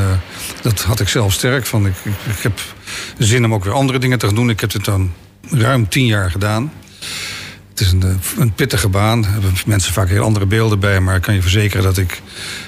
dat 0.63 0.83
had 0.83 1.01
ik 1.01 1.09
zelf 1.09 1.33
sterk 1.33 1.67
van. 1.67 1.87
Ik, 1.87 1.95
ik, 2.05 2.43
heb 2.43 2.61
zin 3.19 3.45
om 3.45 3.55
ook 3.55 3.65
weer 3.65 3.73
andere 3.73 3.99
dingen 3.99 4.19
te 4.19 4.27
gaan 4.27 4.35
doen. 4.35 4.51
Ik 4.51 4.61
heb 4.61 4.71
dit 4.71 4.85
dan 4.85 5.13
ruim 5.51 5.89
tien 5.89 6.07
jaar 6.07 6.31
gedaan. 6.31 6.73
Het 7.69 7.81
is 7.81 7.93
een, 7.93 8.21
een 8.39 8.53
pittige 8.53 8.89
baan. 8.89 9.25
Er 9.25 9.31
hebben 9.31 9.53
mensen 9.67 9.93
vaak 9.93 10.09
heel 10.09 10.25
andere 10.25 10.47
beelden 10.47 10.79
bij. 10.79 11.01
Maar 11.01 11.17
ik 11.17 11.23
kan 11.23 11.35
je 11.35 11.43
verzekeren 11.43 11.85
dat 11.85 11.99
ik 11.99 12.23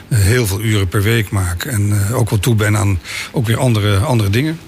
heel 0.09 0.47
veel 0.47 0.61
uren 0.61 0.89
per 0.89 1.03
week 1.03 1.31
maak. 1.31 1.65
En 1.65 2.13
ook 2.13 2.31
wel 2.31 2.39
toe 2.39 2.55
ben 2.55 2.77
aan 2.77 2.99
ook 3.33 3.47
weer 3.47 3.59
andere, 3.59 3.99
andere 3.99 4.31
dingen. 4.31 4.59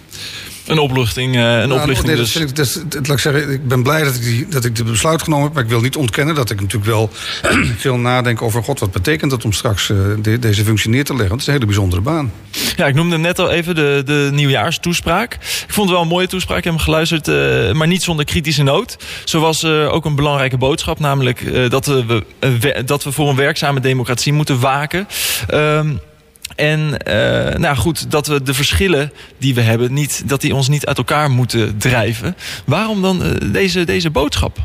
Een 0.67 0.79
opluchting. 0.79 1.35
Uh, 1.35 1.41
een 1.41 1.69
nou, 1.69 1.81
opluchting 1.81 2.07
nee, 2.07 2.17
dus. 2.17 2.33
dat 2.33 2.43
ik, 2.43 2.57
dat, 2.57 2.85
dat, 2.89 3.07
laat 3.07 3.17
ik, 3.17 3.23
zeggen, 3.23 3.53
ik 3.53 3.69
ben 3.69 3.83
blij 3.83 4.05
dat 4.05 4.15
ik, 4.15 4.23
die, 4.23 4.47
dat 4.49 4.65
ik 4.65 4.77
dit 4.77 4.87
besluit 4.87 5.23
genomen 5.23 5.45
heb. 5.45 5.55
Maar 5.55 5.63
ik 5.63 5.69
wil 5.69 5.81
niet 5.81 5.97
ontkennen 5.97 6.35
dat 6.35 6.51
ik 6.51 6.61
natuurlijk 6.61 6.91
wel 6.91 7.11
veel 7.77 7.97
nadenk 7.97 8.43
over... 8.43 8.63
God, 8.63 8.81
wat 8.81 8.91
betekent 8.91 9.31
dat 9.31 9.45
om 9.45 9.53
straks 9.53 9.87
de, 10.23 10.39
deze 10.39 10.65
functie 10.65 10.91
neer 10.91 11.05
te 11.05 11.13
leggen? 11.13 11.29
Want 11.29 11.41
het 11.41 11.41
is 11.41 11.47
een 11.47 11.53
hele 11.53 11.67
bijzondere 11.67 12.03
baan. 12.03 12.33
Ja, 12.77 12.87
ik 12.87 12.95
noemde 12.95 13.19
net 13.19 13.39
al 13.39 13.51
even 13.51 13.75
de, 13.75 14.03
de 14.05 14.31
nieuwjaarstoespraak. 14.33 15.35
Ik 15.35 15.65
vond 15.67 15.89
het 15.89 15.97
wel 15.97 16.01
een 16.01 16.13
mooie 16.13 16.27
toespraak. 16.27 16.59
Ik 16.59 16.65
heb 16.65 16.73
hem 16.73 16.83
geluisterd, 16.83 17.29
uh, 17.29 17.73
maar 17.73 17.87
niet 17.87 18.03
zonder 18.03 18.25
kritische 18.25 18.63
noot. 18.63 18.97
Zo 19.25 19.41
was 19.41 19.65
ook 19.65 20.05
een 20.05 20.15
belangrijke 20.15 20.57
boodschap. 20.57 20.99
Namelijk 20.99 21.71
dat, 21.71 21.87
we, 21.87 22.25
dat 22.85 23.05
we 23.05 23.13
voor 23.13 23.29
een 23.29 23.37
werkzame 23.37 23.81
democratie 23.81 24.33
moeten 24.33 24.61
waken. 24.61 25.09
Um, 25.55 26.01
en 26.55 26.79
uh, 26.81 27.55
nou 27.55 27.77
goed, 27.77 28.11
dat 28.11 28.27
we 28.27 28.43
de 28.43 28.55
verschillen 28.55 29.13
die 29.39 29.55
we 29.55 29.61
hebben, 29.61 29.93
niet, 29.93 30.23
dat 30.27 30.41
die 30.41 30.55
ons 30.55 30.69
niet 30.69 30.87
uit 30.87 30.99
elkaar 30.99 31.31
moeten 31.31 31.77
drijven. 31.79 32.37
Waarom 32.65 33.03
dan 33.03 33.23
uh, 33.23 33.53
deze, 33.53 33.85
deze 33.85 34.11
boodschap? 34.11 34.59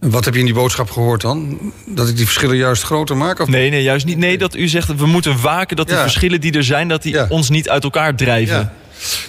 Wat 0.00 0.24
heb 0.24 0.34
je 0.34 0.40
in 0.40 0.46
die 0.46 0.54
boodschap 0.54 0.90
gehoord 0.90 1.20
dan? 1.20 1.58
Dat 1.86 2.08
ik 2.08 2.16
die 2.16 2.24
verschillen 2.24 2.56
juist 2.56 2.82
groter 2.82 3.16
maak? 3.16 3.38
Of? 3.38 3.48
Nee, 3.48 3.70
nee, 3.70 3.82
juist 3.82 4.06
niet. 4.06 4.18
Nee, 4.18 4.38
dat 4.38 4.56
u 4.56 4.68
zegt 4.68 4.94
we 4.96 5.06
moeten 5.06 5.40
waken 5.40 5.76
dat 5.76 5.88
de 5.88 5.96
verschillen 5.96 6.40
die 6.40 6.52
er 6.52 6.64
zijn, 6.64 6.88
dat 6.88 7.02
die 7.02 7.12
ja. 7.12 7.26
ons 7.28 7.48
niet 7.48 7.68
uit 7.68 7.84
elkaar 7.84 8.14
drijven. 8.14 8.58
Ja. 8.58 8.72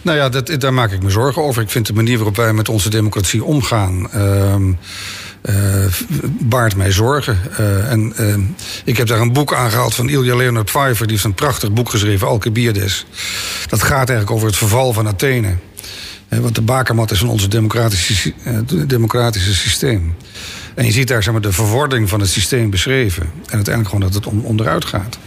Nou 0.02 0.18
ja, 0.18 0.30
dat, 0.30 0.56
daar 0.60 0.74
maak 0.74 0.92
ik 0.92 1.04
me 1.04 1.10
zorgen 1.10 1.44
over. 1.44 1.62
Ik 1.62 1.70
vind 1.70 1.86
de 1.86 1.94
manier 1.94 2.16
waarop 2.16 2.36
wij 2.36 2.54
met 2.54 2.70
onze 2.70 2.89
democratie 2.89 3.44
omgaan. 3.44 4.08
Uh, 4.16 4.56
baart 6.39 6.75
mij 6.75 6.91
zorgen. 6.91 7.39
Uh, 7.60 7.91
en 7.91 8.13
uh, 8.19 8.36
ik 8.86 8.97
heb 8.97 9.08
daar 9.08 9.19
een 9.19 9.34
boek 9.34 9.53
aangehaald 9.53 9.95
van 9.95 10.10
Ilja 10.10 10.36
Leonard 10.36 10.65
Pfeiffer. 10.65 11.06
Die 11.06 11.15
heeft 11.15 11.27
een 11.27 11.34
prachtig 11.34 11.71
boek 11.71 11.89
geschreven, 11.89 12.27
Alcibiades. 12.27 13.06
Dat 13.67 13.84
gaat 13.84 14.10
eigenlijk 14.10 14.32
over 14.32 14.47
het 14.47 14.58
verval 14.58 14.93
van 14.93 15.08
Athene. 15.08 15.56
wat 16.29 16.56
de 16.56 16.62
bakermat 16.62 17.12
is 17.12 17.19
van 17.19 17.29
ons 17.29 17.49
democratische, 17.49 18.34
democratische 18.88 19.56
systeem. 19.56 20.15
En 20.75 20.86
je 20.86 20.91
ziet 20.91 21.08
daar 21.08 21.23
zeg 21.23 21.34
maar, 21.34 21.41
de 21.41 21.51
verwording 21.51 22.10
van 22.10 22.19
het 22.19 22.29
systeem 22.29 22.69
beschreven. 22.69 23.23
En 23.23 23.56
uiteindelijk 23.56 23.95
gewoon 23.95 24.12
dat 24.12 24.25
het 24.25 24.43
onderuit 24.43 24.86
gaat. 24.86 25.17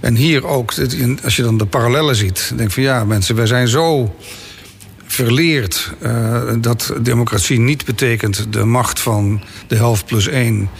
En 0.00 0.14
hier 0.14 0.46
ook, 0.46 0.72
als 1.24 1.36
je 1.36 1.42
dan 1.42 1.58
de 1.58 1.66
parallellen 1.66 2.16
ziet, 2.16 2.52
denk 2.56 2.70
van 2.70 2.82
ja, 2.82 3.04
mensen, 3.04 3.34
wij 3.34 3.46
zijn 3.46 3.68
zo 3.68 4.14
verleerd 5.08 5.92
uh, 6.02 6.42
dat 6.60 6.92
democratie 7.00 7.58
niet 7.58 7.84
betekent 7.84 8.52
de 8.52 8.64
macht 8.64 9.00
van 9.00 9.42
de 9.66 9.76
helft 9.76 10.06
plus 10.06 10.28
één. 10.28 10.70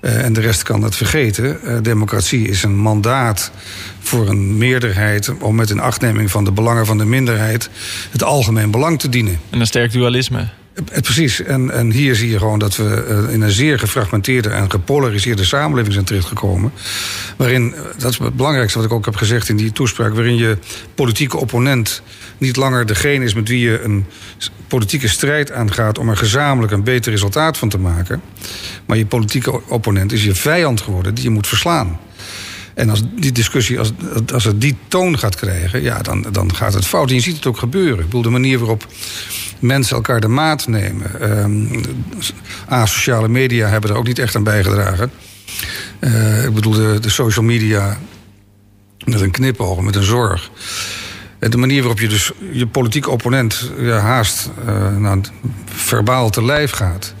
Uh, 0.00 0.24
en 0.24 0.32
de 0.32 0.40
rest 0.40 0.62
kan 0.62 0.80
dat 0.80 0.96
vergeten. 0.96 1.58
Uh, 1.64 1.76
democratie 1.82 2.48
is 2.48 2.62
een 2.62 2.76
mandaat 2.76 3.50
voor 3.98 4.28
een 4.28 4.58
meerderheid 4.58 5.38
om 5.38 5.54
met 5.54 5.70
een 5.70 5.80
achtneming 5.80 6.30
van 6.30 6.44
de 6.44 6.52
belangen 6.52 6.86
van 6.86 6.98
de 6.98 7.04
minderheid 7.04 7.70
het 8.10 8.22
algemeen 8.22 8.70
belang 8.70 8.98
te 8.98 9.08
dienen. 9.08 9.40
En 9.50 9.60
een 9.60 9.66
sterk 9.66 9.92
dualisme. 9.92 10.48
Precies, 10.74 11.42
en, 11.42 11.70
en 11.70 11.90
hier 11.90 12.14
zie 12.14 12.30
je 12.30 12.38
gewoon 12.38 12.58
dat 12.58 12.76
we 12.76 13.28
in 13.30 13.40
een 13.40 13.50
zeer 13.50 13.78
gefragmenteerde 13.78 14.48
en 14.48 14.70
gepolariseerde 14.70 15.44
samenleving 15.44 15.92
zijn 15.92 16.04
terechtgekomen. 16.04 16.72
Waarin, 17.36 17.74
dat 17.98 18.10
is 18.10 18.18
het 18.18 18.36
belangrijkste 18.36 18.78
wat 18.78 18.86
ik 18.86 18.92
ook 18.92 19.04
heb 19.04 19.16
gezegd 19.16 19.48
in 19.48 19.56
die 19.56 19.72
toespraak, 19.72 20.14
waarin 20.14 20.36
je 20.36 20.58
politieke 20.94 21.36
opponent 21.36 22.02
niet 22.38 22.56
langer 22.56 22.86
degene 22.86 23.24
is 23.24 23.34
met 23.34 23.48
wie 23.48 23.60
je 23.60 23.82
een 23.82 24.06
politieke 24.68 25.08
strijd 25.08 25.52
aangaat 25.52 25.98
om 25.98 26.08
er 26.08 26.16
gezamenlijk 26.16 26.72
een 26.72 26.84
beter 26.84 27.12
resultaat 27.12 27.58
van 27.58 27.68
te 27.68 27.78
maken. 27.78 28.22
Maar 28.86 28.96
je 28.96 29.06
politieke 29.06 29.68
opponent 29.68 30.12
is 30.12 30.24
je 30.24 30.34
vijand 30.34 30.80
geworden 30.80 31.14
die 31.14 31.24
je 31.24 31.30
moet 31.30 31.46
verslaan. 31.46 31.98
En 32.74 32.90
als 32.90 33.02
die 33.20 33.32
discussie, 33.32 33.78
als, 33.78 33.92
als 34.32 34.44
het 34.44 34.60
die 34.60 34.76
toon 34.88 35.18
gaat 35.18 35.36
krijgen, 35.36 35.82
ja, 35.82 35.98
dan, 35.98 36.26
dan 36.32 36.54
gaat 36.54 36.74
het 36.74 36.86
fout. 36.86 37.08
En 37.08 37.14
je 37.14 37.20
ziet 37.20 37.36
het 37.36 37.46
ook 37.46 37.58
gebeuren. 37.58 37.98
Ik 37.98 38.04
bedoel, 38.04 38.22
de 38.22 38.28
manier 38.28 38.58
waarop 38.58 38.86
mensen 39.58 39.96
elkaar 39.96 40.20
de 40.20 40.28
maat 40.28 40.66
nemen. 40.66 41.38
Um, 41.38 41.80
asociale 42.68 43.28
media 43.28 43.68
hebben 43.68 43.90
er 43.90 43.96
ook 43.96 44.06
niet 44.06 44.18
echt 44.18 44.36
aan 44.36 44.44
bijgedragen. 44.44 45.10
Uh, 46.00 46.44
ik 46.44 46.54
bedoel, 46.54 46.72
de, 46.72 46.98
de 47.00 47.10
social 47.10 47.44
media 47.44 47.98
met 49.04 49.20
een 49.20 49.30
knipoog, 49.30 49.80
met 49.80 49.96
een 49.96 50.02
zorg. 50.02 50.50
De 51.38 51.56
manier 51.56 51.80
waarop 51.80 52.00
je 52.00 52.08
dus 52.08 52.32
je 52.52 52.66
politieke 52.66 53.10
opponent 53.10 53.70
ja, 53.78 53.98
haast 53.98 54.50
uh, 54.66 55.12
verbaal 55.64 56.30
te 56.30 56.44
lijf 56.44 56.70
gaat. 56.70 57.14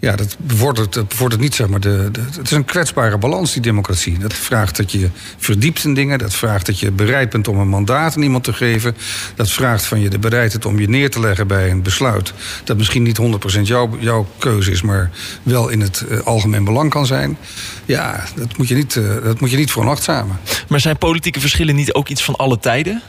Ja, 0.00 0.16
dat 0.16 0.36
bevordert, 0.38 0.92
dat 0.92 1.08
bevordert 1.08 1.40
niet, 1.40 1.54
zeg 1.54 1.68
maar, 1.68 1.80
de, 1.80 2.08
de, 2.12 2.20
het 2.20 2.44
is 2.44 2.50
een 2.50 2.64
kwetsbare 2.64 3.18
balans, 3.18 3.52
die 3.52 3.62
democratie. 3.62 4.18
Dat 4.18 4.34
vraagt 4.34 4.76
dat 4.76 4.92
je 4.92 5.10
verdiept 5.36 5.84
in 5.84 5.94
dingen. 5.94 6.18
Dat 6.18 6.34
vraagt 6.34 6.66
dat 6.66 6.78
je 6.78 6.90
bereid 6.90 7.30
bent 7.30 7.48
om 7.48 7.58
een 7.58 7.68
mandaat 7.68 8.16
aan 8.16 8.22
iemand 8.22 8.44
te 8.44 8.52
geven. 8.52 8.96
Dat 9.34 9.50
vraagt 9.50 9.86
van 9.86 10.00
je 10.00 10.08
de 10.08 10.18
bereidheid 10.18 10.64
om 10.64 10.78
je 10.78 10.88
neer 10.88 11.10
te 11.10 11.20
leggen 11.20 11.46
bij 11.46 11.70
een 11.70 11.82
besluit. 11.82 12.32
Dat 12.64 12.76
misschien 12.76 13.02
niet 13.02 13.20
100% 13.58 13.60
jouw, 13.62 13.96
jouw 14.00 14.26
keuze 14.38 14.70
is, 14.70 14.82
maar 14.82 15.10
wel 15.42 15.68
in 15.68 15.80
het 15.80 16.04
uh, 16.10 16.20
algemeen 16.20 16.64
belang 16.64 16.90
kan 16.90 17.06
zijn. 17.06 17.36
Ja, 17.84 18.24
dat 18.36 18.56
moet 18.56 18.68
je 18.68 18.74
niet, 18.74 18.94
uh, 18.94 19.24
dat 19.24 19.40
moet 19.40 19.50
je 19.50 19.56
niet 19.56 19.70
veronachtzamen. 19.70 20.38
Maar 20.68 20.80
zijn 20.80 20.98
politieke 20.98 21.40
verschillen 21.40 21.74
niet 21.74 21.92
ook 21.92 22.08
iets 22.08 22.24
van 22.24 22.36
alle 22.36 22.58
tijden? 22.58 23.02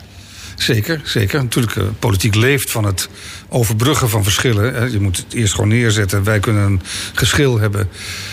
Zeker, 0.61 1.01
zeker. 1.03 1.43
Natuurlijk, 1.43 1.75
uh, 1.75 1.83
politiek 1.99 2.35
leeft 2.35 2.71
van 2.71 2.83
het 2.83 3.09
overbruggen 3.49 4.09
van 4.09 4.23
verschillen. 4.23 4.73
Hè. 4.73 4.85
Je 4.85 4.99
moet 4.99 5.17
het 5.17 5.33
eerst 5.33 5.53
gewoon 5.53 5.69
neerzetten. 5.69 6.23
Wij 6.23 6.39
kunnen 6.39 6.63
een 6.63 6.81
geschil 7.13 7.59
hebben 7.59 7.89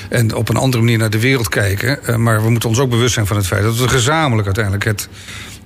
en 0.09 0.35
op 0.35 0.49
een 0.49 0.57
andere 0.57 0.83
manier 0.83 0.99
naar 0.99 1.11
de 1.11 1.21
wereld 1.21 1.49
kijken. 1.49 1.99
Uh, 2.09 2.17
maar 2.17 2.43
we 2.43 2.51
moeten 2.51 2.69
ons 2.69 2.79
ook 2.79 2.91
bewust 2.91 3.15
zijn 3.15 3.27
van 3.27 3.37
het 3.37 3.47
feit 3.47 3.63
dat 3.63 3.79
we 3.79 3.89
gezamenlijk 3.89 4.47
uiteindelijk 4.47 4.85
het, 4.85 5.09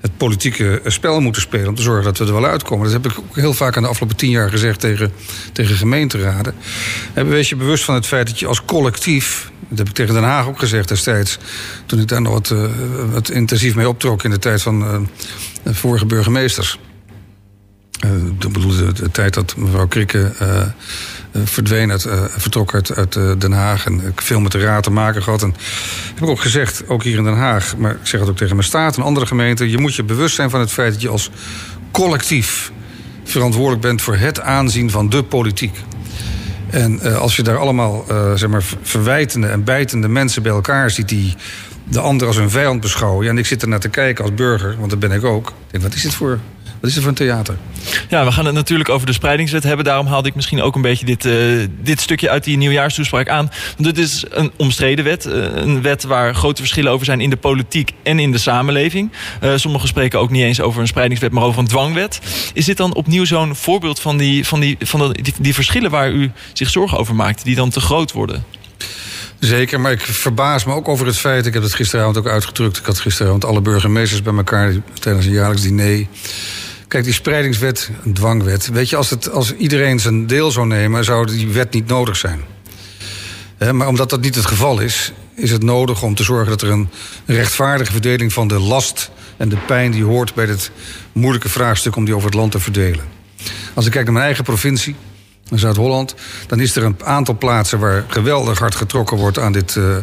het 0.01 0.17
politieke 0.17 0.81
spel 0.85 1.21
moeten 1.21 1.43
spelen. 1.43 1.69
Om 1.69 1.75
te 1.75 1.83
zorgen 1.83 2.05
dat 2.05 2.19
we 2.19 2.25
er 2.25 2.33
wel 2.33 2.47
uitkomen. 2.47 2.85
Dat 2.85 3.03
heb 3.03 3.13
ik 3.13 3.19
ook 3.19 3.37
heel 3.37 3.55
vaak 3.55 3.77
aan 3.77 3.83
de 3.83 3.89
afgelopen 3.89 4.17
tien 4.17 4.31
jaar 4.31 4.51
gezegd 4.51 4.81
tegen, 4.81 5.13
tegen 5.53 5.77
gemeenteraden. 5.77 6.55
En 7.13 7.29
wees 7.29 7.49
je 7.49 7.57
bewust 7.57 7.85
van 7.85 7.95
het 7.95 8.07
feit 8.07 8.27
dat 8.27 8.39
je 8.39 8.47
als 8.47 8.65
collectief. 8.65 9.51
Dat 9.69 9.79
heb 9.79 9.89
ik 9.89 9.95
tegen 9.95 10.15
Den 10.15 10.23
Haag 10.23 10.47
ook 10.47 10.59
gezegd 10.59 10.89
destijds. 10.89 11.39
Toen 11.87 12.01
ik 12.01 12.09
daar 12.09 12.23
nog 12.23 12.33
wat, 12.33 12.51
uh, 12.51 12.65
wat 13.13 13.31
intensief 13.31 13.75
mee 13.75 13.89
optrok 13.89 14.25
in 14.25 14.31
de 14.31 14.39
tijd 14.39 14.63
van 14.63 15.09
de 15.63 15.75
vorige 15.75 16.07
burgemeesters. 16.07 16.79
Uh, 18.05 18.27
ik 18.27 18.53
bedoel, 18.53 18.93
de, 18.95 19.11
tijd 19.11 19.35
dat 19.35 19.57
mevrouw 19.57 19.87
Krikke 19.87 20.33
uh, 20.43 20.49
uh, 20.57 21.43
verdween 21.45 21.91
uit, 21.91 22.07
vertrok 22.29 22.75
uit, 22.75 23.13
Den 23.39 23.53
Haag. 23.53 23.87
En 23.87 24.07
ik 24.07 24.21
veel 24.21 24.41
met 24.41 24.53
de 24.53 24.59
raad 24.59 24.83
te 24.83 24.91
maken 24.91 25.23
gehad. 25.23 25.43
En 25.43 25.55
heb 26.15 26.23
ik 26.23 26.29
ook 26.29 26.41
gezegd, 26.41 26.89
ook 26.89 27.03
hier 27.03 27.17
in 27.17 27.25
Den 27.25 27.37
Haag, 27.37 27.77
maar 27.77 27.91
ik 27.91 28.07
zeg 28.07 28.21
het 28.21 28.29
ook 28.29 28.37
tegen 28.37 28.57
mijn 28.57 28.69
staat 28.69 28.97
en 28.97 29.03
andere 29.03 29.27
gemeenten. 29.27 29.71
Je 29.71 29.79
moet 29.79 29.95
je 29.95 30.03
bewust 30.03 30.35
zijn 30.35 30.51
van 30.51 30.61
het 30.61 30.71
feit 30.71 30.93
dat 30.93 31.03
je 31.03 31.09
als 31.09 31.31
collectief 31.91 32.73
verantwoordelijk 33.25 33.83
bent 33.83 34.03
voor 34.03 34.17
het 34.17 34.41
aanzien 34.41 34.91
van 34.91 35.09
de 35.09 35.23
politiek. 35.23 35.77
En 36.71 37.19
als 37.19 37.37
je 37.37 37.43
daar 37.43 37.59
allemaal 37.59 38.05
zeg 38.35 38.49
maar, 38.49 38.65
verwijtende 38.83 39.47
en 39.47 39.65
bijtende 39.65 40.09
mensen 40.09 40.43
bij 40.43 40.53
elkaar 40.53 40.91
ziet 40.91 41.09
die 41.09 41.35
de 41.85 42.01
ander 42.01 42.27
als 42.27 42.37
een 42.37 42.51
vijand 42.51 42.81
beschouwen. 42.81 43.29
En 43.29 43.39
ik 43.39 43.47
zit 43.47 43.63
er 43.63 43.69
naar 43.69 43.81
te 43.81 43.89
kijken 43.89 44.25
als 44.25 44.35
burger, 44.35 44.77
want 44.79 44.91
dat 44.91 44.99
ben 44.99 45.13
ik 45.13 45.25
ook. 45.25 45.49
Ik 45.49 45.55
denk, 45.71 45.83
wat 45.83 45.95
is 45.95 46.03
dit 46.03 46.15
voor 46.15 46.39
Wat 46.81 46.91
is 46.91 46.97
er 46.97 47.03
voor 47.03 47.11
een 47.11 47.17
theater? 47.17 47.57
Ja, 48.09 48.25
we 48.25 48.33
gaan 48.33 48.45
het 48.45 48.55
natuurlijk 48.55 48.89
over 48.89 49.07
de 49.07 49.13
spreidingswet 49.13 49.63
hebben. 49.63 49.85
Daarom 49.85 50.07
haalde 50.07 50.29
ik 50.29 50.35
misschien 50.35 50.63
ook 50.63 50.75
een 50.75 50.83
beetje 50.83 51.07
dit, 51.07 51.25
uh, 51.25 51.67
dit 51.81 52.01
stukje 52.01 52.31
uit 52.31 52.45
die 52.45 52.57
nieuwjaarstoespraak 52.57 53.29
aan. 53.29 53.51
Want 53.77 53.95
dit 53.95 53.99
is 53.99 54.25
een 54.31 54.53
omstreden 54.57 55.05
wet. 55.05 55.27
Uh, 55.27 55.33
een 55.55 55.83
wet 55.83 56.03
waar 56.03 56.35
grote 56.35 56.61
verschillen 56.61 56.93
over 56.93 57.05
zijn 57.07 57.21
in 57.21 57.31
de 57.31 57.37
politiek 57.37 57.91
en 58.03 58.19
in 58.19 58.33
de 58.33 58.39
samenleving. 58.39 59.13
Uh, 59.43 59.53
sommigen 59.57 59.89
spreken 59.89 60.19
ook 60.19 60.31
niet 60.31 60.43
eens 60.43 60.61
over 60.61 60.81
een 60.81 60.87
spreidingswet, 60.87 61.33
maar 61.33 61.45
over 61.45 61.61
een 61.61 61.69
dwangwet. 61.69 62.21
Is 62.55 62.65
dit 62.65 62.77
dan 62.77 62.95
opnieuw 62.95 63.25
zo'n 63.25 63.57
voorbeeld 63.57 64.01
van, 64.01 64.17
die, 64.17 64.47
van, 64.47 64.61
die, 64.61 64.77
van 64.81 65.13
die, 65.13 65.35
die 65.41 65.55
verschillen 65.55 65.91
waar 65.91 66.11
u 66.11 66.33
zich 66.53 66.71
zorgen 66.71 66.99
over 66.99 67.15
maakt, 67.15 67.45
die 67.45 67.55
dan 67.55 67.71
te 67.71 67.81
groot 67.81 68.13
worden? 68.13 68.45
Zeker, 69.39 69.81
maar 69.81 69.93
ik 69.93 70.01
verbaas 70.01 70.65
me 70.65 70.75
ook 70.75 70.89
over 70.89 71.07
het 71.07 71.19
feit... 71.19 71.47
ik 71.47 71.55
heb 71.55 71.63
het 71.63 71.75
gisteravond 71.75 72.17
ook 72.19 72.29
uitgedrukt... 72.29 72.77
ik 72.77 72.85
had 72.85 72.99
gisteravond 72.99 73.45
alle 73.45 73.61
burgemeesters 73.61 74.23
bij 74.23 74.35
elkaar... 74.35 74.75
tijdens 75.01 75.27
een 75.27 75.33
jaarlijks 75.33 75.63
diner... 75.63 76.07
Kijk, 76.91 77.05
die 77.05 77.13
spreidingswet, 77.13 77.91
een 78.05 78.13
dwangwet... 78.13 78.69
weet 78.69 78.89
je, 78.89 78.97
als, 78.97 79.11
het, 79.11 79.31
als 79.31 79.55
iedereen 79.55 80.01
zijn 80.01 80.27
deel 80.27 80.51
zou 80.51 80.67
nemen... 80.67 81.05
zou 81.05 81.27
die 81.27 81.49
wet 81.49 81.73
niet 81.73 81.87
nodig 81.87 82.17
zijn. 82.17 82.41
maar 83.73 83.89
omdat 83.89 84.11
dat 84.11 84.21
niet 84.21 84.35
het 84.35 84.47
geval 84.47 84.81
is... 84.81 85.13
is 85.35 85.51
het 85.51 85.63
nodig 85.63 86.03
om 86.03 86.15
te 86.15 86.23
zorgen 86.23 86.49
dat 86.49 86.63
er 86.63 86.71
een 86.71 86.89
rechtvaardige 87.27 87.93
verdeling... 87.93 88.33
van 88.33 88.49
de 88.49 88.59
last 88.59 89.11
en 89.37 89.49
de 89.49 89.57
pijn 89.57 89.91
die 89.91 90.05
hoort 90.05 90.35
bij 90.35 90.47
het 90.47 90.71
moeilijke 91.13 91.49
vraagstuk... 91.49 91.97
om 91.97 92.05
die 92.05 92.15
over 92.15 92.27
het 92.27 92.39
land 92.39 92.53
te 92.53 92.61
verdelen. 92.61 93.05
Als 93.75 93.87
ik 93.87 93.93
kijk 93.93 94.05
naar 94.05 94.15
mijn 94.15 94.27
eigen 94.27 94.45
provincie 94.45 94.97
in 95.51 95.59
Zuid-Holland... 95.59 96.15
dan 96.47 96.61
is 96.61 96.77
er 96.77 96.85
een 96.85 96.97
aantal 97.05 97.37
plaatsen 97.39 97.79
waar 97.79 98.05
geweldig 98.09 98.59
hard 98.59 98.75
getrokken 98.75 99.17
wordt 99.17 99.39
aan 99.39 99.53
dit, 99.53 99.75
uh, 99.75 99.97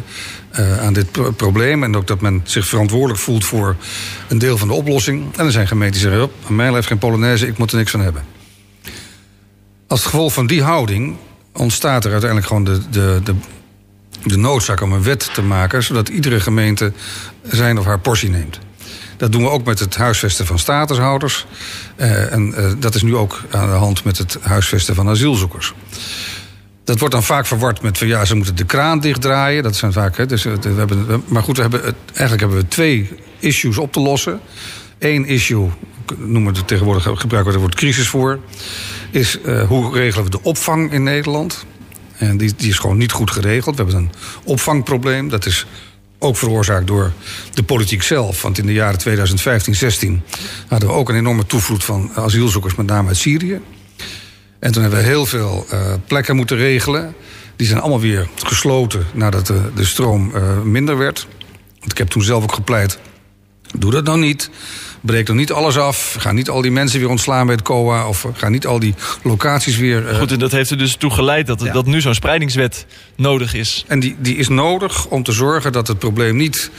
uh, 0.58 0.80
aan 0.80 0.92
dit 0.92 1.36
probleem. 1.36 1.82
En 1.82 1.96
ook 1.96 2.06
dat 2.06 2.20
men 2.20 2.40
zich 2.44 2.66
verantwoordelijk 2.66 3.20
voelt 3.20 3.44
voor 3.44 3.76
een 4.28 4.38
deel 4.38 4.58
van 4.58 4.68
de 4.68 4.74
oplossing. 4.74 5.36
En 5.36 5.46
er 5.46 5.52
zijn 5.52 5.68
gemeenten 5.68 6.00
die 6.00 6.10
zeggen, 6.10 6.30
aan 6.46 6.56
mij 6.56 6.72
heeft 6.72 6.86
geen 6.86 6.98
Polonaise, 6.98 7.46
ik 7.46 7.58
moet 7.58 7.70
er 7.70 7.78
niks 7.78 7.90
van 7.90 8.00
hebben. 8.00 8.22
Als 9.86 10.04
gevolg 10.04 10.32
van 10.32 10.46
die 10.46 10.62
houding 10.62 11.16
ontstaat 11.52 12.04
er 12.04 12.10
uiteindelijk 12.10 12.48
gewoon 12.48 12.64
de, 12.64 12.80
de, 12.90 13.20
de, 13.24 13.34
de 14.24 14.36
noodzaak 14.36 14.80
om 14.80 14.92
een 14.92 15.02
wet 15.02 15.30
te 15.34 15.42
maken... 15.42 15.82
zodat 15.82 16.08
iedere 16.08 16.40
gemeente 16.40 16.92
zijn 17.42 17.78
of 17.78 17.84
haar 17.84 18.00
portie 18.00 18.30
neemt. 18.30 18.58
Dat 19.18 19.32
doen 19.32 19.42
we 19.42 19.48
ook 19.48 19.64
met 19.64 19.78
het 19.78 19.96
huisvesten 19.96 20.46
van 20.46 20.58
statushouders. 20.58 21.46
Uh, 21.96 22.32
en 22.32 22.54
uh, 22.58 22.72
dat 22.78 22.94
is 22.94 23.02
nu 23.02 23.16
ook 23.16 23.40
aan 23.50 23.68
de 23.68 23.74
hand 23.74 24.04
met 24.04 24.18
het 24.18 24.38
huisvesten 24.40 24.94
van 24.94 25.08
asielzoekers. 25.08 25.74
Dat 26.84 26.98
wordt 26.98 27.14
dan 27.14 27.22
vaak 27.22 27.46
verward 27.46 27.82
met 27.82 27.98
van 27.98 28.06
ja, 28.06 28.24
ze 28.24 28.34
moeten 28.34 28.56
de 28.56 28.64
kraan 28.64 29.00
dichtdraaien. 29.00 29.62
Dat 29.62 29.76
zijn 29.76 29.92
vaak. 29.92 30.16
Hè, 30.16 30.26
dus, 30.26 30.42
we 30.42 30.58
hebben, 30.76 31.22
maar 31.26 31.42
goed, 31.42 31.56
we 31.56 31.62
hebben, 31.62 31.82
eigenlijk 32.06 32.40
hebben 32.40 32.58
we 32.58 32.68
twee 32.68 33.10
issues 33.38 33.78
op 33.78 33.92
te 33.92 34.00
lossen. 34.00 34.40
Eén 34.98 35.26
issue, 35.26 35.70
noemen 36.16 36.52
we 36.52 36.58
het 36.58 36.68
tegenwoordig, 36.68 37.02
gebruiken 37.02 37.44
we 37.44 37.50
het 37.50 37.60
woord 37.60 37.74
crisis 37.74 38.08
voor. 38.08 38.38
Is 39.10 39.38
hoe 39.68 39.92
regelen 39.94 40.24
we 40.24 40.30
de 40.30 40.42
opvang 40.42 40.92
in 40.92 41.02
Nederland? 41.02 41.66
En 42.16 42.36
die, 42.36 42.54
die 42.56 42.68
is 42.68 42.78
gewoon 42.78 42.96
niet 42.96 43.12
goed 43.12 43.30
geregeld. 43.30 43.76
We 43.76 43.82
hebben 43.82 44.00
een 44.00 44.12
opvangprobleem. 44.44 45.28
Dat 45.28 45.46
is 45.46 45.66
ook 46.18 46.36
veroorzaakt 46.36 46.86
door 46.86 47.12
de 47.54 47.62
politiek 47.62 48.02
zelf. 48.02 48.42
Want 48.42 48.58
in 48.58 48.66
de 48.66 48.72
jaren 48.72 48.98
2015, 48.98 49.74
16 49.74 50.22
hadden 50.68 50.88
we 50.88 50.94
ook 50.94 51.08
een 51.08 51.16
enorme 51.16 51.46
toevloed 51.46 51.84
van 51.84 52.10
asielzoekers, 52.14 52.74
met 52.74 52.86
name 52.86 53.08
uit 53.08 53.16
Syrië. 53.16 53.60
En 54.58 54.72
toen 54.72 54.82
hebben 54.82 55.00
we 55.00 55.06
heel 55.06 55.26
veel 55.26 55.66
uh, 55.72 55.92
plekken 56.06 56.36
moeten 56.36 56.56
regelen. 56.56 57.14
Die 57.56 57.66
zijn 57.66 57.80
allemaal 57.80 58.00
weer 58.00 58.28
gesloten 58.44 59.06
nadat 59.12 59.46
de, 59.46 59.60
de 59.74 59.84
stroom 59.84 60.32
uh, 60.34 60.60
minder 60.60 60.96
werd. 60.96 61.26
Want 61.78 61.92
ik 61.92 61.98
heb 61.98 62.08
toen 62.08 62.22
zelf 62.22 62.42
ook 62.42 62.52
gepleit. 62.52 62.98
Doe 63.78 63.90
dat 63.90 64.04
nou 64.04 64.18
niet. 64.18 64.50
Breek 65.08 65.26
dan 65.26 65.36
niet 65.36 65.52
alles 65.52 65.78
af. 65.78 66.16
Ga 66.18 66.32
niet 66.32 66.48
al 66.48 66.62
die 66.62 66.70
mensen 66.70 67.00
weer 67.00 67.08
ontslaan 67.08 67.46
bij 67.46 67.54
het 67.54 67.64
COA. 67.64 68.08
Of 68.08 68.26
ga 68.32 68.48
niet 68.48 68.66
al 68.66 68.78
die 68.78 68.94
locaties 69.22 69.76
weer. 69.76 70.08
Uh... 70.08 70.18
Goed, 70.18 70.32
en 70.32 70.38
dat 70.38 70.52
heeft 70.52 70.70
er 70.70 70.78
dus 70.78 70.96
toe 70.96 71.10
geleid 71.10 71.46
dat, 71.46 71.62
ja. 71.62 71.72
dat 71.72 71.86
nu 71.86 72.00
zo'n 72.00 72.14
spreidingswet 72.14 72.86
nodig 73.16 73.54
is. 73.54 73.84
En 73.86 74.00
die, 74.00 74.16
die 74.18 74.36
is 74.36 74.48
nodig 74.48 75.06
om 75.06 75.22
te 75.22 75.32
zorgen 75.32 75.72
dat 75.72 75.88
het 75.88 75.98
probleem 75.98 76.36
niet. 76.36 76.70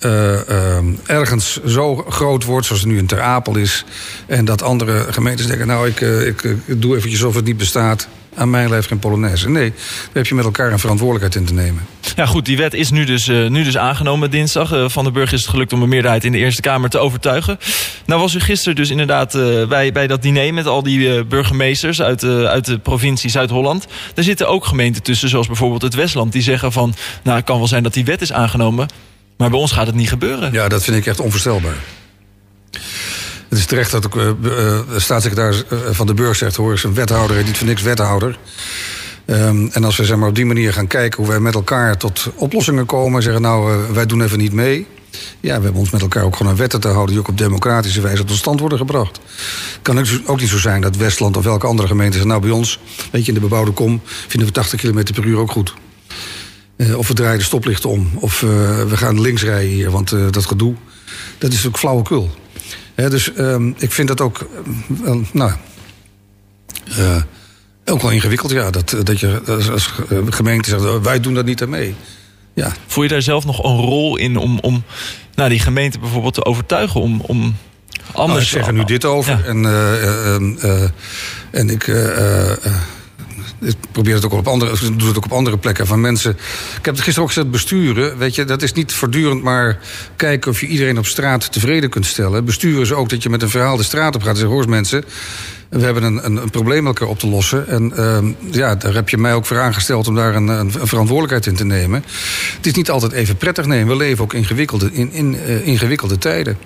Uh, 0.00 0.32
uh, 0.48 0.78
ergens 1.06 1.64
zo 1.64 1.96
groot 1.96 2.44
wordt, 2.44 2.66
zoals 2.66 2.82
het 2.82 2.90
nu 2.90 2.98
in 2.98 3.06
Ter 3.06 3.20
Apel 3.20 3.56
is. 3.56 3.84
En 4.26 4.44
dat 4.44 4.62
andere 4.62 5.06
gemeentes 5.12 5.46
denken: 5.46 5.66
Nou, 5.66 5.88
ik, 5.88 6.00
uh, 6.00 6.26
ik, 6.26 6.42
ik 6.42 6.82
doe 6.82 6.96
eventjes 6.96 7.22
of 7.22 7.34
het 7.34 7.44
niet 7.44 7.56
bestaat 7.56 8.08
aan 8.34 8.50
mijn 8.50 8.68
lijf 8.68 8.86
geen 8.86 8.98
Polonaise. 8.98 9.48
Nee, 9.48 9.70
daar 9.70 10.12
heb 10.12 10.26
je 10.26 10.34
met 10.34 10.44
elkaar 10.44 10.72
een 10.72 10.78
verantwoordelijkheid 10.78 11.34
in 11.34 11.56
te 11.56 11.62
nemen. 11.62 11.86
Ja 12.16 12.26
goed, 12.26 12.44
die 12.44 12.56
wet 12.56 12.74
is 12.74 12.90
nu 12.90 13.04
dus, 13.04 13.26
nu 13.26 13.64
dus 13.64 13.76
aangenomen 13.76 14.30
dinsdag. 14.30 14.92
Van 14.92 15.04
de 15.04 15.10
Burg 15.10 15.32
is 15.32 15.40
het 15.40 15.50
gelukt 15.50 15.72
om 15.72 15.82
een 15.82 15.88
meerderheid 15.88 16.24
in 16.24 16.32
de 16.32 16.38
Eerste 16.38 16.60
Kamer 16.60 16.90
te 16.90 16.98
overtuigen. 16.98 17.58
Nou 18.06 18.20
was 18.20 18.34
u 18.34 18.40
gisteren 18.40 18.76
dus 18.76 18.90
inderdaad 18.90 19.32
bij, 19.68 19.92
bij 19.92 20.06
dat 20.06 20.22
diner 20.22 20.54
met 20.54 20.66
al 20.66 20.82
die 20.82 21.24
burgemeesters 21.24 22.02
uit, 22.02 22.24
uit 22.24 22.64
de 22.64 22.78
provincie 22.78 23.30
Zuid-Holland. 23.30 23.86
Daar 24.14 24.24
zitten 24.24 24.48
ook 24.48 24.64
gemeenten 24.64 25.02
tussen, 25.02 25.28
zoals 25.28 25.46
bijvoorbeeld 25.46 25.82
het 25.82 25.94
Westland, 25.94 26.32
die 26.32 26.42
zeggen 26.42 26.72
van, 26.72 26.94
nou 27.22 27.36
het 27.36 27.46
kan 27.46 27.58
wel 27.58 27.68
zijn 27.68 27.82
dat 27.82 27.94
die 27.94 28.04
wet 28.04 28.20
is 28.20 28.32
aangenomen, 28.32 28.88
maar 29.36 29.50
bij 29.50 29.58
ons 29.58 29.72
gaat 29.72 29.86
het 29.86 29.94
niet 29.94 30.08
gebeuren. 30.08 30.52
Ja, 30.52 30.68
dat 30.68 30.84
vind 30.84 30.96
ik 30.96 31.06
echt 31.06 31.20
onvoorstelbaar. 31.20 31.76
Het 33.48 33.58
is 33.58 33.66
terecht 33.66 33.90
dat 33.90 34.06
ook, 34.06 34.16
uh, 34.16 34.30
de 34.42 34.84
staatssecretaris 34.96 35.64
van 35.90 36.06
de 36.06 36.14
Burg 36.14 36.36
zegt... 36.36 36.56
hoor, 36.56 36.72
is 36.72 36.82
een 36.82 36.94
wethouder 36.94 37.38
en 37.38 37.44
niet 37.44 37.56
voor 37.56 37.66
niks 37.66 37.82
wethouder. 37.82 38.38
Um, 39.26 39.68
en 39.72 39.84
als 39.84 39.96
we 39.96 40.04
zeg 40.04 40.16
maar, 40.16 40.28
op 40.28 40.34
die 40.34 40.46
manier 40.46 40.72
gaan 40.72 40.86
kijken 40.86 41.18
hoe 41.22 41.30
wij 41.30 41.40
met 41.40 41.54
elkaar 41.54 41.96
tot 41.96 42.30
oplossingen 42.34 42.86
komen... 42.86 43.22
zeggen 43.22 43.42
nou, 43.42 43.72
uh, 43.72 43.90
wij 43.90 44.06
doen 44.06 44.22
even 44.22 44.38
niet 44.38 44.52
mee... 44.52 44.86
Ja, 45.40 45.56
we 45.56 45.62
hebben 45.62 45.80
ons 45.80 45.90
met 45.90 46.00
elkaar 46.00 46.24
ook 46.24 46.36
gewoon 46.36 46.52
aan 46.52 46.58
wetten 46.58 46.80
te 46.80 46.88
houden... 46.88 47.10
die 47.10 47.18
ook 47.18 47.28
op 47.28 47.38
democratische 47.38 48.00
wijze 48.00 48.24
tot 48.24 48.36
stand 48.36 48.60
worden 48.60 48.78
gebracht. 48.78 49.20
Het 49.72 49.82
kan 49.82 50.06
ook 50.26 50.40
niet 50.40 50.48
zo 50.48 50.58
zijn 50.58 50.80
dat 50.80 50.96
Westland 50.96 51.36
of 51.36 51.44
welke 51.44 51.66
andere 51.66 51.88
gemeente 51.88 52.16
zegt... 52.16 52.28
nou, 52.28 52.40
bij 52.40 52.50
ons, 52.50 52.78
weet 53.12 53.22
je, 53.22 53.28
in 53.28 53.34
de 53.34 53.40
bebouwde 53.40 53.70
kom... 53.70 54.00
vinden 54.04 54.48
we 54.48 54.54
80 54.54 54.80
km 54.80 55.12
per 55.14 55.24
uur 55.24 55.38
ook 55.38 55.50
goed. 55.50 55.74
Uh, 56.76 56.98
of 56.98 57.08
we 57.08 57.14
draaien 57.14 57.38
de 57.38 57.44
stoplichten 57.44 57.90
om. 57.90 58.10
Of 58.14 58.42
uh, 58.42 58.50
we 58.82 58.96
gaan 58.96 59.20
links 59.20 59.42
rijden 59.42 59.70
hier, 59.70 59.90
want 59.90 60.12
uh, 60.12 60.26
dat 60.30 60.46
gedoe... 60.46 60.74
dat 61.38 61.52
is 61.52 61.66
ook 61.66 61.78
flauwekul. 61.78 62.30
He, 62.94 63.10
dus 63.10 63.30
um, 63.38 63.74
ik 63.78 63.92
vind 63.92 64.08
dat 64.08 64.20
ook, 64.20 64.48
nou, 65.32 65.52
ook 67.84 68.02
wel 68.02 68.10
ingewikkeld. 68.10 68.50
Ja, 68.50 68.70
dat, 68.70 68.96
dat 69.02 69.20
je 69.20 69.40
als, 69.46 69.70
als 69.70 69.92
gemeente 70.30 70.68
zegt, 70.68 71.00
wij 71.02 71.20
doen 71.20 71.34
dat 71.34 71.44
niet 71.44 71.62
aan 71.62 71.68
mee. 71.68 71.94
Ja. 72.54 72.72
Voel 72.86 73.02
je 73.02 73.10
daar 73.10 73.22
zelf 73.22 73.44
nog 73.44 73.64
een 73.64 73.76
rol 73.76 74.16
in 74.16 74.36
om, 74.36 74.58
om 74.58 74.84
nou, 75.34 75.48
die 75.48 75.58
gemeente 75.58 75.98
bijvoorbeeld 75.98 76.34
te 76.34 76.44
overtuigen 76.44 77.00
om, 77.00 77.20
om 77.20 77.56
anders... 78.12 78.26
Nou, 78.26 78.40
ik 78.40 78.46
zeg 78.46 78.66
er 78.66 78.72
nu 78.72 78.84
dit 78.84 79.04
over. 79.04 79.38
Ja. 79.38 79.44
En, 79.44 79.64
en 81.50 81.70
ik 81.70 81.86
ik 83.60 83.74
probeer 83.92 84.14
het 84.14 84.24
ook 84.24 84.32
op 84.32 84.48
andere, 84.48 84.96
doe 84.96 85.08
het 85.08 85.16
ook 85.16 85.24
op 85.24 85.32
andere 85.32 85.58
plekken 85.58 85.86
van 85.86 86.00
mensen. 86.00 86.30
Ik 86.78 86.84
heb 86.84 86.94
het 86.94 87.00
gisteren 87.00 87.22
ook 87.22 87.28
gezegd, 87.28 87.50
besturen. 87.50 88.18
Weet 88.18 88.34
je, 88.34 88.44
dat 88.44 88.62
is 88.62 88.72
niet 88.72 88.92
voortdurend 88.92 89.42
maar 89.42 89.78
kijken 90.16 90.50
of 90.50 90.60
je 90.60 90.66
iedereen 90.66 90.98
op 90.98 91.06
straat 91.06 91.52
tevreden 91.52 91.90
kunt 91.90 92.06
stellen. 92.06 92.44
Besturen 92.44 92.80
is 92.80 92.92
ook 92.92 93.08
dat 93.08 93.22
je 93.22 93.30
met 93.30 93.42
een 93.42 93.50
verhaal 93.50 93.76
de 93.76 93.82
straat 93.82 94.14
op 94.14 94.22
gaat 94.22 94.30
en 94.30 94.36
zegt: 94.36 94.50
hoor 94.50 94.68
mensen. 94.68 95.04
We 95.68 95.84
hebben 95.84 96.02
een, 96.02 96.24
een, 96.24 96.36
een 96.36 96.50
probleem 96.50 96.86
elkaar 96.86 97.08
op 97.08 97.18
te 97.18 97.26
lossen. 97.26 97.68
En 97.68 97.92
uh, 97.96 98.18
ja, 98.50 98.74
daar 98.74 98.94
heb 98.94 99.08
je 99.08 99.18
mij 99.18 99.34
ook 99.34 99.46
voor 99.46 99.60
aangesteld 99.60 100.08
om 100.08 100.14
daar 100.14 100.34
een, 100.34 100.48
een, 100.48 100.70
verantwoordelijkheid 100.70 101.46
in 101.46 101.54
te 101.54 101.64
nemen. 101.64 102.04
Het 102.56 102.66
is 102.66 102.72
niet 102.72 102.90
altijd 102.90 103.12
even 103.12 103.36
prettig. 103.36 103.66
Nee, 103.66 103.84
we 103.84 103.96
leven 103.96 104.24
ook 104.24 104.32
ingewikkelde, 104.32 104.90
in, 104.92 105.12
in 105.12 105.34
uh, 105.34 105.66
ingewikkelde 105.66 106.18
tijden. 106.18 106.58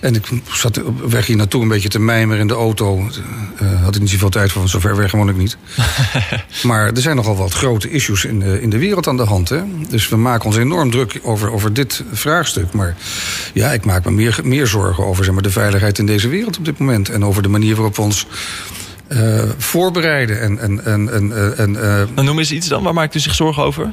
En 0.00 0.14
ik 0.14 0.26
zat 0.52 0.82
op 0.82 1.10
weg 1.10 1.26
hier 1.26 1.36
naartoe 1.36 1.62
een 1.62 1.68
beetje 1.68 1.88
te 1.88 1.98
mijmeren 1.98 2.40
in 2.40 2.46
de 2.46 2.54
auto. 2.54 3.08
Uh, 3.62 3.82
had 3.82 3.94
ik 3.94 4.00
niet 4.00 4.10
zoveel 4.10 4.28
tijd 4.28 4.50
voor, 4.50 4.58
want 4.58 4.70
zover 4.70 4.96
weg 4.96 5.12
woon 5.12 5.28
ik 5.28 5.36
niet. 5.36 5.56
maar 6.62 6.86
er 6.86 7.00
zijn 7.00 7.16
nogal 7.16 7.36
wat 7.36 7.52
grote 7.52 7.90
issues 7.90 8.24
in 8.24 8.38
de, 8.38 8.62
in 8.62 8.70
de 8.70 8.78
wereld 8.78 9.06
aan 9.06 9.16
de 9.16 9.24
hand. 9.24 9.48
Hè? 9.48 9.62
Dus 9.88 10.08
we 10.08 10.16
maken 10.16 10.46
ons 10.46 10.56
enorm 10.56 10.90
druk 10.90 11.20
over, 11.22 11.52
over 11.52 11.72
dit 11.72 12.04
vraagstuk. 12.12 12.72
Maar 12.72 12.96
ja, 13.54 13.72
ik 13.72 13.84
maak 13.84 14.04
me 14.04 14.10
meer, 14.10 14.40
meer 14.42 14.66
zorgen 14.66 15.06
over 15.06 15.24
zeg 15.24 15.34
maar, 15.34 15.42
de 15.42 15.50
veiligheid 15.50 15.98
in 15.98 16.06
deze 16.06 16.28
wereld 16.28 16.58
op 16.58 16.64
dit 16.64 16.78
moment. 16.78 17.08
En 17.08 17.24
over 17.24 17.42
de 17.42 17.48
manier 17.48 17.74
waarop 17.74 17.96
we 17.96 18.02
ons 18.02 18.26
uh, 19.08 19.42
voorbereiden. 19.58 20.40
En, 20.40 20.58
en, 20.58 20.84
en, 20.84 21.12
en, 21.12 21.56
en, 21.56 21.74
uh, 22.16 22.24
noem 22.24 22.38
eens 22.38 22.52
iets 22.52 22.68
dan, 22.68 22.82
waar 22.82 22.94
maakt 22.94 23.14
u 23.14 23.18
zich 23.18 23.34
zorgen 23.34 23.62
over? 23.62 23.92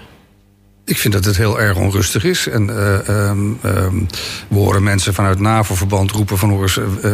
Ik 0.87 0.97
vind 0.97 1.13
dat 1.13 1.25
het 1.25 1.37
heel 1.37 1.59
erg 1.59 1.77
onrustig 1.77 2.23
is. 2.23 2.47
En 2.47 2.69
uh, 2.69 3.29
um, 3.29 3.59
um, 3.65 4.07
we 4.47 4.55
horen 4.55 4.83
mensen 4.83 5.13
vanuit 5.13 5.39
NAVO-verband 5.39 6.11
roepen 6.11 6.37
van... 6.37 6.49
Hoor, 6.49 6.73
uh, 7.03 7.11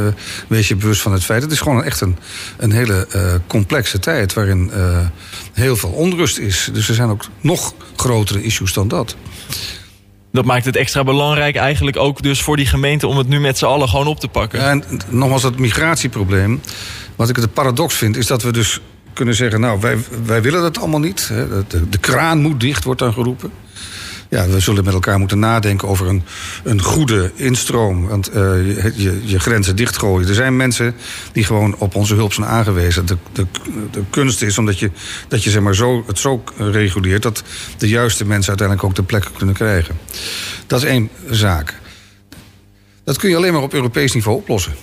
wees 0.48 0.68
je 0.68 0.76
bewust 0.76 1.02
van 1.02 1.12
het 1.14 1.24
feit. 1.24 1.42
Het 1.42 1.52
is 1.52 1.60
gewoon 1.60 1.84
echt 1.84 2.02
een, 2.02 2.18
een 2.58 2.72
hele 2.72 3.08
uh, 3.16 3.34
complexe 3.48 4.00
tijd... 4.00 4.34
waarin 4.34 4.72
heel 5.54 5.76
veel 5.76 5.90
onrust 5.90 6.38
is. 6.38 6.70
Dus 6.74 6.90
er 6.90 6.96
zijn 6.96 7.10
ook 7.10 7.26
nog 7.42 7.74
grotere 7.96 8.44
issues 8.44 8.74
dan 8.74 8.88
dat. 8.88 9.16
Dat 10.32 10.46
maakt 10.46 10.66
het 10.66 10.76
extra 10.76 11.04
belangrijk 11.04 11.56
eigenlijk 11.56 11.98
ook 11.98 12.22
dus 12.22 12.42
voor 12.42 12.58
die 12.58 12.66
gemeente... 12.66 13.08
om 13.08 13.18
het 13.18 13.28
nu 13.28 13.40
met 13.40 13.58
z'n 13.58 13.66
allen 13.66 13.90
gewoon 13.90 14.08
op 14.08 14.20
te 14.20 14.28
pakken. 14.28 14.60
Ja, 14.60 14.70
en 14.70 14.84
nogmaals, 15.10 15.42
dat 15.42 15.58
migratieprobleem... 15.58 16.62
wat 17.16 17.30
ik 17.30 17.36
het 17.36 17.54
paradox 17.54 17.96
vind, 17.96 18.18
is 18.18 18.28
dat 18.28 18.42
we 18.42 18.52
dus 18.52 18.80
kunnen 19.14 19.36
zeggen... 19.36 19.60
nou, 19.60 19.80
wij, 19.80 19.98
wij 20.26 20.42
willen 20.42 20.62
dat 20.62 20.78
allemaal 20.78 21.00
niet. 21.00 21.28
De, 21.28 21.64
de, 21.68 21.90
de 21.90 21.98
kraan 21.98 22.42
moet 22.42 22.60
dicht, 22.60 22.84
wordt 22.84 23.00
dan 23.00 23.14
geroepen. 23.14 23.52
ja, 24.30 24.48
we 24.48 24.60
zullen 24.60 24.84
met 24.84 24.94
elkaar 24.94 25.20
moeten 25.20 25.40
nadenken 25.40 25.88
over 25.88 26.08
een, 26.08 26.24
een 26.64 26.82
goede 26.82 27.32
instroom. 27.36 28.08
Want 28.08 28.30
uh, 28.30 28.36
je, 28.98 29.22
je, 29.24 29.40
grenzen 29.40 29.76
dichtgooien. 29.76 30.28
Er 30.28 30.34
zijn 30.34 30.56
mensen 30.56 30.96
die 31.32 31.44
gewoon 31.44 31.76
op 31.78 31.96
onze 31.96 32.16
hulp 32.16 32.34
zijn 32.34 32.48
aangewezen. 32.48 33.06
De, 33.06 33.18
de, 33.32 33.46
de 33.92 34.04
kunst 34.10 34.42
is 34.42 34.58
omdat 34.58 34.80
je, 34.80 34.92
dat 35.28 35.44
je 35.44 35.50
zeg 35.50 35.62
maar 35.62 35.76
zo, 35.76 36.04
het 36.08 36.20
zo 36.20 36.44
reguleert 36.58 37.24
dat 37.24 37.44
de 37.78 37.88
juiste 37.88 38.26
mensen 38.26 38.50
uiteindelijk 38.50 38.88
ook 38.88 38.96
de 38.96 39.04
plekken 39.04 39.32
kunnen 39.38 39.56
krijgen. 39.56 39.98
Dat 40.68 40.84
is 40.84 40.90
één 40.90 41.10
zaak. 41.30 41.82
Dat 43.04 43.18
kun 43.18 43.30
je 43.30 43.36
alleen 43.36 43.54
maar 43.54 43.62
op 43.62 43.74
Europees 43.74 44.14
niveau 44.14 44.38
oplossen. 44.38 44.74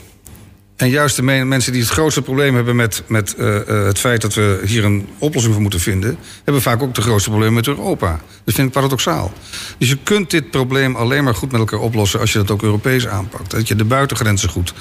En 0.80 0.88
juist 0.88 1.16
de 1.16 1.22
mensen 1.22 1.72
die 1.72 1.80
het 1.80 1.90
grootste 1.90 2.22
probleem 2.22 2.54
hebben 2.54 2.76
met, 2.76 3.02
met 3.06 3.34
uh, 3.38 3.46
uh, 3.46 3.84
het 3.84 3.98
feit 3.98 4.20
dat 4.20 4.34
we 4.34 4.60
hier 4.66 4.84
een 4.84 5.08
oplossing 5.18 5.52
voor 5.52 5.62
moeten 5.62 5.80
vinden, 5.80 6.18
hebben 6.44 6.62
vaak 6.62 6.82
ook 6.82 6.94
de 6.94 7.00
grootste 7.00 7.28
problemen 7.28 7.54
met 7.54 7.66
Europa. 7.66 8.20
Dat 8.44 8.54
vind 8.54 8.66
ik 8.66 8.72
paradoxaal. 8.72 9.32
Dus 9.78 9.88
je 9.88 9.98
kunt 10.02 10.30
dit 10.30 10.50
probleem 10.50 10.96
alleen 10.96 11.24
maar 11.24 11.34
goed 11.34 11.50
met 11.50 11.60
elkaar 11.60 11.78
oplossen 11.78 12.20
als 12.20 12.32
je 12.32 12.38
dat 12.38 12.50
ook 12.50 12.62
Europees 12.62 13.06
aanpakt. 13.06 13.50
Dat 13.50 13.68
je 13.68 13.74
de 13.74 13.84
buitengrenzen 13.84 14.48
goed 14.48 14.74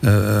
uh, 0.00 0.40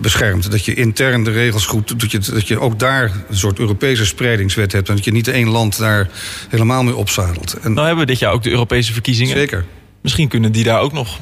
beschermt. 0.00 0.50
Dat 0.50 0.64
je 0.64 0.74
intern 0.74 1.24
de 1.24 1.30
regels 1.30 1.66
goed 1.66 1.88
doet. 1.88 2.00
Dat 2.00 2.10
je, 2.10 2.18
dat 2.18 2.48
je 2.48 2.60
ook 2.60 2.78
daar 2.78 3.12
een 3.28 3.36
soort 3.36 3.58
Europese 3.58 4.06
spreidingswet 4.06 4.72
hebt. 4.72 4.88
En 4.88 4.94
dat 4.94 5.04
je 5.04 5.12
niet 5.12 5.28
één 5.28 5.48
land 5.48 5.78
daar 5.78 6.08
helemaal 6.48 6.82
mee 6.82 6.96
opzadelt. 6.96 7.56
En 7.62 7.72
nou 7.72 7.86
hebben 7.86 8.04
we 8.04 8.10
dit 8.10 8.20
jaar 8.20 8.32
ook 8.32 8.42
de 8.42 8.50
Europese 8.50 8.92
verkiezingen. 8.92 9.36
Zeker. 9.36 9.64
Misschien 10.08 10.28
kunnen 10.28 10.52
die 10.52 10.64
daar 10.64 10.80
ook 10.80 10.92
nog 10.92 11.18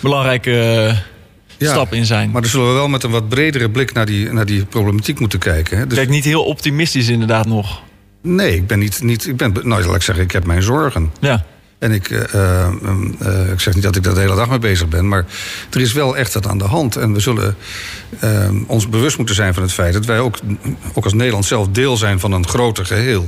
belangrijke 0.00 0.50
ja, 1.58 1.70
stap 1.70 1.92
in 1.92 2.04
zijn. 2.04 2.30
Maar 2.30 2.40
dan 2.40 2.50
zullen 2.50 2.68
we 2.68 2.74
wel 2.74 2.88
met 2.88 3.02
een 3.02 3.10
wat 3.10 3.28
bredere 3.28 3.70
blik 3.70 3.92
naar 3.92 4.06
die, 4.06 4.32
naar 4.32 4.46
die 4.46 4.64
problematiek 4.64 5.20
moeten 5.20 5.38
kijken. 5.38 5.78
Hè. 5.78 5.86
Dus... 5.86 5.98
Kijk, 5.98 6.08
niet 6.08 6.24
heel 6.24 6.44
optimistisch 6.44 7.08
inderdaad 7.08 7.46
nog. 7.46 7.82
Nee, 8.22 8.54
ik 8.54 8.66
ben 8.66 8.78
niet. 8.78 9.02
niet 9.02 9.26
ik 9.26 9.36
ben, 9.36 9.52
nou, 9.62 9.84
laat 9.84 9.94
ik 9.94 10.02
zeggen, 10.02 10.24
ik 10.24 10.32
heb 10.32 10.44
mijn 10.44 10.62
zorgen. 10.62 11.12
Ja. 11.20 11.44
En 11.78 11.92
ik, 11.92 12.10
uh, 12.10 12.20
uh, 12.34 13.52
ik 13.52 13.60
zeg 13.60 13.74
niet 13.74 13.82
dat 13.82 13.96
ik 13.96 14.02
daar 14.02 14.14
de 14.14 14.20
hele 14.20 14.34
dag 14.34 14.48
mee 14.48 14.58
bezig 14.58 14.88
ben, 14.88 15.08
maar 15.08 15.24
er 15.70 15.80
is 15.80 15.92
wel 15.92 16.16
echt 16.16 16.34
wat 16.34 16.46
aan 16.46 16.58
de 16.58 16.64
hand. 16.64 16.96
En 16.96 17.12
we 17.12 17.20
zullen 17.20 17.56
ons 18.66 18.88
bewust 18.88 19.16
moeten 19.16 19.34
zijn 19.34 19.54
van 19.54 19.62
het 19.62 19.72
feit 19.72 19.92
dat 19.92 20.04
wij 20.04 20.20
ook, 20.20 20.36
ook 20.94 21.04
als 21.04 21.12
Nederland 21.12 21.44
zelf 21.44 21.68
deel 21.68 21.96
zijn 21.96 22.20
van 22.20 22.32
een 22.32 22.48
groter 22.48 22.86
geheel. 22.86 23.26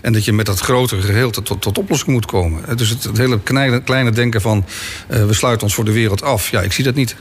En 0.00 0.12
dat 0.12 0.24
je 0.24 0.32
met 0.32 0.46
dat 0.46 0.60
grotere 0.60 1.02
geheel 1.02 1.30
tot, 1.30 1.60
tot, 1.60 1.78
oplossing 1.78 2.10
moet 2.10 2.26
komen. 2.26 2.76
Dus 2.76 2.88
het, 2.88 3.04
het 3.04 3.16
hele 3.16 3.40
kleine, 3.40 3.82
kleine 3.82 4.10
denken 4.10 4.40
van 4.40 4.64
we 5.08 5.32
sluiten 5.32 5.66
ons 5.66 5.74
voor 5.74 5.84
de 5.84 5.92
wereld 5.92 6.22
af, 6.22 6.50
ja, 6.50 6.60
ik 6.60 6.72
zie 6.72 6.84
dat 6.84 6.94
niet. 6.94 7.16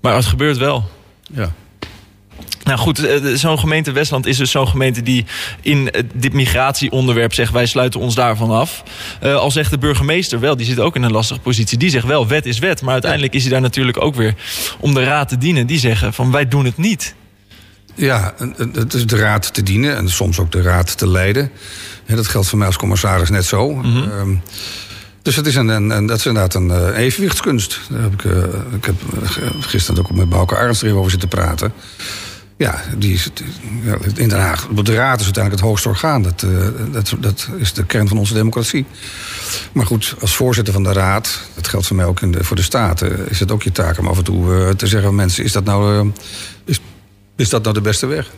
Maar 0.00 0.14
het 0.14 0.26
gebeurt 0.26 0.56
wel. 0.56 0.90
Ja. 1.32 1.52
Nou 2.68 2.80
goed, 2.80 3.04
eh, 3.04 3.34
zo'n 3.34 3.58
gemeente 3.58 3.92
Westland 3.92 4.26
is 4.26 4.36
dus 4.36 4.50
zo'n 4.50 4.68
gemeente 4.68 5.02
die 5.02 5.24
in 5.62 5.90
dit 6.14 6.32
migratieonderwerp 6.32 7.34
zegt... 7.34 7.52
wij 7.52 7.66
sluiten 7.66 8.00
ons 8.00 8.14
daarvan 8.14 8.50
af. 8.50 8.82
Uh, 9.22 9.34
al 9.34 9.50
zegt 9.50 9.70
de 9.70 9.78
burgemeester 9.78 10.40
wel, 10.40 10.56
die 10.56 10.66
zit 10.66 10.80
ook 10.80 10.96
in 10.96 11.02
een 11.02 11.10
lastige 11.10 11.40
positie. 11.40 11.78
Die 11.78 11.90
zegt 11.90 12.06
wel, 12.06 12.26
wet 12.26 12.46
is 12.46 12.58
wet. 12.58 12.82
Maar 12.82 12.92
uiteindelijk 12.92 13.34
is 13.34 13.42
hij 13.42 13.50
daar 13.50 13.60
natuurlijk 13.60 14.00
ook 14.00 14.14
weer 14.14 14.34
om 14.80 14.94
de 14.94 15.04
raad 15.04 15.28
te 15.28 15.38
dienen. 15.38 15.66
Die 15.66 15.78
zeggen 15.78 16.12
van, 16.12 16.30
wij 16.30 16.48
doen 16.48 16.64
het 16.64 16.76
niet. 16.76 17.14
Ja, 17.94 18.34
het 18.72 18.94
is 18.94 19.06
de 19.06 19.16
raad 19.16 19.54
te 19.54 19.62
dienen 19.62 19.96
en 19.96 20.08
soms 20.08 20.38
ook 20.38 20.52
de 20.52 20.62
raad 20.62 20.98
te 20.98 21.08
leiden. 21.08 21.50
Dat 22.06 22.26
geldt 22.26 22.48
voor 22.48 22.58
mij 22.58 22.66
als 22.66 22.76
commissaris 22.76 23.30
net 23.30 23.44
zo. 23.44 23.70
Mm 23.70 23.82
-hmm. 23.82 24.42
Dus 25.22 25.36
het 25.36 25.46
is, 25.46 25.54
een, 25.54 26.06
dat 26.06 26.18
is 26.18 26.26
inderdaad 26.26 26.54
een 26.54 26.94
evenwichtskunst. 26.94 27.80
Daar 27.90 28.02
heb 28.02 28.12
ik, 28.12 28.24
uh, 28.24 28.38
ik 28.74 28.84
heb 28.84 28.94
gisteren 29.60 30.00
ook 30.00 30.10
met 30.10 30.28
Bouke 30.28 30.56
Arends 30.56 30.82
er 30.82 30.96
over 30.96 31.10
zitten 31.10 31.28
praten. 31.28 31.72
Ja, 32.58 32.80
die 32.96 33.14
is, 33.14 33.30
ja, 33.82 33.96
in 34.14 34.28
Den 34.28 34.40
Haag. 34.40 34.66
De 34.66 34.94
Raad 34.94 35.18
is 35.20 35.24
uiteindelijk 35.24 35.62
het 35.62 35.70
hoogste 35.70 35.88
orgaan. 35.88 36.22
Dat, 36.22 36.42
uh, 36.42 36.68
dat, 36.92 37.14
dat 37.20 37.48
is 37.58 37.72
de 37.72 37.84
kern 37.84 38.08
van 38.08 38.18
onze 38.18 38.34
democratie. 38.34 38.86
Maar 39.72 39.86
goed, 39.86 40.14
als 40.20 40.34
voorzitter 40.34 40.72
van 40.74 40.82
de 40.82 40.92
Raad, 40.92 41.42
dat 41.54 41.68
geldt 41.68 41.86
voor 41.86 41.96
mij 41.96 42.04
ook 42.04 42.20
in 42.20 42.32
de, 42.32 42.44
voor 42.44 42.56
de 42.56 42.62
Staten, 42.62 43.28
is 43.28 43.40
het 43.40 43.50
ook 43.50 43.62
je 43.62 43.72
taak 43.72 43.98
om 43.98 44.06
af 44.06 44.18
en 44.18 44.24
toe 44.24 44.74
te 44.76 44.86
zeggen: 44.86 45.14
mensen, 45.14 45.44
is 45.44 45.52
dat 45.52 45.64
nou, 45.64 46.12
is, 46.64 46.80
is 47.36 47.48
dat 47.48 47.62
nou 47.62 47.74
de 47.74 47.80
beste 47.80 48.06
weg? 48.06 48.30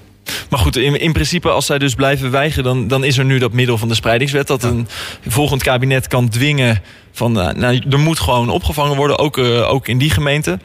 Maar 0.51 0.59
goed, 0.59 0.77
in, 0.77 1.01
in, 1.01 1.13
principe, 1.13 1.49
als 1.49 1.67
zij 1.67 1.79
dus 1.79 1.95
blijven 1.95 2.31
weigeren... 2.31 2.65
Dan, 2.65 2.89
dan 2.89 3.05
is 3.05 3.19
er 3.19 3.25
nu 3.25 3.39
dat 3.39 3.53
middel 3.53 3.79
van 3.79 3.89
de 3.89 3.95
spreidingswet... 3.95 4.47
dat 4.47 4.63
een 4.63 4.89
volgend 5.27 5.63
kabinet 5.63 6.07
kan 6.07 6.29
dwingen 6.29 6.83
van... 7.13 7.33
nou, 7.33 7.83
er 7.91 7.99
moet 7.99 8.21
gewoon 8.21 8.49
opgevangen 8.49 8.97
worden, 8.97 9.19
ook, 9.19 9.37
uh, 9.37 9.71
ook 9.71 9.89
in 9.89 9.99
die 9.99 10.11
gemeente. 10.11 10.59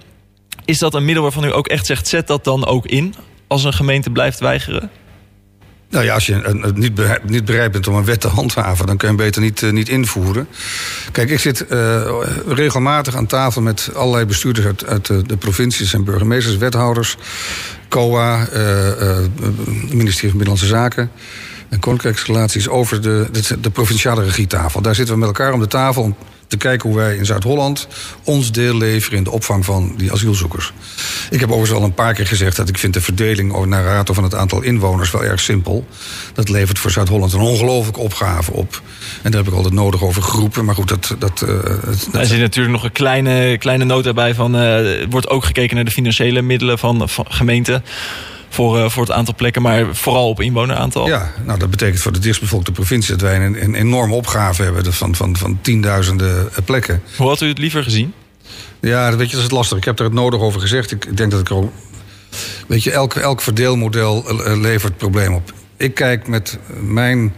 Is 0.66 0.80
dat 0.80 0.94
een 0.94 1.06
middel 1.06 1.24
waarvan 1.24 1.44
u 1.44 1.54
ook 1.54 1.68
echt 1.68 1.86
zegt... 1.86 2.08
zet 2.08 2.28
dat 2.28 2.44
dan 2.44 2.66
ook 2.66 2.86
in 2.86 3.16
als 3.56 3.64
een 3.64 3.74
gemeente 3.74 4.10
blijft 4.10 4.40
weigeren? 4.40 4.90
Nou 5.90 6.06
ja, 6.06 6.14
als 6.14 6.26
je 6.26 6.72
niet, 6.76 6.96
bereid, 6.96 7.30
niet 7.30 7.46
bereid 7.46 7.72
bent 7.72 7.88
om 7.88 7.96
een 7.96 8.06
wet 8.06 8.22
te 8.22 8.28
handhaven, 8.28 8.86
dan 8.86 8.98
kun 8.98 9.10
je 9.10 9.16
beter 9.16 9.42
niet, 9.42 9.62
uh, 9.62 9.72
niet 9.72 9.90
invoeren. 9.90 10.48
Kijk, 11.12 11.30
ik 11.30 11.40
zit 11.40 11.66
uh, 11.72 12.02
regelmatig 12.48 13.16
aan 13.16 13.26
tafel 13.26 13.62
met 13.62 13.90
allerlei 13.96 14.26
bestuurders 14.26 14.66
uit, 14.66 14.86
uit 14.86 15.08
de, 15.30 15.38
provincies 15.38 15.94
en 15.94 16.04
burgemeesters, 16.04 16.58
wethouders, 16.58 17.18
COA, 17.90 18.38
het 18.40 19.94
ministerie 19.94 20.30
van 20.30 20.38
Binnenlandse 20.38 20.66
Zaken 20.66 21.12
en 21.70 21.80
Koninkrijksrelaties 21.80 22.68
over 22.68 23.02
de, 23.02 23.28
de, 23.32 23.60
de 23.60 23.70
provinciale 23.70 24.24
regietafel. 24.24 24.82
Daar 24.82 24.96
zitten 24.96 25.14
we 25.14 25.20
met 25.20 25.30
elkaar 25.30 25.54
om 25.54 25.60
de 25.60 25.68
tafel 25.68 26.02
om 26.02 26.16
te 26.48 26.58
kijken 26.58 26.90
hoe 26.90 26.98
wij 26.98 27.16
in 27.16 27.26
Zuid-Holland 27.26 27.88
ons 28.24 28.52
deel 28.52 28.78
leveren 28.78 29.18
in 29.18 29.24
de 29.24 29.32
opvang 29.32 29.66
van 29.66 29.94
die 29.98 30.12
asielzoekers. 30.12 30.74
Ik 31.30 31.40
heb 31.40 31.50
overigens 31.50 31.80
al 31.80 31.86
een 31.86 31.94
paar 31.94 32.14
keer 32.14 32.28
gezegd 32.28 32.56
dat 32.56 32.70
ik 32.70 32.78
vind 32.78 32.94
de 32.94 33.02
verdeling 33.02 33.66
naar 33.66 33.84
rato 33.84 34.14
van 34.14 34.24
het 34.24 34.36
aantal 34.36 34.62
inwoners 34.62 35.12
wel 35.12 35.24
erg 35.24 35.40
simpel. 35.40 35.88
Dat 36.34 36.50
levert 36.50 36.80
voor 36.80 36.92
Zuid-Holland 36.92 37.34
een 37.34 37.40
ongelooflijke 37.40 38.00
opgave 38.00 38.52
op. 38.52 38.82
En 39.22 39.32
daar 39.32 39.42
heb 39.42 39.52
ik 39.52 39.58
altijd 39.58 39.74
nodig 39.74 40.04
over 40.04 40.22
groepen. 40.22 40.66
Maar 40.66 40.76
goed, 40.76 40.90
dat. 40.90 41.16
dat, 41.20 41.44
uh, 41.48 41.50
dat 42.12 42.22
er 42.22 42.26
zit 42.26 42.40
natuurlijk 42.40 42.76
nog 42.76 42.84
een 42.84 42.92
kleine, 42.92 43.58
kleine 43.58 43.84
noot 43.84 44.06
erbij 44.06 44.34
van. 44.34 44.56
Uh, 44.56 45.06
wordt 45.10 45.30
ook 45.30 45.46
gekeken 45.46 45.76
naar 45.76 45.86
de 45.86 45.92
financiële 45.92 46.42
middelen 46.42 46.80
van 46.80 47.10
gemeenten 47.28 47.84
voor, 48.56 48.78
uh, 48.78 48.90
voor 48.90 49.04
het 49.04 49.12
aantal 49.12 49.36
plekken, 49.36 49.62
maar 49.62 49.96
vooral 49.96 50.30
op 50.30 50.42
inwoneraantal. 50.42 51.08
Ja, 51.08 51.32
nou 51.46 51.60
dat 51.60 51.70
betekent 51.70 52.02
voor 52.02 52.12
de 52.12 52.20
dichtstbevolkte 52.20 52.72
provincie 52.72 53.12
dat 53.16 53.22
wij 53.22 53.46
een, 53.46 53.64
een 53.64 53.76
enorme 53.76 54.14
opgave 54.14 54.64
hebben 54.64 54.94
van, 54.94 55.16
van, 55.16 55.38
van 55.38 55.60
tienduizenden 55.62 56.50
eh, 56.56 56.64
plekken. 56.66 57.02
Hoe 57.18 57.28
had 57.28 57.42
u 57.42 57.48
het 57.48 57.58
liever 57.58 57.84
gezien? 57.84 58.14
Ja, 58.80 59.16
weet 59.16 59.30
je, 59.30 59.36
dat 59.36 59.46
is 59.46 59.52
lastig. 59.52 59.78
Ik 59.78 59.84
heb 59.84 60.00
er 60.00 60.06
het 60.06 60.14
nodig 60.14 60.40
over 60.40 60.62
gezegd. 60.62 60.92
Ik 60.92 61.18
denk 61.18 61.32
dat 61.32 61.40
ik 61.40 61.50
er 61.50 61.56
ook. 61.56 61.72
Weet 62.68 62.84
je, 62.84 62.92
elk, 62.92 63.14
elk 63.14 63.42
verdeelmodel 63.42 64.44
eh, 64.44 64.60
levert 64.60 64.98
probleem 64.98 65.34
op. 65.34 65.54
Ik 65.78 65.94
kijk 65.94 66.28
met 66.28 66.58
mijn 66.80 67.34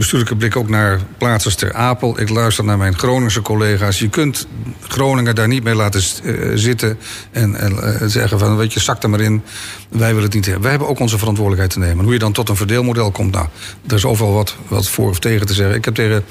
bestuurlijke 0.00 0.36
blik 0.36 0.56
ook 0.56 0.68
naar 0.68 1.00
plaatsers 1.18 1.54
ter 1.54 1.72
Apel. 1.72 2.20
Ik 2.20 2.28
luister 2.28 2.64
naar 2.64 2.78
mijn 2.78 2.98
Groningse 2.98 3.42
collega's. 3.42 3.98
Je 3.98 4.08
kunt 4.08 4.46
Groningen 4.88 5.34
daar 5.34 5.48
niet 5.48 5.64
mee 5.64 5.74
laten 5.74 6.02
uh, 6.22 6.50
zitten 6.54 6.98
en, 7.30 7.54
en 7.54 7.72
uh, 7.72 8.06
zeggen 8.06 8.38
van 8.38 8.56
weet 8.56 8.72
je, 8.72 8.80
zak 8.80 9.02
er 9.02 9.10
maar 9.10 9.20
in. 9.20 9.42
Wij 9.88 10.08
willen 10.08 10.22
het 10.22 10.34
niet 10.34 10.44
hebben. 10.44 10.62
Wij 10.62 10.70
hebben 10.70 10.88
ook 10.88 10.98
onze 10.98 11.18
verantwoordelijkheid 11.18 11.72
te 11.72 11.78
nemen. 11.88 12.04
hoe 12.04 12.12
je 12.12 12.18
dan 12.18 12.32
tot 12.32 12.48
een 12.48 12.56
verdeelmodel 12.56 13.10
komt, 13.10 13.32
nou, 13.32 13.46
er 13.86 13.94
is 13.94 14.04
overal 14.04 14.32
wat, 14.32 14.56
wat 14.68 14.88
voor 14.88 15.10
of 15.10 15.18
tegen 15.18 15.46
te 15.46 15.54
zeggen. 15.54 15.76
Ik 15.76 15.84
heb 15.84 15.94
tegen 15.94 16.24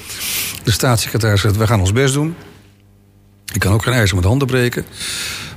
de 0.62 0.72
staatssecretaris 0.72 1.40
gezegd, 1.40 1.58
wij 1.58 1.66
gaan 1.66 1.80
ons 1.80 1.92
best 1.92 2.14
doen. 2.14 2.34
Ik 3.52 3.60
kan 3.60 3.72
ook 3.72 3.82
geen 3.82 3.94
ijzer 3.94 4.16
met 4.16 4.24
handen 4.24 4.46
breken. 4.46 4.84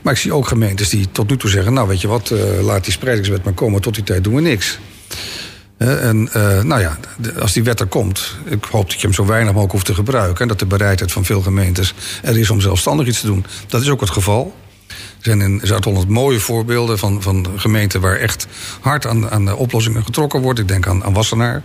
Maar 0.02 0.14
ik 0.14 0.20
zie 0.20 0.34
ook 0.34 0.48
gemeentes 0.48 0.90
die 0.90 1.12
tot 1.12 1.30
nu 1.30 1.38
toe 1.38 1.50
zeggen... 1.50 1.74
nou, 1.74 1.88
weet 1.88 2.02
je 2.02 2.08
wat, 2.08 2.30
uh, 2.30 2.40
laat 2.62 2.84
die 2.84 2.94
spreidingswet 2.94 3.44
maar 3.44 3.54
komen. 3.54 3.82
Tot 3.82 3.96
die 3.96 4.04
tijd 4.04 4.24
doen 4.24 4.36
we 4.36 4.42
niks. 4.42 4.80
En 5.78 6.30
uh, 6.36 6.62
nou 6.62 6.82
ja, 6.82 6.98
als 7.40 7.54
die 7.54 7.64
wet 7.64 7.80
er 7.80 7.86
komt, 7.86 8.36
ik 8.46 8.64
hoop 8.64 8.90
dat 8.90 9.00
je 9.00 9.08
hem 9.08 9.16
zo 9.16 9.26
weinig 9.26 9.48
mogelijk 9.48 9.72
hoeft 9.72 9.86
te 9.86 9.94
gebruiken. 9.94 10.42
En 10.42 10.48
dat 10.48 10.60
de 10.60 10.66
bereidheid 10.66 11.12
van 11.12 11.26
veel 11.26 11.42
gemeentes 11.42 11.94
er 12.24 12.38
is 12.38 12.50
om 12.50 12.62
zelfstandig 12.62 13.08
iets 13.08 13.20
te 13.20 13.28
doen. 13.28 13.46
Dat 13.68 13.82
is 13.82 13.90
ook 13.90 14.02
het 14.02 14.10
geval. 14.10 14.56
Er 14.88 14.96
zijn 15.30 15.42
in 15.42 15.60
Zuid-Holland 15.64 16.10
mooie 16.10 16.40
voorbeelden 16.40 17.00
van, 17.00 17.22
van 17.22 17.48
gemeenten 17.56 18.02
waar 18.02 18.16
echt 18.16 18.48
hard 18.80 19.08
aan, 19.08 19.30
aan 19.30 19.46
de 19.46 19.56
oplossingen 19.56 20.04
getrokken 20.04 20.42
wordt. 20.42 20.60
Ik 20.60 20.68
denk 20.68 20.88
aan, 20.88 21.04
aan 21.04 21.14
Wassenaar. 21.14 21.64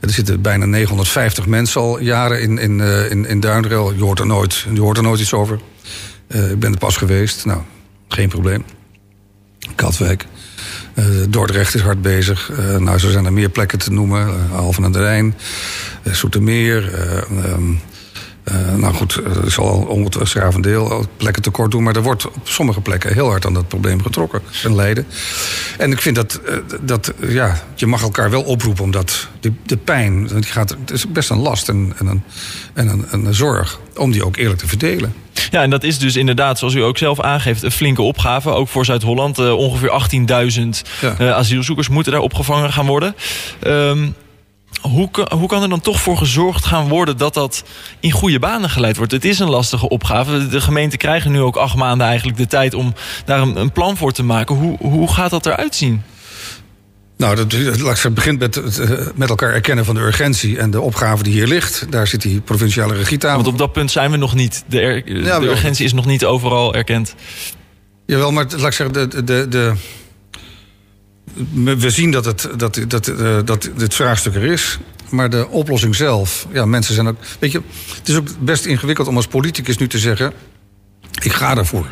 Er 0.00 0.10
zitten 0.10 0.42
bijna 0.42 0.64
950 0.64 1.46
mensen 1.46 1.80
al 1.80 2.00
jaren 2.00 2.40
in, 2.40 2.58
in, 2.58 2.78
uh, 2.78 3.10
in, 3.10 3.26
in 3.26 3.40
Duinrel. 3.40 3.92
Je 3.92 4.02
hoort 4.02 4.18
er 4.18 4.26
nooit, 4.26 4.66
je 4.72 4.80
hoort 4.80 4.96
er 4.96 5.02
nooit 5.02 5.20
iets 5.20 5.32
over. 5.32 5.60
Uh, 6.28 6.50
ik 6.50 6.58
ben 6.58 6.72
er 6.72 6.78
pas 6.78 6.96
geweest. 6.96 7.44
Nou, 7.44 7.60
geen 8.08 8.28
probleem. 8.28 8.64
Katwijk. 9.74 10.26
Uh, 10.98 11.04
Dordrecht 11.28 11.74
is 11.74 11.80
hard 11.80 12.02
bezig. 12.02 12.50
Uh, 12.50 12.76
nou, 12.76 12.98
zo 12.98 13.10
zijn 13.10 13.24
er 13.24 13.32
meer 13.32 13.48
plekken 13.48 13.78
te 13.78 13.92
noemen. 13.92 14.28
Uh, 14.28 14.58
Alphen 14.58 14.84
aan 14.84 14.92
de 14.92 14.98
Rijn, 14.98 15.34
Soetermeer. 16.04 16.92
Um, 17.46 17.80
nou 18.76 18.94
goed, 18.94 19.14
er 19.14 19.46
is 19.46 19.58
al 19.58 19.86
ongetwijfeld 19.88 20.62
deel 20.62 21.06
plekken 21.16 21.42
tekort 21.42 21.70
doen. 21.70 21.82
Maar 21.82 21.96
er 21.96 22.02
wordt 22.02 22.26
op 22.26 22.48
sommige 22.48 22.80
plekken 22.80 23.12
heel 23.12 23.28
hard 23.28 23.46
aan 23.46 23.54
dat 23.54 23.68
probleem 23.68 24.02
getrokken. 24.02 24.42
En 24.64 24.74
Leiden. 24.74 25.06
En 25.78 25.92
ik 25.92 26.00
vind 26.00 26.16
dat, 26.16 26.40
dat 26.80 27.12
ja, 27.28 27.62
je 27.74 27.86
mag 27.86 28.02
elkaar 28.02 28.30
wel 28.30 28.42
oproepen 28.42 28.84
omdat 28.84 29.28
de, 29.40 29.52
de 29.66 29.76
pijn, 29.76 30.26
die 30.26 30.42
gaat, 30.42 30.70
het 30.70 30.90
is 30.90 31.08
best 31.08 31.30
een 31.30 31.38
last 31.38 31.68
en, 31.68 31.92
en, 31.98 32.06
een, 32.06 32.22
en 32.74 32.88
een, 32.88 33.26
een 33.26 33.34
zorg 33.34 33.80
om 33.96 34.10
die 34.10 34.24
ook 34.24 34.36
eerlijk 34.36 34.58
te 34.58 34.68
verdelen. 34.68 35.14
Ja, 35.50 35.62
en 35.62 35.70
dat 35.70 35.82
is 35.82 35.98
dus 35.98 36.16
inderdaad, 36.16 36.58
zoals 36.58 36.74
u 36.74 36.82
ook 36.82 36.98
zelf 36.98 37.20
aangeeft, 37.20 37.62
een 37.62 37.70
flinke 37.70 38.02
opgave. 38.02 38.50
Ook 38.50 38.68
voor 38.68 38.84
Zuid-Holland. 38.84 39.38
Uh, 39.38 39.52
ongeveer 39.52 39.90
18.000 40.60 40.88
ja. 41.00 41.14
uh, 41.20 41.32
asielzoekers 41.32 41.88
moeten 41.88 42.12
daar 42.12 42.20
opgevangen 42.20 42.72
gaan 42.72 42.86
worden. 42.86 43.14
Um, 43.66 44.14
hoe, 44.80 45.08
hoe 45.34 45.48
kan 45.48 45.62
er 45.62 45.68
dan 45.68 45.80
toch 45.80 46.00
voor 46.00 46.16
gezorgd 46.16 46.64
gaan 46.64 46.88
worden 46.88 47.16
dat 47.16 47.34
dat 47.34 47.64
in 48.00 48.10
goede 48.10 48.38
banen 48.38 48.70
geleid 48.70 48.96
wordt? 48.96 49.12
Het 49.12 49.24
is 49.24 49.38
een 49.38 49.50
lastige 49.50 49.88
opgave. 49.88 50.48
De 50.48 50.60
gemeenten 50.60 50.98
krijgen 50.98 51.32
nu 51.32 51.40
ook 51.40 51.56
acht 51.56 51.76
maanden 51.76 52.06
eigenlijk 52.06 52.38
de 52.38 52.46
tijd 52.46 52.74
om 52.74 52.94
daar 53.24 53.40
een, 53.40 53.56
een 53.56 53.72
plan 53.72 53.96
voor 53.96 54.12
te 54.12 54.22
maken. 54.22 54.54
Hoe, 54.54 54.76
hoe 54.80 55.12
gaat 55.12 55.30
dat 55.30 55.46
eruit 55.46 55.74
zien? 55.74 56.02
Nou, 57.16 57.36
dat, 57.36 57.52
het 57.52 58.14
begint 58.14 58.38
met 58.38 58.54
het 58.54 58.78
eh, 58.78 59.06
met 59.14 59.28
elkaar 59.28 59.52
erkennen 59.52 59.84
van 59.84 59.94
de 59.94 60.00
urgentie 60.00 60.58
en 60.58 60.70
de 60.70 60.80
opgave 60.80 61.22
die 61.22 61.32
hier 61.32 61.46
ligt. 61.46 61.86
Daar 61.90 62.06
zit 62.06 62.22
die 62.22 62.40
provinciale 62.40 62.94
regietafel. 62.94 63.36
Want 63.36 63.48
op 63.48 63.58
dat 63.58 63.72
punt 63.72 63.90
zijn 63.90 64.10
we 64.10 64.16
nog 64.16 64.34
niet. 64.34 64.64
De, 64.66 65.02
de 65.04 65.48
urgentie 65.48 65.84
is 65.84 65.92
nog 65.92 66.06
niet 66.06 66.24
overal 66.24 66.74
erkend. 66.74 67.14
Jawel, 68.06 68.32
maar 68.32 68.44
laat 68.56 68.66
ik 68.66 68.72
zeggen, 68.72 68.92
de, 68.92 69.24
de, 69.24 69.48
de, 69.48 69.72
we 71.54 71.90
zien 71.90 72.10
dat 72.10 72.24
het, 72.24 72.48
dat, 72.56 72.80
dat, 72.88 73.08
uh, 73.08 73.38
dat 73.44 73.70
dit 73.76 73.94
vraagstuk 73.94 74.34
er 74.34 74.44
is. 74.44 74.78
Maar 75.10 75.30
de 75.30 75.48
oplossing 75.48 75.96
zelf, 75.96 76.46
ja, 76.52 76.64
mensen 76.64 76.94
zijn 76.94 77.08
ook. 77.08 77.16
Weet 77.38 77.52
je, 77.52 77.60
het 77.96 78.08
is 78.08 78.16
ook 78.16 78.28
best 78.38 78.64
ingewikkeld 78.64 79.08
om 79.08 79.16
als 79.16 79.26
politicus 79.26 79.76
nu 79.76 79.88
te 79.88 79.98
zeggen: 79.98 80.32
ik 81.22 81.32
ga 81.32 81.54
daarvoor. 81.54 81.86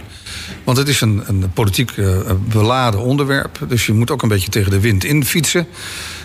Want 0.67 0.79
het 0.79 0.89
is 0.89 1.01
een, 1.01 1.23
een 1.27 1.51
politiek 1.55 1.97
uh, 1.97 2.17
beladen 2.49 3.01
onderwerp. 3.01 3.59
Dus 3.69 3.87
je 3.87 3.93
moet 3.93 4.11
ook 4.11 4.23
een 4.23 4.29
beetje 4.29 4.51
tegen 4.51 4.71
de 4.71 4.81
wind 4.81 5.05
in 5.05 5.25
fietsen. 5.25 5.67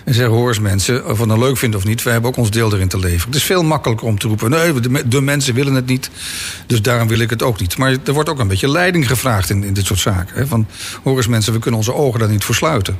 En 0.03 0.13
zeggen, 0.13 0.33
hoor 0.33 0.47
eens 0.47 0.59
mensen, 0.59 1.05
of 1.05 1.11
we 1.11 1.17
het 1.17 1.25
nou 1.25 1.39
leuk 1.39 1.57
vinden 1.57 1.79
of 1.79 1.85
niet... 1.85 2.03
wij 2.03 2.13
hebben 2.13 2.31
ook 2.31 2.37
ons 2.37 2.51
deel 2.51 2.73
erin 2.73 2.87
te 2.87 2.99
leveren. 2.99 3.25
Het 3.25 3.35
is 3.35 3.43
veel 3.43 3.63
makkelijker 3.63 4.07
om 4.07 4.19
te 4.19 4.27
roepen... 4.27 4.49
nee, 4.49 4.73
de, 5.07 5.21
mensen 5.21 5.53
willen 5.53 5.73
het 5.73 5.85
niet, 5.85 6.09
dus 6.67 6.81
daarom 6.81 7.07
wil 7.07 7.19
ik 7.19 7.29
het 7.29 7.43
ook 7.43 7.59
niet. 7.59 7.77
Maar 7.77 7.95
er 8.03 8.13
wordt 8.13 8.29
ook 8.29 8.39
een 8.39 8.47
beetje 8.47 8.69
leiding 8.69 9.07
gevraagd 9.07 9.49
in, 9.49 9.63
in 9.63 9.73
dit 9.73 9.85
soort 9.85 9.99
zaken. 9.99 10.35
Hè? 10.35 10.47
Van, 10.47 10.67
hoor 11.03 11.17
eens 11.17 11.27
mensen, 11.27 11.53
we 11.53 11.59
kunnen 11.59 11.79
onze 11.79 11.93
ogen 11.93 12.19
daar 12.19 12.29
niet 12.29 12.43
voor 12.43 12.55
sluiten. 12.55 12.97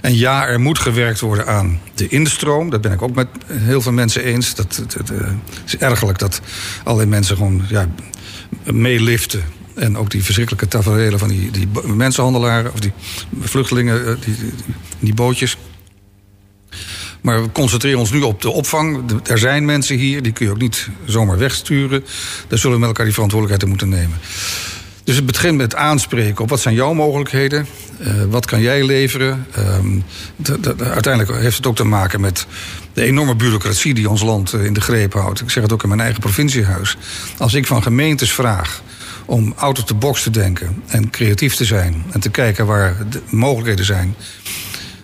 En 0.00 0.16
ja, 0.16 0.46
er 0.46 0.60
moet 0.60 0.78
gewerkt 0.78 1.20
worden 1.20 1.46
aan 1.46 1.80
de 1.94 2.08
instroom. 2.08 2.70
Dat 2.70 2.80
ben 2.80 2.92
ik 2.92 3.02
ook 3.02 3.14
met 3.14 3.28
heel 3.46 3.80
veel 3.80 3.92
mensen 3.92 4.24
eens. 4.24 4.54
Dat, 4.54 4.82
het 4.96 5.12
is 5.66 5.76
ergerlijk 5.76 6.18
dat 6.18 6.40
allerlei 6.84 7.08
mensen 7.08 7.36
gewoon 7.36 7.62
ja, 7.68 7.88
meeliften 8.64 9.42
en 9.80 9.96
ook 9.96 10.10
die 10.10 10.24
verschrikkelijke 10.24 10.68
tafereelen 10.68 11.18
van 11.18 11.28
die, 11.28 11.50
die 11.50 11.68
mensenhandelaren... 11.84 12.72
of 12.72 12.80
die 12.80 12.92
vluchtelingen, 13.40 14.06
eh, 14.06 14.14
die, 14.24 14.36
die, 14.98 15.14
bootjes. 15.14 15.56
Maar 17.20 17.42
we 17.42 17.52
concentreren 17.52 17.98
ons 17.98 18.12
nu 18.12 18.20
op 18.20 18.42
de 18.42 18.50
opvang. 18.50 19.02
Er 19.26 19.38
zijn 19.38 19.64
mensen 19.64 19.96
hier, 19.96 20.22
die 20.22 20.32
kun 20.32 20.46
je 20.46 20.52
ook 20.52 20.58
niet 20.58 20.88
zomaar 21.04 21.38
wegsturen. 21.38 22.04
Daar 22.48 22.58
zullen 22.58 22.74
we 22.74 22.80
met 22.80 22.88
elkaar 22.88 23.04
die 23.04 23.14
verantwoordelijkheid 23.14 23.62
in 23.62 23.68
moeten 23.68 24.00
nemen. 24.00 24.18
Dus 25.04 25.16
het 25.16 25.26
begint 25.26 25.56
met 25.56 25.74
aanspreken 25.74 26.42
op 26.42 26.48
wat 26.48 26.60
zijn 26.60 26.74
jouw 26.74 26.92
mogelijkheden. 26.92 27.66
Uh, 28.00 28.24
wat 28.28 28.46
kan 28.46 28.60
jij 28.60 28.84
leveren? 28.84 29.46
Uh, 29.58 30.54
uiteindelijk 30.92 31.40
heeft 31.40 31.56
het 31.56 31.66
ook 31.66 31.76
te 31.76 31.84
maken 31.84 32.20
met 32.20 32.46
de 32.92 33.02
enorme 33.02 33.34
bureaucratie 33.34 33.94
die 33.94 34.08
ons 34.08 34.22
land 34.22 34.52
eh, 34.52 34.64
in 34.64 34.72
de 34.72 34.80
greep 34.80 35.12
houdt. 35.12 35.40
Ik 35.40 35.50
zeg 35.50 35.62
het 35.62 35.72
ook 35.72 35.82
in 35.82 35.88
mijn 35.88 36.00
eigen 36.00 36.20
provinciehuis. 36.20 36.96
Als 37.38 37.54
ik 37.54 37.66
van 37.66 37.82
gemeentes 37.82 38.32
vraag 38.32 38.82
om 39.30 39.52
out 39.56 39.78
of 39.78 39.84
the 39.84 39.94
box 39.94 40.22
te 40.22 40.30
denken 40.30 40.82
en 40.86 41.10
creatief 41.10 41.54
te 41.54 41.64
zijn 41.64 42.04
en 42.10 42.20
te 42.20 42.30
kijken 42.30 42.66
waar 42.66 42.96
de 43.10 43.20
mogelijkheden 43.30 43.84
zijn, 43.84 44.14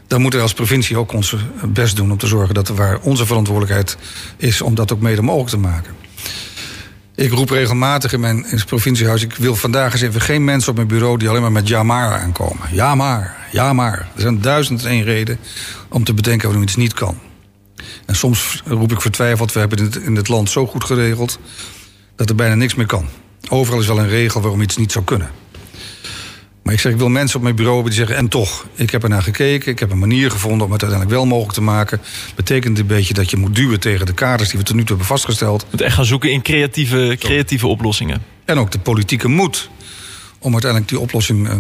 dan 0.07 0.21
moeten 0.21 0.39
we 0.39 0.45
als 0.45 0.55
provincie 0.55 0.97
ook 0.97 1.13
ons 1.13 1.37
best 1.65 1.97
doen 1.97 2.11
om 2.11 2.19
te 2.19 2.27
zorgen 2.27 2.55
dat 2.55 2.69
er 2.69 2.75
waar 2.75 2.99
onze 3.01 3.27
verantwoordelijkheid 3.27 3.97
is 4.37 4.63
om 4.63 4.75
dat 4.75 4.93
ook 4.93 5.01
mede 5.01 5.23
mogelijk 5.23 5.51
te 5.51 5.59
maken. 5.59 5.95
Ik 7.15 7.33
roep 7.33 7.51
regelmatig 7.51 8.13
in 8.13 8.21
mijn 8.21 8.47
provinciehuis: 8.67 9.23
ik 9.23 9.35
wil 9.35 9.57
vandaag 9.57 9.93
eens 9.93 10.03
even 10.03 10.21
geen 10.21 10.45
mensen 10.45 10.71
op 10.71 10.77
mijn 10.77 10.89
bureau 10.89 11.19
die 11.19 11.29
alleen 11.29 11.43
maar 11.43 11.53
met 11.53 11.69
ja 11.69 11.83
maar 11.83 12.21
aankomen. 12.21 12.69
Ja 12.73 12.95
maar, 12.95 13.49
ja 13.53 13.73
maar. 13.73 14.09
Er 14.15 14.21
zijn 14.21 14.41
duizend 14.41 14.85
en 14.85 14.91
één 14.91 15.05
reden 15.05 15.39
om 15.89 16.05
te 16.05 16.15
bedenken 16.15 16.47
waarom 16.47 16.63
iets 16.63 16.77
niet 16.77 16.95
kan. 16.95 17.19
En 18.07 18.17
soms 18.17 18.63
roep 18.65 18.93
ik 18.93 19.01
vertwijfeld: 19.01 19.53
we 19.53 19.59
hebben 19.59 19.83
het 19.83 19.97
in 19.97 20.17
het 20.17 20.29
land 20.29 20.51
zo 20.51 20.67
goed 20.67 20.85
geregeld 20.85 21.39
dat 22.17 22.29
er 22.29 22.35
bijna 22.35 22.55
niks 22.55 22.75
meer 22.75 22.87
kan. 22.87 23.09
Overal 23.49 23.81
is 23.81 23.87
wel 23.87 23.99
een 23.99 24.09
regel 24.09 24.41
waarom 24.41 24.61
iets 24.61 24.77
niet 24.77 24.93
zou 24.93 25.05
kunnen. 25.05 25.31
Maar 26.63 26.75
ik 26.75 26.81
zeg, 26.81 26.93
ik 26.93 26.99
wil 26.99 27.09
mensen 27.09 27.37
op 27.37 27.43
mijn 27.43 27.55
bureau 27.55 27.77
hebben 27.77 27.95
die 27.95 28.05
zeggen... 28.05 28.23
en 28.23 28.29
toch, 28.29 28.67
ik 28.75 28.91
heb 28.91 29.03
er 29.03 29.09
naar 29.09 29.23
gekeken, 29.23 29.73
ik 29.73 29.79
heb 29.79 29.91
een 29.91 29.99
manier 29.99 30.31
gevonden... 30.31 30.67
om 30.67 30.73
het 30.73 30.83
uiteindelijk 30.83 31.21
wel 31.21 31.27
mogelijk 31.27 31.55
te 31.55 31.63
maken. 31.63 32.01
Betekent 32.35 32.79
een 32.79 32.87
beetje 32.87 33.15
dat 33.15 33.31
je 33.31 33.37
moet 33.37 33.55
duwen 33.55 33.81
tegen 33.81 34.07
de 34.07 34.13
kaders... 34.13 34.49
die 34.49 34.59
we 34.59 34.65
tot 34.65 34.75
nu 34.75 34.81
toe 34.81 34.89
hebben 34.89 35.07
vastgesteld. 35.07 35.67
Moet 35.71 35.81
echt 35.81 35.95
gaan 35.95 36.05
zoeken 36.05 36.31
in 36.31 36.43
creatieve, 36.43 37.17
creatieve 37.19 37.67
oplossingen. 37.67 38.23
En 38.45 38.59
ook 38.59 38.71
de 38.71 38.79
politieke 38.79 39.29
moed 39.29 39.71
om 40.39 40.53
uiteindelijk 40.53 40.91
die 40.91 41.01
oplossing 41.01 41.49
eh, 41.49 41.57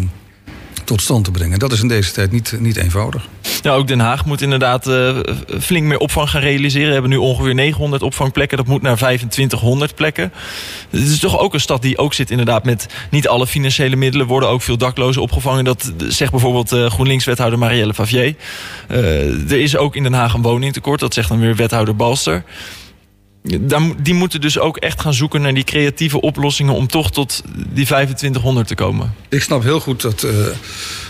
tot 0.84 1.03
stand 1.03 1.24
te 1.24 1.30
brengen. 1.30 1.59
Dat 1.59 1.72
is 1.72 1.80
in 1.80 1.89
deze 1.89 2.12
tijd 2.12 2.32
niet, 2.32 2.55
niet 2.61 2.76
eenvoudig. 2.76 3.28
Ja, 3.63 3.73
ook 3.73 3.89
Den 3.89 4.01
Haag 4.01 4.25
moet 4.25 4.41
inderdaad 4.41 4.87
uh, 4.89 5.19
flink 5.61 5.87
meer 5.87 5.99
opvang 5.99 6.31
gaan 6.31 6.41
realiseren. 6.41 6.87
We 6.87 6.93
hebben 6.93 7.11
nu 7.11 7.17
ongeveer 7.17 7.55
900 7.55 8.03
opvangplekken. 8.03 8.57
Dat 8.57 8.67
moet 8.67 8.83
naar 8.83 8.97
2500 8.97 9.95
plekken. 9.95 10.33
Het 10.91 11.01
is 11.01 11.19
toch 11.19 11.39
ook 11.39 11.55
een 11.55 11.61
stad 11.61 11.83
die 11.83 11.99
ook 11.99 12.15
zit 12.15 12.31
inderdaad 12.31 12.65
met 12.65 12.87
niet 13.11 13.29
alle 13.29 13.47
financiële 13.47 13.97
middelen. 13.97 14.27
Worden 14.27 14.49
ook 14.49 14.63
veel 14.63 14.79
daklozen 14.79 15.23
opgevangen. 15.23 15.65
Dat 15.65 15.93
zegt 16.09 16.31
bijvoorbeeld 16.31 16.73
uh, 16.73 16.87
GroenLinks-wethouder 16.87 17.59
Marielle 17.59 17.95
Favier. 17.95 18.35
Uh, 18.91 19.51
er 19.51 19.61
is 19.61 19.77
ook 19.77 19.97
in 19.97 20.03
Den 20.03 20.13
Haag 20.13 20.35
een 20.35 20.43
woningtekort. 20.43 21.01
Dat 21.01 21.15
zegt 21.15 21.29
dan 21.29 21.41
weer 21.41 21.57
wethouder 21.57 21.97
Balster 21.97 22.45
die 24.03 24.14
moeten 24.14 24.40
dus 24.40 24.59
ook 24.59 24.76
echt 24.76 25.01
gaan 25.01 25.14
zoeken 25.14 25.40
naar 25.40 25.55
die 25.55 25.64
creatieve 25.64 26.20
oplossingen 26.20 26.74
om 26.74 26.86
toch 26.86 27.11
tot 27.11 27.42
die 27.55 27.84
2500 27.84 28.66
te 28.66 28.74
komen. 28.74 29.14
Ik 29.28 29.42
snap 29.42 29.62
heel 29.62 29.80
goed 29.80 30.03
dat 30.03 30.22
uh, 30.22 30.30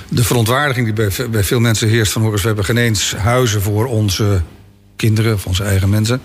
de 0.08 0.24
verontwaardiging 0.24 0.86
die 0.86 0.94
bij, 0.94 1.28
bij 1.30 1.44
veel 1.44 1.60
mensen 1.60 1.88
heerst 1.88 2.12
van 2.12 2.22
horen, 2.22 2.40
we 2.40 2.46
hebben 2.46 2.64
geen 2.64 2.76
eens 2.76 3.14
huizen 3.14 3.62
voor 3.62 3.86
onze 3.86 4.42
kinderen 4.96 5.34
of 5.34 5.46
onze 5.46 5.64
eigen 5.64 5.88
mensen. 5.88 6.20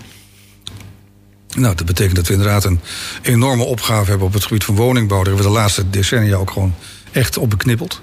Nou, 1.55 1.75
dat 1.75 1.85
betekent 1.85 2.15
dat 2.15 2.27
we 2.27 2.33
inderdaad 2.33 2.63
een 2.63 2.79
enorme 3.21 3.63
opgave 3.63 4.09
hebben 4.09 4.27
op 4.27 4.33
het 4.33 4.43
gebied 4.43 4.63
van 4.63 4.75
woningbouw. 4.75 5.17
Daar 5.17 5.27
hebben 5.27 5.45
we 5.45 5.51
de 5.51 5.57
laatste 5.57 5.89
decennia 5.89 6.35
ook 6.35 6.51
gewoon 6.51 6.75
echt 7.11 7.37
op 7.37 7.49
beknippeld. 7.49 8.01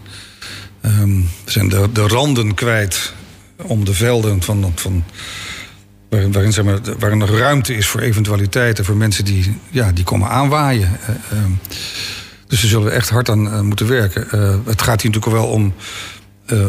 Um, 0.83 1.29
we 1.45 1.51
zijn 1.51 1.69
de, 1.69 1.89
de 1.93 2.07
randen 2.07 2.55
kwijt 2.55 3.13
om 3.57 3.85
de 3.85 3.95
velden 3.95 4.43
van, 4.43 4.73
van 4.75 5.05
Waarin, 6.09 6.33
waarin, 6.33 6.53
zeg 6.53 6.65
maar, 6.65 6.79
waarin 6.99 7.21
er 7.21 7.39
ruimte 7.39 7.77
is 7.77 7.87
voor 7.87 8.01
eventualiteiten, 8.01 8.85
voor 8.85 8.97
mensen 8.97 9.25
die, 9.25 9.59
ja, 9.71 9.93
die 9.93 10.05
komen 10.05 10.29
aanwaaien. 10.29 10.99
Uh, 11.03 11.39
uh, 11.39 11.45
dus 12.47 12.61
daar 12.61 12.71
zullen 12.71 12.87
we 12.87 12.93
echt 12.93 13.09
hard 13.09 13.29
aan 13.29 13.47
uh, 13.47 13.61
moeten 13.61 13.89
werken. 13.89 14.27
het 14.65 14.83
gaat 14.83 15.03
hier 15.03 15.11
natuurlijk 15.11 15.43
wel 15.43 15.53
om 15.53 15.75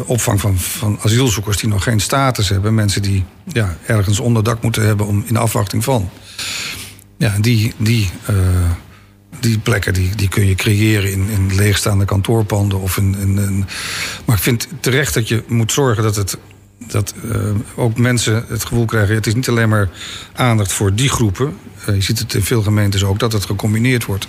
opvang 0.05 0.41
van, 0.41 0.57
van 0.57 0.99
asielzoekers 1.01 1.57
die 1.57 1.69
nog 1.69 1.83
geen 1.83 1.99
status 1.99 2.49
hebben. 2.49 2.73
Mensen 2.73 3.01
die 3.01 3.25
ja, 3.45 3.77
ergens 3.85 4.19
onderdak 4.19 4.61
moeten 4.61 4.85
hebben 4.85 5.05
om, 5.05 5.23
in 5.27 5.37
afwachting 5.37 5.83
van. 5.83 6.09
Ja, 7.17 7.35
die, 7.39 7.73
die, 7.77 8.09
die 9.39 9.59
plekken 9.59 9.93
die, 9.93 10.15
die 10.15 10.27
kun 10.27 10.45
je 10.45 10.55
creëren 10.55 11.11
in, 11.11 11.29
in 11.29 11.55
leegstaande 11.55 12.05
kantoorpanden. 12.05 12.79
Of 12.79 12.97
in, 12.97 13.65
maar 14.25 14.35
ik 14.35 14.41
vind 14.43 14.67
terecht 14.79 15.13
dat 15.13 15.27
je 15.27 15.43
moet 15.47 15.71
zorgen 15.71 16.03
dat 16.03 16.15
het 16.15 16.37
dat 16.91 17.13
uh, 17.25 17.35
ook 17.75 17.97
mensen 17.97 18.45
het 18.47 18.65
gevoel 18.65 18.85
krijgen... 18.85 19.15
het 19.15 19.27
is 19.27 19.35
niet 19.35 19.49
alleen 19.49 19.69
maar 19.69 19.89
aandacht 20.33 20.71
voor 20.71 20.93
die 20.95 21.09
groepen. 21.09 21.57
Uh, 21.89 21.95
je 21.95 22.01
ziet 22.01 22.19
het 22.19 22.33
in 22.33 22.43
veel 22.43 22.61
gemeentes 22.61 23.03
ook, 23.03 23.19
dat 23.19 23.33
het 23.33 23.45
gecombineerd 23.45 24.05
wordt... 24.05 24.27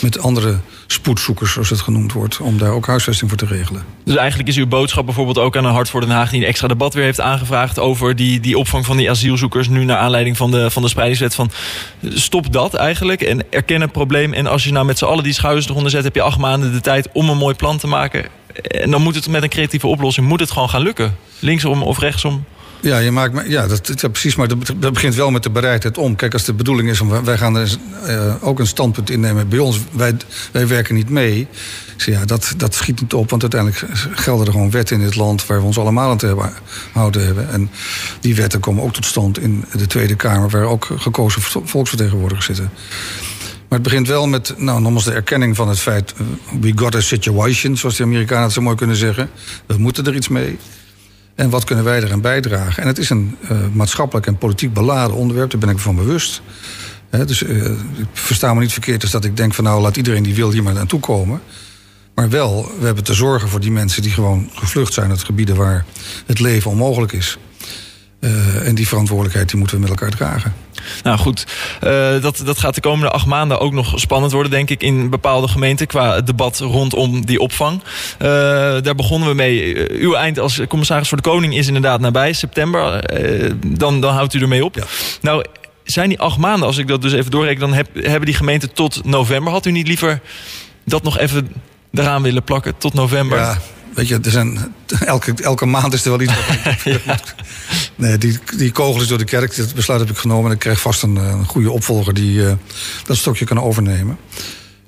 met 0.00 0.18
andere 0.18 0.58
spoedzoekers, 0.86 1.52
zoals 1.52 1.70
het 1.70 1.80
genoemd 1.80 2.12
wordt... 2.12 2.40
om 2.40 2.58
daar 2.58 2.70
ook 2.70 2.86
huisvesting 2.86 3.30
voor 3.30 3.38
te 3.38 3.46
regelen. 3.46 3.84
Dus 4.04 4.16
eigenlijk 4.16 4.48
is 4.48 4.56
uw 4.56 4.66
boodschap 4.66 5.04
bijvoorbeeld 5.04 5.38
ook 5.38 5.56
aan 5.56 5.64
een 5.64 5.72
Hart 5.72 5.88
voor 5.88 6.00
Den 6.00 6.10
Haag... 6.10 6.30
die 6.30 6.40
een 6.40 6.46
extra 6.46 6.68
debat 6.68 6.94
weer 6.94 7.04
heeft 7.04 7.20
aangevraagd... 7.20 7.78
over 7.78 8.16
die, 8.16 8.40
die 8.40 8.58
opvang 8.58 8.84
van 8.84 8.96
die 8.96 9.10
asielzoekers... 9.10 9.68
nu 9.68 9.84
naar 9.84 9.98
aanleiding 9.98 10.36
van 10.36 10.50
de, 10.50 10.70
van 10.70 10.82
de 10.82 10.88
spreidingswet 10.88 11.34
van... 11.34 11.50
stop 12.08 12.52
dat 12.52 12.74
eigenlijk 12.74 13.20
en 13.20 13.50
erken 13.50 13.80
het 13.80 13.92
probleem... 13.92 14.32
en 14.32 14.46
als 14.46 14.64
je 14.64 14.72
nou 14.72 14.86
met 14.86 14.98
z'n 14.98 15.04
allen 15.04 15.24
die 15.24 15.32
schouders 15.32 15.68
eronder 15.68 15.90
zet... 15.90 16.04
heb 16.04 16.14
je 16.14 16.22
acht 16.22 16.38
maanden 16.38 16.72
de 16.72 16.80
tijd 16.80 17.08
om 17.12 17.28
een 17.28 17.36
mooi 17.36 17.54
plan 17.54 17.78
te 17.78 17.86
maken 17.86 18.24
en 18.62 18.90
dan 18.90 19.02
moet 19.02 19.14
het 19.14 19.28
met 19.28 19.42
een 19.42 19.48
creatieve 19.48 19.86
oplossing 19.86 20.26
moet 20.26 20.40
het 20.40 20.50
gewoon 20.50 20.70
gaan 20.70 20.82
lukken. 20.82 21.16
Linksom 21.44 21.82
of 21.82 21.98
rechtsom. 21.98 22.44
Ja, 22.80 22.98
je 22.98 23.10
maakt, 23.10 23.48
ja, 23.48 23.66
dat, 23.66 24.00
ja, 24.00 24.08
precies. 24.08 24.36
Maar 24.36 24.48
dat, 24.78 24.92
begint 24.92 25.14
wel 25.14 25.30
met 25.30 25.42
de 25.42 25.50
bereidheid 25.50 25.98
om. 25.98 26.16
Kijk, 26.16 26.32
als 26.32 26.44
de 26.44 26.52
bedoeling 26.52 26.88
is 26.88 27.00
om. 27.00 27.24
Wij 27.24 27.38
gaan 27.38 27.56
er 27.56 27.76
uh, 28.06 28.34
ook 28.40 28.58
een 28.58 28.66
standpunt 28.66 29.10
innemen. 29.10 29.48
Bij 29.48 29.58
ons, 29.58 29.80
wij, 29.90 30.16
wij 30.52 30.66
werken 30.66 30.94
niet 30.94 31.08
mee. 31.08 31.46
Ja, 31.96 32.24
dat, 32.24 32.54
dat 32.56 32.74
schiet 32.74 33.00
niet 33.00 33.14
op. 33.14 33.30
Want 33.30 33.42
uiteindelijk 33.42 33.84
gelden 34.14 34.46
er 34.46 34.52
gewoon 34.52 34.70
wetten 34.70 34.96
in 34.96 35.02
dit 35.04 35.16
land. 35.16 35.46
waar 35.46 35.60
we 35.60 35.66
ons 35.66 35.78
allemaal 35.78 36.10
aan 36.10 36.16
te 36.16 36.50
houden 36.92 37.24
hebben. 37.24 37.50
En 37.50 37.70
die 38.20 38.34
wetten 38.34 38.60
komen 38.60 38.82
ook 38.82 38.92
tot 38.92 39.04
stand 39.04 39.38
in 39.38 39.64
de 39.72 39.86
Tweede 39.86 40.14
Kamer. 40.14 40.50
waar 40.50 40.64
ook 40.64 40.88
gekozen 40.96 41.42
volksvertegenwoordigers 41.64 42.46
zitten. 42.46 42.70
Maar 43.68 43.78
het 43.78 43.82
begint 43.82 44.08
wel 44.08 44.26
met, 44.26 44.54
nou, 44.56 44.80
nogmaals 44.80 45.04
de 45.04 45.12
erkenning 45.12 45.56
van 45.56 45.68
het 45.68 45.78
feit... 45.78 46.14
Uh, 46.20 46.26
we 46.60 46.72
got 46.76 46.94
a 46.94 47.00
situation, 47.00 47.76
zoals 47.76 47.96
de 47.96 48.02
Amerikanen 48.02 48.44
het 48.44 48.52
zo 48.52 48.60
mooi 48.60 48.76
kunnen 48.76 48.96
zeggen. 48.96 49.30
We 49.66 49.78
moeten 49.78 50.06
er 50.06 50.14
iets 50.14 50.28
mee. 50.28 50.58
En 51.34 51.50
wat 51.50 51.64
kunnen 51.64 51.84
wij 51.84 52.02
eraan 52.02 52.20
bijdragen? 52.20 52.82
En 52.82 52.88
het 52.88 52.98
is 52.98 53.10
een 53.10 53.36
uh, 53.50 53.58
maatschappelijk 53.72 54.26
en 54.26 54.38
politiek 54.38 54.72
beladen 54.72 55.16
onderwerp, 55.16 55.50
daar 55.50 55.60
ben 55.60 55.68
ik 55.68 55.78
van 55.78 55.96
bewust. 55.96 56.42
Dus 57.10 57.42
uh, 57.42 57.64
ik 57.70 58.06
versta 58.12 58.54
me 58.54 58.60
niet 58.60 58.72
verkeerd, 58.72 59.00
dus 59.00 59.10
dat 59.10 59.24
ik 59.24 59.36
denk 59.36 59.54
van 59.54 59.64
nou, 59.64 59.80
laat 59.80 59.96
iedereen 59.96 60.22
die 60.22 60.34
wil 60.34 60.50
hier 60.50 60.62
maar 60.62 60.74
naartoe 60.74 61.00
komen. 61.00 61.40
Maar 62.14 62.28
wel, 62.28 62.72
we 62.78 62.86
hebben 62.86 63.04
te 63.04 63.14
zorgen 63.14 63.48
voor 63.48 63.60
die 63.60 63.70
mensen 63.70 64.02
die 64.02 64.10
gewoon 64.10 64.50
gevlucht 64.54 64.92
zijn 64.92 65.10
uit 65.10 65.24
gebieden 65.24 65.56
waar 65.56 65.84
het 66.26 66.40
leven 66.40 66.70
onmogelijk 66.70 67.12
is. 67.12 67.38
Uh, 68.20 68.66
en 68.66 68.74
die 68.74 68.88
verantwoordelijkheid 68.88 69.48
die 69.48 69.58
moeten 69.58 69.76
we 69.76 69.82
met 69.82 69.90
elkaar 69.90 70.10
dragen. 70.10 70.52
Nou 71.02 71.18
goed, 71.18 71.46
uh, 71.84 72.22
dat, 72.22 72.42
dat 72.44 72.58
gaat 72.58 72.74
de 72.74 72.80
komende 72.80 73.10
acht 73.10 73.26
maanden 73.26 73.60
ook 73.60 73.72
nog 73.72 73.92
spannend 74.00 74.32
worden, 74.32 74.50
denk 74.50 74.70
ik, 74.70 74.82
in 74.82 75.10
bepaalde 75.10 75.48
gemeenten 75.48 75.86
qua 75.86 76.14
het 76.14 76.26
debat 76.26 76.58
rondom 76.58 77.26
die 77.26 77.40
opvang. 77.40 77.82
Uh, 77.82 78.28
daar 78.82 78.94
begonnen 78.94 79.28
we 79.28 79.34
mee. 79.34 79.90
uw 80.00 80.14
eind 80.14 80.38
als 80.38 80.60
commissaris 80.68 81.08
voor 81.08 81.16
de 81.16 81.28
Koning 81.28 81.56
is 81.56 81.66
inderdaad 81.66 82.00
nabij, 82.00 82.32
september. 82.32 83.02
dan, 83.66 84.00
dan 84.00 84.14
houdt 84.14 84.34
u 84.34 84.40
ermee 84.40 84.64
op. 84.64 84.74
Ja. 84.74 84.84
Nou, 85.20 85.44
zijn 85.84 86.08
die 86.08 86.20
acht 86.20 86.38
maanden, 86.38 86.66
als 86.66 86.78
ik 86.78 86.88
dat 86.88 87.02
dus 87.02 87.12
even 87.12 87.30
doorreken, 87.30 87.60
dan 87.60 87.72
heb, 87.72 87.88
hebben 87.94 88.24
die 88.24 88.34
gemeenten 88.34 88.72
tot 88.72 89.04
november. 89.04 89.52
Had 89.52 89.66
u 89.66 89.70
niet 89.70 89.88
liever 89.88 90.20
dat 90.84 91.02
nog 91.02 91.18
even 91.18 91.52
eraan 91.92 92.22
willen 92.22 92.42
plakken 92.42 92.78
tot 92.78 92.94
november? 92.94 93.38
Ja, 93.38 93.58
weet 93.94 94.08
je, 94.08 94.18
er 94.22 94.30
zijn, 94.30 94.74
elke, 95.04 95.34
elke 95.42 95.66
maand 95.66 95.92
is 95.92 96.04
er 96.04 96.10
wel 96.10 96.20
iets. 96.20 96.32
ja. 96.84 97.18
Nee, 97.94 98.18
die, 98.18 98.38
die 98.56 98.72
kogel 98.72 99.00
is 99.00 99.08
door 99.08 99.18
de 99.18 99.24
kerk. 99.24 99.56
Dat 99.56 99.74
besluit 99.74 100.00
heb 100.00 100.10
ik 100.10 100.16
genomen. 100.16 100.46
En 100.46 100.52
ik 100.52 100.58
krijg 100.58 100.80
vast 100.80 101.02
een, 101.02 101.16
een 101.16 101.46
goede 101.46 101.70
opvolger 101.70 102.14
die 102.14 102.38
uh, 102.38 102.52
dat 103.04 103.16
stokje 103.16 103.44
kan 103.44 103.60
overnemen. 103.60 104.18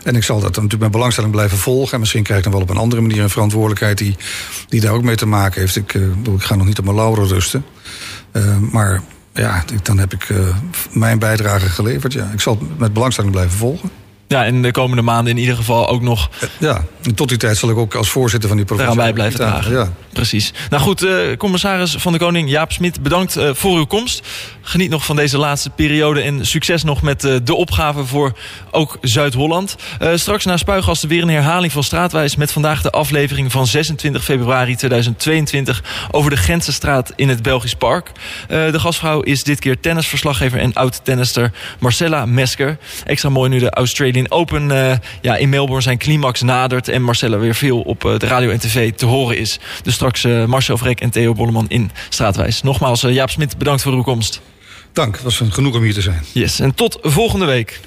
En 0.03 0.17
ik 0.17 0.23
zal 0.23 0.41
dat 0.41 0.51
natuurlijk 0.51 0.83
met 0.83 0.91
belangstelling 0.91 1.33
blijven 1.33 1.59
volgen. 1.59 1.93
En 1.93 2.01
misschien 2.01 2.23
krijg 2.23 2.39
ik 2.39 2.45
dan 2.45 2.55
wel 2.55 2.63
op 2.63 2.71
een 2.71 2.83
andere 2.83 3.03
manier 3.03 3.23
een 3.23 3.31
verantwoordelijkheid 3.31 3.99
die, 3.99 4.17
die 4.69 4.81
daar 4.81 4.93
ook 4.93 5.03
mee 5.03 5.17
te 5.17 5.27
maken 5.27 5.61
heeft. 5.61 5.77
Ik, 5.77 5.95
uh, 5.95 6.07
ik 6.35 6.43
ga 6.43 6.55
nog 6.55 6.67
niet 6.67 6.79
op 6.79 6.85
mijn 6.85 6.97
lauren 6.97 7.29
rusten. 7.29 7.65
Uh, 8.33 8.59
maar 8.59 9.03
ja, 9.35 9.65
dan 9.83 9.99
heb 9.99 10.13
ik 10.13 10.29
mijn 10.93 11.19
bijdrage 11.19 11.69
geleverd. 11.69 12.13
Ja. 12.13 12.31
Ik 12.33 12.41
zal 12.41 12.59
het 12.61 12.79
met 12.79 12.93
belangstelling 12.93 13.33
blijven 13.33 13.59
volgen. 13.59 13.91
Ja, 14.29 14.45
en 14.45 14.63
de 14.63 14.71
komende 14.71 15.03
maanden 15.03 15.33
in 15.33 15.39
ieder 15.39 15.57
geval 15.57 15.89
ook 15.89 16.03
nog. 16.03 16.31
Ja, 16.59 16.85
en 17.03 17.15
tot 17.15 17.29
die 17.29 17.39
tijd 17.39 17.57
zal 17.57 17.71
ik 17.71 17.77
ook 17.77 17.95
als 17.95 18.11
voorzitter 18.11 18.49
van 18.49 18.57
die 18.59 18.67
provincie. 18.67 18.97
bij 18.97 19.13
blijven 19.13 19.39
dragen. 19.39 19.73
Ja. 19.73 19.93
Precies. 20.17 20.53
Nou 20.71 20.83
goed, 20.83 21.03
uh, 21.03 21.37
commissaris 21.37 21.95
van 21.99 22.13
de 22.13 22.19
Koning 22.19 22.51
Jaap 22.51 22.73
Smit, 22.73 23.03
bedankt 23.03 23.37
uh, 23.37 23.51
voor 23.53 23.77
uw 23.77 23.85
komst. 23.85 24.27
Geniet 24.61 24.91
nog 24.91 25.05
van 25.05 25.17
deze 25.17 25.39
laatste 25.39 25.71
periode 25.71 26.21
en 26.21 26.47
succes 26.47 26.83
nog 26.83 27.03
met 27.03 27.25
uh, 27.25 27.37
de 27.45 27.55
opgave 27.55 28.05
voor 28.05 28.33
ook 28.71 28.99
Zuid-Holland. 29.01 29.77
straks 30.15 30.45
na 30.45 30.57
Spuigasten 30.57 31.09
weer 31.09 31.23
een 31.23 31.29
herhaling 31.29 31.73
van 31.73 31.83
Straatwijs 31.83 32.37
met 32.37 32.53
vandaag 32.53 32.83
de 32.83 32.91
aflevering 32.91 33.53
van 33.53 33.67
26 33.67 34.25
februari 34.25 34.77
2022 34.77 35.83
over 36.11 36.31
de 36.31 36.37
Gentsenstraat 36.37 37.13
in 37.17 37.29
het 37.29 37.43
Belgisch 37.43 37.75
Park. 37.75 38.13
de 38.49 38.81
gastvrouw 38.81 39.21
is 39.21 39.45
dit 39.45 39.59
keer 39.59 39.81
tennisverslaggever 39.81 40.59
en 40.59 40.73
oud-tennister 40.73 41.53
Marcella 41.79 42.27
Mesker. 42.27 42.79
Extra 43.05 43.29
mooi 43.29 43.49
nu 43.51 43.59
de 43.59 43.71
Australian 44.25 44.31
Open 44.31 45.01
ja, 45.21 45.37
in 45.37 45.49
Melbourne 45.49 45.83
zijn 45.83 45.99
climax 45.99 46.43
nadert 46.43 46.89
en 46.89 47.03
Marcella 47.03 47.39
weer 47.39 47.55
veel 47.55 47.81
op 47.81 48.01
de 48.01 48.27
radio 48.27 48.51
en 48.51 48.59
tv 48.59 48.93
te 48.93 49.07
horen 49.07 49.39
is. 49.39 49.59
Dus 49.83 49.95
straks 49.95 50.25
uh, 50.25 50.45
Marcel 50.45 50.77
Vrek 50.77 51.01
en 51.01 51.11
Theo 51.11 51.33
Bolleman 51.33 51.69
in 51.69 51.91
Straatwijs. 52.09 52.63
Nogmaals, 52.63 53.01
Jaap 53.01 53.31
Smit, 53.31 53.59
bedankt 53.59 53.83
voor 53.83 53.93
uw 53.93 54.03
komst. 54.03 54.41
Dank, 54.93 55.15
het 55.15 55.25
was 55.25 55.41
een 55.41 55.53
genoeg 55.53 55.75
om 55.75 55.83
hier 55.83 55.95
te 55.95 56.01
zijn. 56.01 56.23
Yes, 56.33 56.61
en 56.61 56.75
tot 56.75 56.99
volgende 57.03 57.47
week. 57.47 57.81